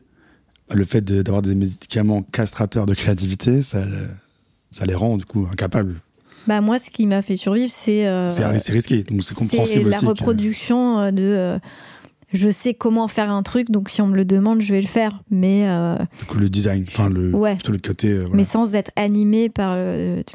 le 0.74 0.84
fait 0.84 1.02
d'avoir 1.04 1.42
des 1.42 1.54
médicaments 1.54 2.22
castrateurs 2.22 2.86
de 2.86 2.94
créativité, 2.94 3.62
ça, 3.62 3.84
ça 4.72 4.86
les 4.86 4.94
rend 4.96 5.18
du 5.18 5.24
coup 5.24 5.46
incapables. 5.52 6.00
Bah 6.48 6.60
moi, 6.60 6.80
ce 6.80 6.90
qui 6.90 7.06
m'a 7.06 7.22
fait 7.22 7.36
survivre, 7.36 7.70
c'est 7.72 8.08
euh, 8.08 8.28
c'est 8.28 8.72
risqué, 8.72 9.04
donc 9.04 9.22
c'est 9.22 9.36
compréhensible 9.36 9.88
aussi. 9.88 10.02
la 10.02 10.08
reproduction 10.08 11.12
de 11.12 11.60
je 12.32 12.50
sais 12.50 12.74
comment 12.74 13.08
faire 13.08 13.30
un 13.30 13.42
truc, 13.42 13.70
donc 13.70 13.90
si 13.90 14.02
on 14.02 14.06
me 14.06 14.16
le 14.16 14.24
demande, 14.24 14.60
je 14.60 14.72
vais 14.72 14.80
le 14.80 14.86
faire. 14.86 15.22
Mais 15.30 15.66
du 16.18 16.24
coup, 16.26 16.38
le 16.38 16.48
design, 16.48 16.84
enfin 16.88 17.08
le 17.08 17.34
ouais. 17.34 17.58
le 17.68 17.78
côté. 17.78 18.24
Mais 18.32 18.44
sans 18.44 18.74
être 18.74 18.90
animé 18.96 19.48
par 19.48 19.76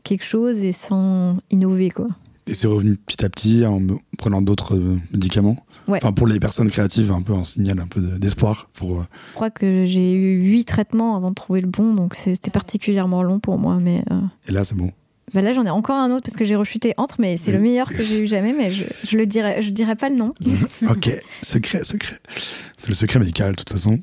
quelque 0.04 0.24
chose 0.24 0.64
et 0.64 0.72
sans 0.72 1.34
innover 1.52 1.90
quoi. 1.90 2.08
Et 2.48 2.54
c'est 2.54 2.68
revenu 2.68 2.96
petit 2.96 3.26
à 3.26 3.30
petit 3.30 3.66
en 3.66 3.82
prenant 4.18 4.42
d'autres 4.42 4.80
médicaments. 5.12 5.58
Enfin, 5.88 6.14
pour 6.14 6.28
les 6.28 6.40
personnes 6.40 6.70
créatives, 6.70 7.12
un 7.12 7.22
peu 7.22 7.34
un 7.34 7.44
signal 7.44 7.80
un 7.80 7.88
peu 7.88 8.02
d'espoir. 8.02 8.70
Pour... 8.74 9.00
Euh, 9.00 9.04
Je 9.32 9.36
crois 9.36 9.50
que 9.50 9.86
j'ai 9.86 10.14
eu 10.14 10.38
huit 10.38 10.66
traitements 10.66 11.16
avant 11.16 11.30
de 11.30 11.36
trouver 11.36 11.62
le 11.62 11.68
bon, 11.68 11.94
donc 11.94 12.16
c'était 12.16 12.52
particulièrement 12.52 13.24
long 13.24 13.40
pour 13.40 13.58
moi. 13.60 13.78
Mais 13.80 14.04
euh, 14.12 14.20
Et 14.48 14.52
là, 14.52 14.66
c'est 14.66 14.76
bon. 14.76 14.92
Bah 15.34 15.42
là, 15.42 15.54
j'en 15.54 15.66
ai 15.66 15.70
encore 15.70 15.98
un 15.98 16.12
autre 16.12 16.24
parce 16.26 16.38
que 16.38 16.46
j'ai 16.46 16.56
rechuté 16.56 16.94
entre, 16.98 17.16
mais 17.20 17.38
c'est 17.38 17.52
le 17.52 17.60
meilleur 17.60 17.90
que 17.90 18.04
j'ai 18.04 18.20
eu 18.20 18.28
jamais, 18.28 18.54
mais 18.54 18.72
je, 18.72 18.84
je 19.04 19.18
le 19.18 19.26
dirai, 19.26 19.62
je 19.62 19.70
dirai 19.72 19.96
pas 19.96 20.10
le 20.10 20.16
nom. 20.16 20.34
ok, 20.90 21.10
secret, 21.42 21.84
secret. 21.84 22.18
C'est 22.30 22.90
le 22.90 22.94
secret 22.94 23.20
médical, 23.20 23.52
de 23.52 23.56
toute 23.56 23.72
façon. 23.72 24.00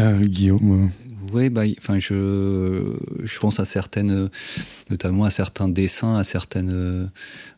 Euh, 0.00 0.18
Guillaume, 0.24 0.90
oui, 1.32 1.50
bah, 1.50 1.62
enfin, 1.78 1.98
je, 1.98 2.96
je 3.22 3.38
pense 3.38 3.60
à 3.60 3.64
certaines, 3.64 4.28
notamment 4.90 5.24
à 5.24 5.30
certains 5.30 5.68
dessins, 5.68 6.16
à 6.16 6.24
certaines, 6.24 7.10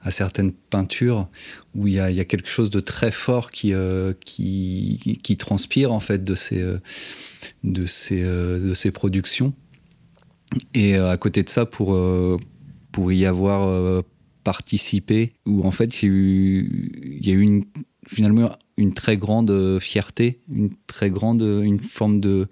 à 0.03 0.11
certaines 0.11 0.53
peintures 0.53 1.29
où 1.75 1.87
il 1.87 1.95
y 1.95 2.01
a, 2.01 2.11
il 2.11 2.17
y 2.17 2.21
a 2.21 2.25
quelque 2.25 2.49
chose 2.49 2.71
de 2.71 2.81
très 2.81 3.11
fort 3.11 3.51
qui, 3.51 3.73
euh, 3.73 4.13
qui, 4.25 5.19
qui, 5.23 5.37
transpire 5.37 5.93
en 5.93 6.01
fait 6.01 6.25
de 6.25 6.35
ces, 6.35 6.63
de 7.65 7.87
ces, 7.87 8.23
de 8.23 8.75
ces 8.75 8.91
productions. 8.91 9.55
Et 10.75 10.97
euh, 10.97 11.11
à 11.11 11.17
côté 11.17 11.43
de 11.43 11.49
ça, 11.49 11.67
pour, 11.67 11.95
euh, 11.95 12.37
pour 12.97 13.13
y 13.13 13.27
avoir 13.27 14.03
participé, 14.43 15.35
où 15.45 15.65
en 15.67 15.71
fait 15.71 16.03
il 16.03 17.19
y 17.21 17.31
a 17.31 17.35
eu, 17.35 17.43
une, 17.43 17.65
finalement 18.07 18.57
une 18.79 18.95
très 18.95 19.19
grande 19.19 19.79
fierté, 19.81 20.41
une 20.51 20.71
très 20.87 21.11
grande, 21.11 21.43
une 21.43 21.79
forme 21.79 22.23
de 22.23 22.49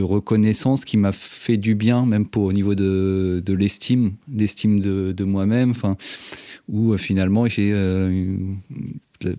reconnaissance 0.00 0.86
qui 0.86 0.96
m'a 0.96 1.12
fait 1.12 1.58
du 1.58 1.74
bien, 1.74 2.06
même 2.06 2.26
pour 2.26 2.44
au 2.44 2.52
niveau 2.54 2.74
de, 2.74 3.42
l'estime, 3.52 4.14
l'estime 4.32 4.80
de, 4.80 5.12
de 5.12 5.24
moi-même, 5.24 5.72
enfin, 5.72 5.98
où 6.68 6.94
euh, 6.94 6.96
finalement 6.96 7.46
j'ai 7.46 7.72
euh, 7.74 8.36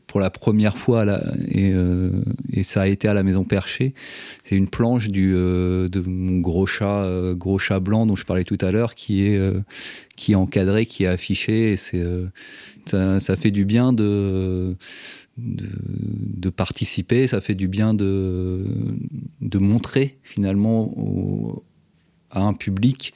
pour 0.08 0.20
la 0.20 0.30
première 0.30 0.78
fois 0.78 1.06
euh, 1.08 2.22
et, 2.52 2.64
ça 2.64 2.82
a 2.82 2.88
été 2.88 3.08
à 3.08 3.14
la 3.14 3.24
Maison 3.24 3.44
Perchée, 3.44 3.94
c'est 4.44 4.56
une 4.56 4.68
planche 4.68 5.10
du 5.10 5.32
de 5.32 6.02
mon 6.06 6.40
gros 6.40 6.66
chat, 6.66 7.34
gros 7.36 7.60
chat 7.60 7.80
blanc 7.80 8.06
dont 8.06 8.16
je 8.16 8.26
parlais 8.26 8.44
tout 8.44 8.58
à 8.62 8.72
l'heure, 8.72 8.96
qui 8.96 9.26
est 9.26 9.40
qui 10.16 10.34
est 10.34 10.36
encadré, 10.36 10.86
qui 10.86 11.04
est 11.04 11.08
affiché, 11.08 11.72
et 11.72 11.78
c'est 11.78 12.04
ça, 12.86 13.36
fait 13.36 13.52
du 13.52 13.66
bien 13.66 13.94
de 13.94 14.76
de, 15.38 16.50
participer, 16.50 17.28
ça 17.28 17.40
fait 17.40 17.56
du 17.56 17.70
bien 17.70 17.94
de, 17.94 18.66
de 19.40 19.58
montrer 19.58 20.18
finalement 20.24 21.64
à 22.32 22.42
un 22.42 22.54
public 22.54 23.14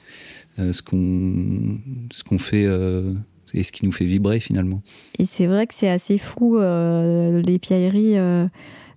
euh, 0.58 0.72
ce 0.72 0.82
qu'on 0.82 1.80
ce 2.12 2.22
qu'on 2.22 2.38
fait 2.38 2.64
euh, 2.64 3.12
et 3.54 3.62
ce 3.62 3.72
qui 3.72 3.84
nous 3.84 3.92
fait 3.92 4.04
vibrer 4.04 4.40
finalement. 4.40 4.82
Et 5.18 5.24
c'est 5.24 5.46
vrai 5.46 5.66
que 5.66 5.74
c'est 5.74 5.88
assez 5.88 6.18
fou 6.18 6.58
euh, 6.58 7.40
les 7.42 7.58
pierreries. 7.58 8.18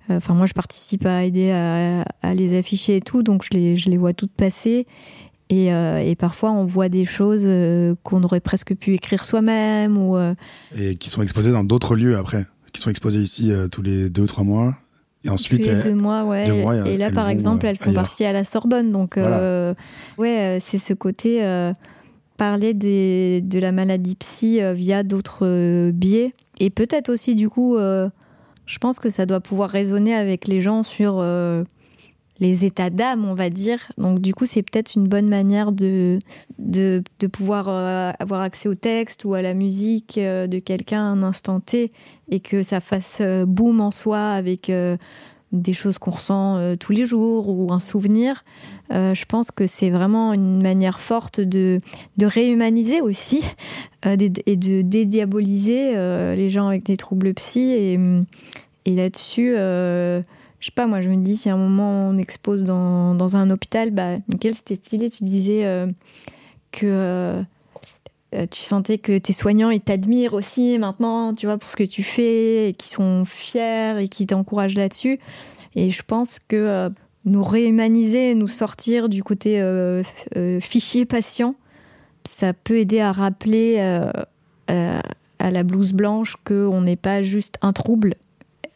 Enfin, 0.10 0.34
moi, 0.34 0.46
je 0.46 0.54
participe 0.54 1.06
à 1.06 1.24
aider 1.24 1.52
à, 1.52 2.34
les 2.34 2.58
afficher 2.58 2.98
et 2.98 3.02
tout, 3.02 3.24
donc 3.24 3.44
je 3.44 3.50
les, 3.58 3.76
je 3.76 3.90
les 3.90 3.98
vois 3.98 4.14
toutes 4.14 4.32
passer. 4.32 4.86
Et, 5.50 5.68
et, 5.68 6.16
parfois, 6.18 6.52
on 6.52 6.66
voit 6.66 6.90
des 6.90 7.06
choses 7.06 7.48
qu'on 8.04 8.24
aurait 8.24 8.40
presque 8.40 8.74
pu 8.76 8.94
écrire 8.94 9.26
soi-même. 9.26 9.98
ou 9.98 10.18
Et 10.76 10.96
qui 10.96 11.10
sont 11.10 11.22
exposées 11.22 11.52
dans 11.52 11.64
d'autres 11.64 11.96
lieux 11.96 12.18
après 12.18 12.46
qui 12.78 12.82
sont 12.82 12.90
exposées 12.90 13.20
ici 13.20 13.52
euh, 13.52 13.68
tous 13.68 13.82
les 13.82 14.10
deux 14.10 14.24
ou 14.24 14.28
trois 14.28 14.44
mois. 14.44 14.76
Et 15.24 15.30
ensuite, 15.30 15.64
tous 15.64 15.68
les 15.68 15.82
deux 15.82 15.96
mois, 15.96 16.24
ouais. 16.24 16.48
et 16.86 16.96
là, 16.96 17.12
par 17.12 17.28
exemple, 17.28 17.66
euh, 17.66 17.70
elles 17.70 17.78
sont 17.78 17.92
parties 17.92 18.24
à 18.24 18.32
la 18.32 18.44
Sorbonne. 18.44 18.92
Donc, 18.92 19.18
euh, 19.18 19.74
ouais, 20.18 20.60
c'est 20.64 20.78
ce 20.78 20.94
côté 20.94 21.42
parler 22.38 22.74
de 22.74 23.60
la 23.60 23.72
maladie 23.72 24.16
psy 24.16 24.60
via 24.74 25.04
d'autres 25.04 25.92
biais. 25.92 26.34
et 26.60 26.70
peut-être 26.70 27.10
aussi, 27.10 27.36
du 27.36 27.50
coup, 27.50 27.78
je 27.78 28.78
pense 28.80 29.00
que 29.00 29.10
ça 29.10 29.26
doit 29.26 29.40
pouvoir 29.40 29.70
résonner 29.70 30.14
avec 30.14 30.48
les 30.48 30.62
gens 30.62 30.84
sur 30.84 31.22
les 32.40 32.66
états 32.66 32.90
d'âme, 32.90 33.26
on 33.26 33.34
va 33.34 33.50
dire. 33.50 33.80
Donc 33.98 34.20
du 34.20 34.34
coup, 34.34 34.46
c'est 34.46 34.64
peut-être 34.64 34.96
une 34.96 35.08
bonne 35.08 35.28
manière 35.28 35.72
de, 35.72 36.20
de, 36.60 37.04
pouvoir 37.32 37.68
euh, 37.68 38.12
avoir 38.20 38.42
accès 38.42 38.70
au 38.70 38.76
texte 38.76 39.26
ou 39.26 39.34
à 39.34 39.42
la 39.42 39.54
musique 39.54 40.18
euh, 40.18 40.48
de 40.48 40.60
quelqu'un 40.60 41.02
à 41.02 41.06
un 41.06 41.24
instant 41.24 41.60
T 41.60 41.92
et 42.30 42.40
que 42.40 42.64
ça 42.64 42.80
fasse 42.80 43.20
euh, 43.22 43.46
boom 43.46 43.82
en 43.82 43.92
soi 43.92 44.32
avec 44.32 44.72
des 45.54 45.74
choses 45.74 45.98
qu'on 45.98 46.12
ressent 46.12 46.76
tous 46.78 46.92
les 46.92 47.06
jours 47.06 47.50
ou 47.50 47.72
un 47.72 47.80
souvenir. 47.80 48.44
Je 48.90 49.26
pense 49.26 49.52
que 49.52 49.68
c'est 49.68 49.90
vraiment 49.90 50.34
une 50.34 50.62
manière 50.62 51.00
forte 51.00 51.40
de, 51.40 51.82
de 52.18 52.26
réhumaniser 52.26 53.02
aussi 53.02 53.44
et 54.06 54.16
de 54.56 54.82
dédiaboliser 54.82 55.94
les 56.36 56.50
gens 56.50 56.68
avec 56.68 56.84
des 56.84 56.98
troubles 56.98 57.34
psy. 57.34 57.72
Et, 58.86 58.96
là-dessus 58.96 59.56
je 60.60 60.66
sais 60.68 60.72
pas, 60.72 60.88
moi 60.88 61.02
je 61.02 61.10
me 61.10 61.24
dis 61.24 61.38
si 61.38 61.50
à 61.50 61.54
un 61.54 61.58
moment 61.58 62.10
on 62.10 62.18
expose 62.18 62.64
dans, 62.64 63.14
dans 63.14 63.38
un 63.38 63.50
hôpital, 63.50 63.92
bah 63.92 64.18
nickel, 64.30 64.56
c'était 64.56 64.76
stylé, 64.76 65.10
tu 65.10 65.24
disais 65.24 65.66
euh, 65.66 65.88
que 66.72 66.86
euh, 66.86 67.44
euh, 68.36 68.46
tu 68.50 68.62
sentais 68.62 68.98
que 68.98 69.18
tes 69.18 69.34
soignants 69.34 69.70
ils 69.70 69.82
t'admirent 69.82 70.34
aussi 70.34 70.80
maintenant, 70.80 71.34
tu 71.34 71.46
vois, 71.46 71.58
pour 71.58 71.70
ce 71.70 71.76
que 71.76 71.84
tu 71.84 72.02
fais, 72.04 72.70
et 72.70 72.74
qui 72.74 72.90
sont 72.90 73.24
fiers 73.26 74.02
et 74.02 74.08
qui 74.08 74.26
t'encouragent 74.26 74.76
là-dessus. 74.76 75.20
Et 75.76 75.92
je 75.92 76.02
pense 76.02 76.40
que 76.40 76.90
nous 77.28 77.44
réhumaniser, 77.44 78.34
nous 78.34 78.48
sortir 78.48 79.10
du 79.10 79.24
côté 79.24 79.62
fichier 80.60 81.06
patient, 81.06 81.56
ça 82.24 82.54
peut 82.54 82.78
aider 82.78 83.00
à 83.00 83.12
rappeler 83.12 83.80
à 84.68 85.52
la 85.52 85.64
blouse 85.64 85.94
blanche 85.94 86.36
qu'on 86.44 86.82
n'est 86.82 86.96
pas 86.96 87.22
juste 87.22 87.58
un 87.62 87.74
trouble 87.74 88.16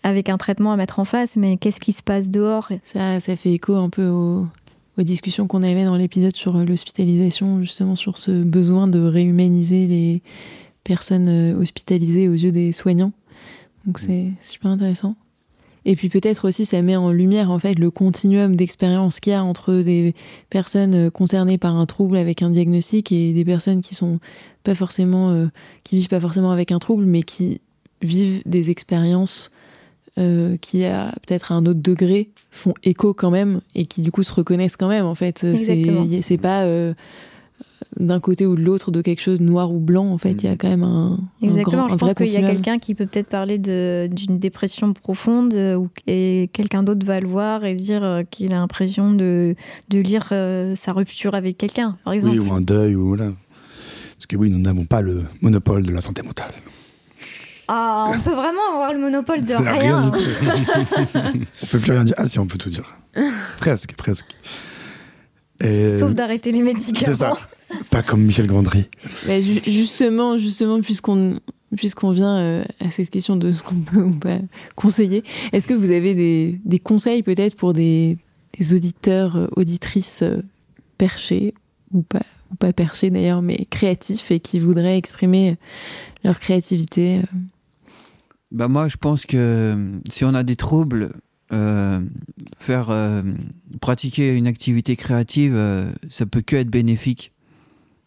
avec 0.04 0.30
un 0.30 0.38
traitement 0.38 0.72
à 0.72 0.78
mettre 0.78 1.00
en 1.00 1.06
face, 1.06 1.36
mais 1.36 1.58
qu'est-ce 1.58 1.80
qui 1.80 1.94
se 1.94 2.04
passe 2.04 2.30
dehors? 2.30 2.70
Ça, 2.84 3.20
ça 3.20 3.36
fait 3.36 3.54
écho 3.54 3.76
un 3.76 3.90
peu 3.90 4.08
aux, 4.08 4.48
discussions 4.98 5.48
qu'on 5.48 5.64
avait 5.64 5.86
dans 5.86 5.96
l'épisode 5.96 6.36
sur 6.36 6.54
l'hospitalisation, 6.54 7.60
justement 7.62 7.96
sur 7.96 8.20
ce 8.20 8.44
besoin 8.44 8.88
de 8.88 9.00
réhumaniser 9.00 9.88
les 9.88 10.22
personnes 10.84 11.28
euh, 11.28 11.58
hospitalisées 11.58 12.30
aux 12.30 12.34
yeux 12.34 12.52
des 12.52 12.72
soignants. 12.72 13.12
Donc 13.86 13.98
c'est 13.98 14.28
super 14.44 14.70
intéressant. 14.70 15.16
Et 15.86 15.96
puis 15.96 16.10
peut-être 16.10 16.48
aussi 16.48 16.66
ça 16.66 16.82
met 16.82 16.96
en 16.96 17.12
lumière 17.12 17.50
en 17.50 17.58
fait 17.58 17.80
le 17.80 17.90
continuum 17.90 18.56
d'expérience 18.56 19.20
qu'il 19.20 19.34
y 19.34 19.36
a 19.36 19.44
entre 19.44 19.74
des 19.82 20.14
personnes 20.50 20.94
euh, 20.94 21.10
concernées 21.10 21.58
par 21.58 21.76
un 21.76 21.86
trouble 21.86 22.18
avec 22.18 22.44
un 22.44 22.52
diagnostic 22.52 23.12
et 23.12 23.34
des 23.34 23.46
personnes 23.46 23.82
qui 23.82 23.96
sont 23.96 24.20
pas 24.64 24.76
forcément 24.76 25.32
euh, 25.32 25.48
qui 25.84 25.96
vivent 25.96 26.10
pas 26.10 26.20
forcément 26.20 26.52
avec 26.52 26.72
un 26.72 26.78
trouble 26.78 27.06
mais 27.06 27.24
qui 27.24 27.62
vivent 28.04 28.44
des 28.46 28.70
expériences 28.70 29.52
euh, 30.18 30.58
qui 30.58 30.84
à 30.84 31.14
peut-être 31.26 31.54
un 31.54 31.66
autre 31.66 31.80
degré 31.80 32.32
font 32.50 32.74
écho 32.84 33.14
quand 33.14 33.32
même 33.32 33.62
et 33.76 33.86
qui 33.86 34.02
du 34.02 34.12
coup 34.12 34.24
se 34.24 34.34
reconnaissent 34.34 34.76
quand 34.76 34.90
même 34.90 35.06
en 35.06 35.16
fait. 35.16 35.46
C'est 35.56 36.38
pas 36.38 36.64
euh, 36.64 36.94
d'un 38.00 38.20
côté 38.20 38.46
ou 38.46 38.56
de 38.56 38.62
l'autre 38.62 38.92
de 38.92 39.02
quelque 39.02 39.22
chose 39.22 39.42
noir 39.42 39.72
ou 39.72 39.80
blanc 39.80 40.08
en 40.08 40.18
fait 40.18 40.32
il 40.32 40.46
y 40.46 40.48
a 40.48 40.56
quand 40.56 40.70
même 40.70 40.84
un 40.84 41.20
exactement 41.42 41.88
je 41.88 41.96
pense 41.96 42.14
qu'il 42.14 42.30
y 42.30 42.38
a 42.38 42.42
quelqu'un 42.42 42.80
qui 42.80 42.96
peut 42.96 43.06
peut-être 43.06 43.28
parler 43.28 43.58
d'une 43.58 44.40
dépression 44.40 44.94
profonde 44.94 45.54
euh, 45.54 45.86
et 46.08 46.50
quelqu'un 46.54 46.84
d'autre 46.84 47.06
va 47.06 47.20
le 47.20 47.28
voir 47.28 47.66
et 47.66 47.76
dire 47.76 48.24
qu'il 48.32 48.54
a 48.54 48.60
l'impression 48.60 49.12
de, 49.12 49.56
de 49.90 50.00
lire 50.00 50.34
sa 50.76 50.92
rupture 50.94 51.36
avec 51.36 51.58
quelqu'un 51.58 51.98
par 52.04 52.14
exemple 52.14 52.40
oui 52.40 52.50
ou 52.50 52.54
un 52.54 52.62
deuil 52.62 52.96
ou 52.96 53.10
voilà 53.10 53.32
parce 54.16 54.28
que 54.28 54.38
oui 54.38 54.50
nous 54.50 54.60
n'avons 54.60 54.86
pas 54.86 55.02
le 55.02 55.24
monopole 55.42 55.86
de 55.86 55.92
la 55.92 56.02
santé 56.02 56.22
mentale 56.22 56.54
ah, 57.74 58.08
on 58.10 58.20
peut 58.20 58.32
vraiment 58.32 58.74
avoir 58.74 58.92
le 58.92 59.00
monopole 59.00 59.46
de 59.46 59.54
rien. 59.80 60.12
on 61.64 61.66
peut 61.68 61.80
plus 61.80 61.92
rien 61.92 62.04
dire. 62.04 62.16
Ah 62.18 62.28
si, 62.28 62.38
on 62.38 62.46
peut 62.46 62.58
tout 62.58 62.70
dire. 62.70 62.84
presque, 63.60 63.94
presque. 63.96 64.36
Sauf 66.00 66.14
d'arrêter 66.14 66.52
les 66.52 66.62
médicaments. 66.62 67.06
C'est 67.06 67.16
ça. 67.16 67.38
Pas 67.90 68.04
comme 68.04 68.24
Michel 68.24 68.48
Gondry. 68.48 68.90
Mais 69.28 69.42
justement, 69.42 70.38
justement, 70.38 70.82
puisqu'on 70.82 71.40
puisqu'on 71.78 72.12
vient 72.12 72.38
euh, 72.38 72.64
à 72.82 72.90
cette 72.90 73.10
question 73.10 73.38
de 73.38 73.50
ce 73.50 73.64
qu'on 73.64 73.76
peut 73.76 74.02
ou 74.02 74.12
pas 74.12 74.40
conseiller, 74.76 75.24
est-ce 75.54 75.70
que 75.70 75.74
vous 75.74 75.92
avez 75.92 76.14
des, 76.14 76.60
des 76.66 76.80
conseils 76.80 77.24
peut-être 77.24 77.56
pour 77.56 77.72
des, 77.72 78.18
des, 78.60 78.74
auditeurs, 78.74 79.38
euh, 79.38 79.48
auditrices 79.56 80.22
euh, 80.22 80.42
perchés 80.98 81.54
ou 81.94 82.02
pas, 82.02 82.24
ou 82.52 82.56
pas 82.56 82.74
perchés 82.74 83.10
d'ailleurs, 83.10 83.42
mais 83.42 83.66
créatifs 83.70 84.32
et 84.32 84.42
qui 84.42 84.60
voudraient 84.60 84.98
exprimer 84.98 85.56
leur 86.26 86.40
créativité 86.40 87.22
bah 88.52 88.68
moi, 88.68 88.90
je 88.90 88.98
pense 88.98 89.26
que 89.26 89.78
si 90.10 90.26
on 90.26 90.34
a 90.34 90.44
des 90.44 90.58
troubles, 90.58 91.14
euh, 91.54 92.00
faire 92.56 92.92
euh, 92.92 93.24
pratiquer 93.82 94.34
une 94.36 94.48
activité 94.48 94.96
créative, 94.96 95.54
euh, 95.54 95.92
ça 96.10 96.26
peut 96.26 96.42
que 96.42 96.56
être 96.56 96.70
bénéfique. 96.70 97.34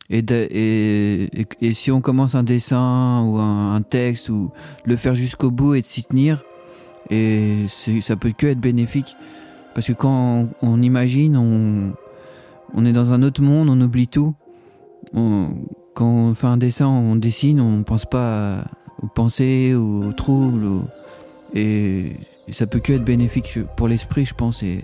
Et, 0.09 0.24
et, 0.30 1.47
et, 1.61 1.74
si 1.74 1.90
on 1.90 2.01
commence 2.01 2.34
un 2.34 2.42
dessin 2.42 3.22
ou 3.26 3.38
un, 3.38 3.82
texte 3.82 4.30
ou 4.30 4.51
le 4.84 4.97
faire 4.97 5.14
jusqu'au 5.14 5.51
bout 5.51 5.74
et 5.74 5.82
de 5.82 5.86
s'y 5.86 6.05
tenir, 6.05 6.42
et 7.11 7.66
ça 7.68 8.16
peut 8.16 8.32
que 8.36 8.47
être 8.47 8.61
bénéfique. 8.61 9.16
Parce 9.74 9.88
que 9.88 9.92
quand 9.92 10.49
on, 10.62 10.82
imagine, 10.82 11.36
on, 11.36 11.92
on 12.72 12.86
est 12.86 12.92
dans 12.92 13.12
un 13.12 13.22
autre 13.22 13.42
monde, 13.42 13.68
on 13.68 13.80
oublie 13.80 14.09
tout. 14.09 14.34
quand 15.12 16.07
on 16.07 16.34
fait 16.34 16.47
un 16.47 16.59
dessin, 16.59 16.86
on 16.86 17.16
dessine, 17.16 17.61
on 17.61 17.82
pense 17.82 18.05
pas 18.07 18.64
aux 19.03 19.09
pensées, 19.09 19.74
aux 19.74 20.12
troubles. 20.12 20.66
Et, 21.55 22.12
ça 22.53 22.66
peut 22.66 22.80
que 22.80 22.92
être 22.92 23.05
bénéfique 23.05 23.59
pour 23.76 23.88
l'esprit, 23.88 24.24
je 24.26 24.34
pense. 24.34 24.62
Et, 24.62 24.82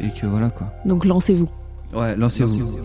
et 0.00 0.10
que 0.12 0.26
voilà 0.26 0.50
quoi. 0.50 0.72
Donc 0.84 1.04
lancez-vous. 1.04 1.48
Ouais, 1.94 2.16
lancez-vous. 2.16 2.78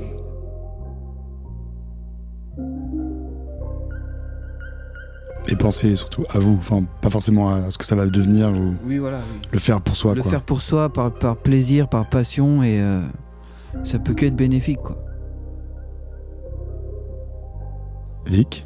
et 5.48 5.56
pensez 5.56 5.96
surtout 5.96 6.24
à 6.30 6.40
vous, 6.40 6.56
enfin 6.58 6.84
pas 7.02 7.10
forcément 7.10 7.50
à 7.50 7.70
ce 7.70 7.78
que 7.78 7.86
ça 7.86 7.96
va 7.96 8.08
devenir 8.08 8.52
ou 8.54 8.76
oui, 8.86 8.98
voilà, 8.98 9.20
le 9.52 9.60
faire 9.60 9.82
pour 9.82 9.96
soi. 9.96 10.16
Le 10.16 10.24
faire 10.24 10.42
pour 10.42 10.62
soi, 10.62 10.92
par, 10.92 11.14
par 11.14 11.38
plaisir, 11.38 11.88
par 11.88 12.10
passion 12.10 12.64
et 12.64 12.82
euh, 12.82 13.02
ça 13.84 14.00
peut 14.00 14.14
que 14.14 14.26
être 14.26 14.36
bénéfique 14.36 14.80
quoi. 14.80 14.98
Vic 18.26 18.66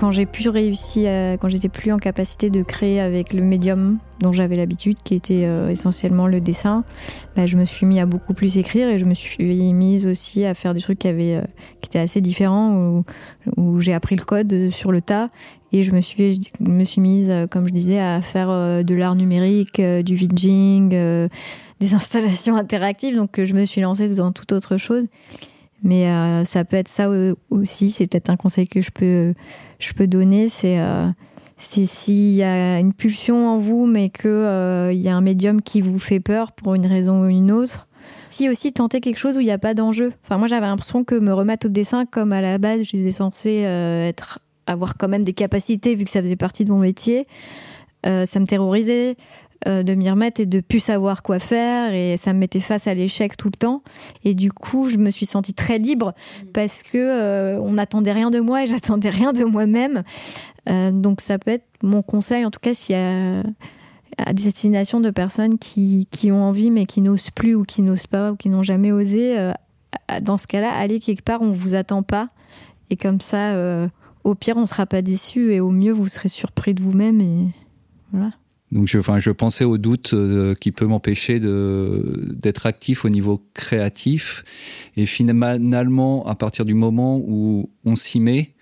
quand 0.00 0.12
j'ai 0.12 0.24
pu 0.24 0.48
réussir, 0.48 1.10
quand 1.40 1.50
j'étais 1.50 1.68
plus 1.68 1.92
en 1.92 1.98
capacité 1.98 2.48
de 2.48 2.62
créer 2.62 3.00
avec 3.00 3.34
le 3.34 3.42
médium 3.42 3.98
dont 4.20 4.32
j'avais 4.32 4.56
l'habitude, 4.56 4.96
qui 5.04 5.14
était 5.14 5.44
euh, 5.44 5.68
essentiellement 5.68 6.26
le 6.26 6.40
dessin, 6.40 6.84
bah, 7.36 7.44
je 7.44 7.58
me 7.58 7.66
suis 7.66 7.84
mis 7.84 8.00
à 8.00 8.06
beaucoup 8.06 8.32
plus 8.32 8.56
écrire 8.56 8.88
et 8.88 8.98
je 8.98 9.04
me 9.04 9.12
suis 9.12 9.74
mise 9.74 10.06
aussi 10.06 10.46
à 10.46 10.54
faire 10.54 10.72
des 10.72 10.80
trucs 10.80 11.00
qui, 11.00 11.08
avaient, 11.08 11.36
euh, 11.36 11.42
qui 11.82 11.88
étaient 11.88 11.98
assez 11.98 12.22
différents, 12.22 13.02
où, 13.58 13.80
j'ai 13.80 13.92
appris 13.92 14.16
le 14.16 14.24
code 14.24 14.70
sur 14.70 14.90
le 14.90 15.02
tas 15.02 15.28
et 15.70 15.82
je 15.82 15.92
me 15.92 16.00
suis, 16.00 16.34
je 16.34 16.64
me 16.64 16.84
suis 16.84 17.02
mise, 17.02 17.28
euh, 17.28 17.46
comme 17.46 17.68
je 17.68 17.72
disais, 17.74 18.00
à 18.00 18.22
faire 18.22 18.48
de 18.82 18.94
l'art 18.94 19.16
numérique, 19.16 19.82
du 19.82 20.14
vidging, 20.14 20.88
des 20.88 21.28
installations 21.94 22.56
interactives. 22.56 23.16
Donc 23.16 23.38
je 23.44 23.52
me 23.52 23.66
suis 23.66 23.82
lancée 23.82 24.08
dans 24.14 24.32
toute 24.32 24.52
autre 24.52 24.78
chose. 24.78 25.04
Mais 25.82 26.44
ça 26.44 26.64
peut 26.64 26.76
être 26.76 26.88
ça 26.88 27.08
aussi, 27.48 27.90
c'est 27.90 28.06
peut-être 28.06 28.28
un 28.28 28.36
conseil 28.36 28.68
que 28.68 28.80
je 28.80 28.90
peux 28.90 29.34
je 29.80 29.92
peux 29.94 30.06
donner, 30.06 30.48
c'est 30.48 30.78
euh, 30.78 31.06
s'il 31.58 32.34
y 32.34 32.42
a 32.42 32.78
une 32.78 32.92
pulsion 32.92 33.48
en 33.48 33.58
vous, 33.58 33.86
mais 33.86 34.10
qu'il 34.10 34.30
euh, 34.30 34.92
y 34.92 35.08
a 35.08 35.16
un 35.16 35.20
médium 35.20 35.60
qui 35.62 35.80
vous 35.80 35.98
fait 35.98 36.20
peur 36.20 36.52
pour 36.52 36.74
une 36.74 36.86
raison 36.86 37.22
ou 37.22 37.28
une 37.28 37.50
autre. 37.50 37.88
Si 38.28 38.48
aussi 38.48 38.72
tenter 38.72 39.00
quelque 39.00 39.18
chose 39.18 39.36
où 39.36 39.40
il 39.40 39.46
n'y 39.46 39.50
a 39.50 39.58
pas 39.58 39.74
d'enjeu. 39.74 40.12
Enfin, 40.24 40.38
moi, 40.38 40.46
j'avais 40.46 40.66
l'impression 40.66 41.02
que 41.02 41.16
me 41.16 41.32
remettre 41.32 41.66
au 41.66 41.68
dessin, 41.68 42.06
comme 42.06 42.32
à 42.32 42.40
la 42.40 42.58
base, 42.58 42.82
j'étais 42.82 43.10
censée 43.10 43.64
euh, 43.64 44.06
être, 44.06 44.38
avoir 44.66 44.96
quand 44.96 45.08
même 45.08 45.24
des 45.24 45.32
capacités, 45.32 45.94
vu 45.96 46.04
que 46.04 46.10
ça 46.10 46.22
faisait 46.22 46.36
partie 46.36 46.64
de 46.64 46.70
mon 46.70 46.78
métier. 46.78 47.26
Euh, 48.06 48.26
ça 48.26 48.38
me 48.38 48.46
terrorisait. 48.46 49.16
Euh, 49.68 49.82
de 49.82 49.94
m'y 49.94 50.08
remettre 50.08 50.40
et 50.40 50.46
de 50.46 50.60
plus 50.60 50.80
savoir 50.80 51.22
quoi 51.22 51.38
faire 51.38 51.92
et 51.92 52.16
ça 52.16 52.32
me 52.32 52.38
mettait 52.38 52.60
face 52.60 52.86
à 52.86 52.94
l'échec 52.94 53.36
tout 53.36 53.48
le 53.48 53.58
temps. 53.58 53.82
Et 54.24 54.32
du 54.32 54.50
coup 54.50 54.88
je 54.88 54.96
me 54.96 55.10
suis 55.10 55.26
sentie 55.26 55.52
très 55.52 55.78
libre 55.78 56.14
parce 56.54 56.82
que 56.82 56.96
euh, 56.96 57.60
on 57.60 57.72
n'attendait 57.72 58.12
rien 58.12 58.30
de 58.30 58.40
moi 58.40 58.62
et 58.62 58.66
j'attendais 58.66 59.10
rien 59.10 59.34
de 59.34 59.44
moi-même. 59.44 60.02
Euh, 60.70 60.90
donc 60.92 61.20
ça 61.20 61.38
peut 61.38 61.50
être 61.50 61.66
mon 61.82 62.00
conseil 62.00 62.46
en 62.46 62.50
tout 62.50 62.58
cas 62.58 62.72
s'il 62.72 62.96
y 62.96 62.98
a 62.98 63.42
à 64.16 64.32
destination 64.32 64.98
de 64.98 65.10
personnes 65.10 65.58
qui, 65.58 66.08
qui 66.10 66.32
ont 66.32 66.42
envie 66.42 66.70
mais 66.70 66.86
qui 66.86 67.02
n'osent 67.02 67.30
plus 67.30 67.54
ou 67.54 67.62
qui 67.64 67.82
n'osent 67.82 68.06
pas 68.06 68.32
ou 68.32 68.36
qui 68.36 68.48
n'ont 68.48 68.62
jamais 68.62 68.92
osé 68.92 69.52
dans 70.22 70.38
ce 70.38 70.46
cas-là 70.46 70.72
allez 70.72 71.00
quelque 71.00 71.22
part 71.22 71.42
on 71.42 71.52
vous 71.52 71.74
attend 71.74 72.02
pas. 72.02 72.30
Et 72.88 72.96
comme 72.96 73.20
ça 73.20 73.54
au 74.24 74.34
pire 74.34 74.56
on 74.56 74.64
sera 74.64 74.86
pas 74.86 75.02
déçu 75.02 75.52
et 75.52 75.60
au 75.60 75.70
mieux 75.70 75.92
vous 75.92 76.08
serez 76.08 76.30
surpris 76.30 76.72
de 76.72 76.82
vous-même 76.82 77.20
et 77.20 77.48
voilà 78.12 78.32
donc 78.72 78.86
je, 78.86 79.30
pensais 79.30 79.64
au 79.64 79.78
doute 79.78 80.14
euh, 80.14 80.54
qui 80.54 80.70
peut 80.70 80.86
m'empêcher 80.86 81.40
d'être 81.40 82.66
actif 82.66 83.04
au 83.04 83.08
niveau 83.08 83.42
créatif. 83.52 84.44
Et 84.96 85.06
finalement, 85.06 86.24
à 86.26 86.34
partir 86.36 86.64
du 86.64 86.74
moment 86.74 87.18
où 87.18 87.68
on 87.84 87.96
s'y 87.96 88.20
met, 88.20 88.52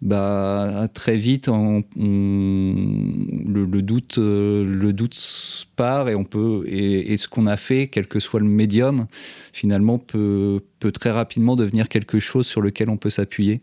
bah 0.00 0.86
très 0.94 1.16
vite 1.16 1.48
on, 1.48 1.82
le, 1.96 3.66
doute 3.82 4.18
euh, 4.18 4.64
le 4.64 4.92
doute 4.92 5.66
part 5.74 6.08
et 6.08 7.16
ce 7.16 7.26
qu'on 7.26 7.46
a 7.46 7.56
fait 7.56 7.88
quel 7.88 8.06
que 8.06 8.20
soit 8.20 8.38
le 8.38 8.46
médium 8.46 9.08
finalement 9.52 9.98
peut 9.98 10.62
très 10.94 11.10
rapidement 11.10 11.56
devenir 11.56 11.88
quelque 11.88 12.20
chose 12.20 12.46
sur 12.46 12.60
lequel 12.60 12.90
on 12.90 12.96
peut 12.96 13.10
s'appuyer 13.10 13.60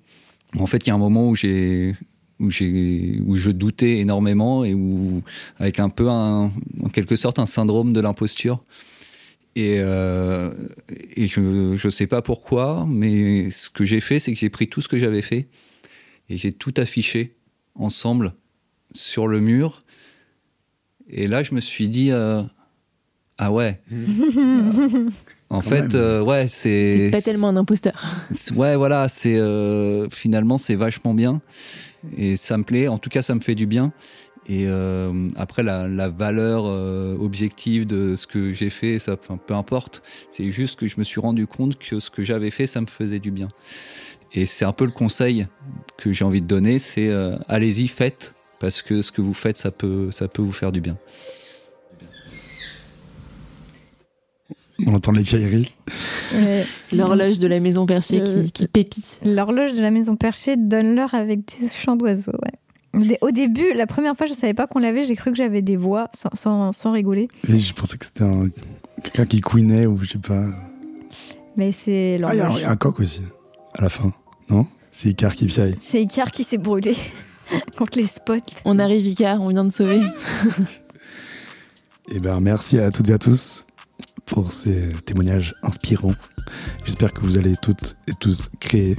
en 0.60 0.68
fait 0.68 0.86
il 0.86 0.90
y 0.90 0.92
a 0.92 0.96
un 0.96 0.98
moment 0.98 1.30
où 1.30 1.38
j'ai 1.38 1.96
où 2.40 2.50
j'ai 2.50 3.22
où 3.26 3.36
je 3.36 3.50
doutais 3.50 4.00
énormément 4.00 4.66
et 4.66 4.74
où 4.74 5.22
avec 5.58 5.80
un 5.80 5.90
peu 5.90 6.10
un, 6.10 6.52
en 6.84 6.90
quelque 6.92 7.16
sorte 7.16 7.40
un 7.40 7.46
syndrome 7.46 7.94
de 7.94 8.02
l'imposture 8.02 8.64
et, 9.56 9.76
euh, 9.80 10.54
et 11.16 11.28
je 11.28 11.78
je 11.78 11.90
sais 11.90 12.08
pas 12.08 12.22
pourquoi 12.22 12.86
mais 12.90 13.50
ce 13.50 13.70
que 13.70 13.86
j'ai 13.86 14.02
fait 14.02 14.20
c'est 14.20 14.34
que 14.34 14.40
j'ai 14.40 14.50
pris 14.50 14.68
tout 14.68 14.82
ce 14.82 14.90
que 14.90 15.00
j'avais 15.00 15.22
fait 15.22 15.48
et 16.30 16.38
j'ai 16.38 16.52
tout 16.52 16.74
affiché 16.78 17.36
ensemble 17.76 18.34
sur 18.94 19.28
le 19.28 19.40
mur. 19.40 19.82
Et 21.10 21.28
là, 21.28 21.44
je 21.44 21.54
me 21.54 21.60
suis 21.60 21.88
dit, 21.88 22.12
euh, 22.12 22.42
ah 23.38 23.52
ouais. 23.52 23.80
en 25.50 25.62
fait, 25.62 25.94
euh, 25.94 26.22
ouais, 26.22 26.48
c'est. 26.48 27.10
pas 27.12 27.22
tellement 27.22 27.50
un 27.50 27.58
imposteur. 27.58 28.04
Ouais, 28.56 28.76
voilà, 28.76 29.08
c'est 29.08 29.36
euh, 29.36 30.10
finalement 30.10 30.58
c'est 30.58 30.76
vachement 30.76 31.14
bien 31.14 31.42
et 32.16 32.36
ça 32.36 32.58
me 32.58 32.64
plaît. 32.64 32.88
En 32.88 32.98
tout 32.98 33.10
cas, 33.10 33.22
ça 33.22 33.36
me 33.36 33.42
fait 33.42 33.56
du 33.56 33.66
bien. 33.66 33.94
Et 34.48 34.68
après, 35.38 35.64
la, 35.64 35.88
la 35.88 36.08
valeur 36.08 36.66
objective 37.20 37.88
de 37.88 38.16
ce 38.16 38.28
que 38.28 38.52
j'ai 38.52 38.70
fait, 38.70 39.00
ça, 39.00 39.18
peu 39.18 39.56
importe. 39.56 40.04
C'est 40.30 40.52
juste 40.52 40.80
que 40.80 40.86
je 40.86 40.96
me 41.00 41.04
suis 41.04 41.20
rendu 41.20 41.48
compte 41.48 41.80
que 41.80 42.00
ce 42.00 42.12
que 42.12 42.22
j'avais 42.22 42.52
fait, 42.52 42.68
ça 42.68 42.80
me 42.80 42.86
faisait 42.86 43.18
du 43.18 43.32
bien. 43.32 43.50
Et 44.36 44.46
c'est 44.46 44.66
un 44.66 44.74
peu 44.74 44.86
le 44.86 44.92
conseil 44.92 45.48
que 45.98 46.12
j'ai 46.12 46.26
envie 46.26 46.42
de 46.42 46.48
donner, 46.48 46.78
c'est 46.78 47.08
euh, 47.08 47.38
allez-y, 47.48 47.88
faites, 47.88 48.34
parce 48.60 48.82
que 48.82 49.02
ce 49.02 49.12
que 49.12 49.22
vous 49.22 49.34
faites, 49.34 49.58
ça 49.58 49.72
peut, 49.72 50.10
ça 50.12 50.28
peut 50.28 50.42
vous 50.42 50.52
faire 50.52 50.74
du 50.74 50.82
bien. 50.82 50.98
On 54.86 54.94
entend 54.94 55.12
les 55.12 55.24
vieilleries. 55.24 55.72
L'horloge 56.92 57.40
de 57.40 57.48
la 57.48 57.60
maison 57.60 57.86
perchée 57.86 58.22
qui, 58.24 58.52
qui 58.52 58.68
pépite. 58.68 59.22
L'horloge 59.24 59.74
de 59.74 59.82
la 59.82 59.92
maison 59.92 60.16
perchée 60.16 60.58
donne 60.58 60.96
l'heure 60.96 61.14
avec 61.14 61.40
des 61.46 61.68
chants 61.70 61.96
d'oiseaux. 61.96 62.34
Au 63.22 63.32
début, 63.32 63.74
la 63.74 63.88
première 63.88 64.16
fois, 64.16 64.26
je 64.26 64.34
savais 64.34 64.54
pas 64.54 64.68
qu'on 64.68 64.80
l'avait. 64.80 65.04
J'ai 65.04 65.16
cru 65.16 65.32
que 65.32 65.38
j'avais 65.38 65.62
des 65.62 65.78
voix, 65.78 66.10
sans, 66.14 66.72
sans, 66.72 66.92
rigoler. 66.92 67.28
Et 67.48 67.58
je 67.58 67.74
pensais 67.74 67.98
que 67.98 68.06
c'était 68.06 68.26
quelqu'un 69.04 69.26
qui 69.26 69.42
couinait 69.42 69.86
ou 69.86 69.98
je 69.98 70.12
sais 70.12 70.18
pas. 70.18 70.46
Mais 71.58 71.72
c'est 71.72 72.18
l'horloge. 72.18 72.42
Ah, 72.42 72.52
il 72.56 72.62
y, 72.62 72.66
a 72.66 72.72
un 72.72 72.76
coq 72.76 73.00
aussi, 73.00 73.22
à 73.74 73.82
la 73.82 73.90
fin. 73.90 74.14
Non? 74.50 74.66
C'est 74.92 75.10
Icar 75.10 75.36
qui 75.36 75.48
piaille. 75.48 75.76
C'est 75.80 76.02
Icar 76.02 76.32
qui 76.32 76.44
s'est 76.44 76.58
brûlé 76.58 76.96
contre 77.78 77.98
les 77.98 78.08
spots. 78.08 78.36
On 78.64 78.80
arrive, 78.80 79.06
Icar, 79.06 79.42
on 79.42 79.50
vient 79.50 79.66
de 79.66 79.72
sauver. 79.72 80.02
Eh 82.08 82.20
bien, 82.20 82.40
merci 82.40 82.80
à 82.80 82.92
toutes 82.92 83.10
et 83.10 83.14
à 83.14 83.18
tous 83.18 83.66
pour 84.26 84.52
ces 84.52 84.90
témoignages 85.06 85.56
inspirants. 85.64 86.16
J'espère 86.86 87.14
que 87.14 87.22
vous 87.22 87.38
allez 87.38 87.56
toutes 87.62 87.96
et 88.08 88.14
tous 88.20 88.50
créer 88.60 88.98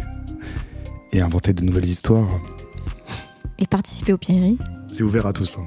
et 1.12 1.20
inventer 1.20 1.52
de 1.52 1.62
nouvelles 1.64 1.86
histoires. 1.86 2.40
Et 3.58 3.66
participer 3.66 4.12
au 4.12 4.18
Pierreries. 4.18 4.58
C'est 4.86 5.02
ouvert 5.02 5.26
à 5.26 5.32
tous. 5.32 5.58
Hein. 5.58 5.66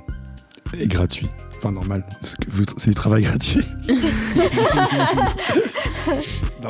Et 0.78 0.88
gratuit. 0.88 1.28
Enfin, 1.57 1.72
normal, 1.72 2.05
parce 2.22 2.36
que 2.36 2.45
c'est 2.78 2.91
du 2.91 2.95
travail 2.95 3.24
gratuit. 3.24 3.66
non. 6.64 6.70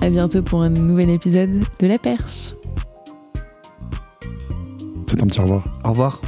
À 0.00 0.08
bientôt 0.08 0.42
pour 0.42 0.62
un 0.62 0.70
nouvel 0.70 1.10
épisode 1.10 1.64
de 1.80 1.86
La 1.86 1.98
Perche. 1.98 2.54
Faites 5.08 5.22
un 5.22 5.26
petit 5.26 5.40
au 5.40 5.42
revoir. 5.42 5.64
Au 5.84 5.88
revoir. 5.90 6.20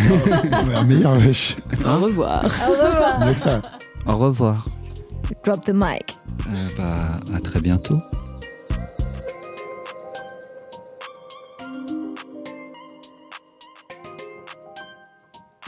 meilleur. 0.86 1.14
Au 1.14 1.98
revoir. 1.98 2.44
Au 2.44 2.72
revoir. 2.72 3.38
ça. 3.38 3.62
Au 4.06 4.16
revoir. 4.16 4.66
Drop 5.44 5.64
the 5.64 5.72
mic. 5.74 6.16
Euh, 6.48 6.68
bah, 6.76 7.20
à 7.34 7.40
très 7.40 7.60
bientôt. 7.60 7.98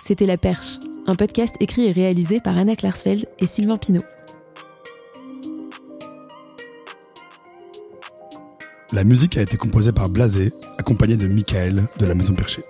C'était 0.03 0.27
La 0.27 0.37
Perche, 0.37 0.79
un 1.09 1.16
podcast 1.16 1.57
écrit 1.59 1.87
et 1.87 1.93
réalisé 1.93 2.39
par 2.39 2.57
Anna 2.57 2.77
Klarsfeld 2.77 3.27
et 3.41 3.47
Sylvain 3.47 3.77
Pinault. 3.77 4.05
La 8.93 9.03
musique 9.03 9.37
a 9.37 9.43
été 9.43 9.57
composée 9.57 9.91
par 9.93 10.09
Blasé, 10.09 10.53
accompagné 10.79 11.16
de 11.16 11.27
Michael 11.27 11.83
de 11.99 12.07
la 12.07 12.14
Maison 12.14 12.35
Perchée. 12.35 12.62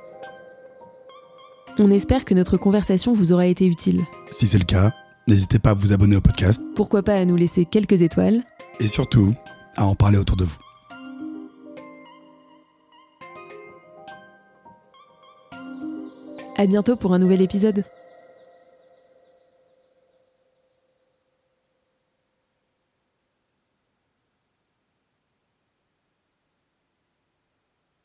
On 1.79 1.91
espère 1.91 2.25
que 2.25 2.33
notre 2.33 2.57
conversation 2.57 3.13
vous 3.13 3.35
aura 3.35 3.47
été 3.47 3.67
utile. 3.67 4.05
Si 4.29 4.47
c'est 4.47 4.59
le 4.59 4.65
cas, 4.65 4.93
n'hésitez 5.29 5.59
pas 5.59 5.71
à 5.71 5.75
vous 5.75 5.93
abonner 5.93 6.17
au 6.17 6.23
podcast. 6.23 6.61
Pourquoi 6.75 7.03
pas 7.03 7.15
à 7.15 7.25
nous 7.27 7.37
laisser 7.37 7.67
quelques 7.67 8.01
étoiles. 8.01 8.43
Et 8.81 8.89
surtout, 8.89 9.35
à 9.77 9.85
en 9.85 9.95
parler 9.95 10.17
autour 10.17 10.37
de 10.37 10.45
vous. 10.45 10.57
À 16.57 16.67
bientôt 16.67 16.97
pour 16.97 17.13
un 17.13 17.19
nouvel 17.19 17.43
épisode. 17.43 17.85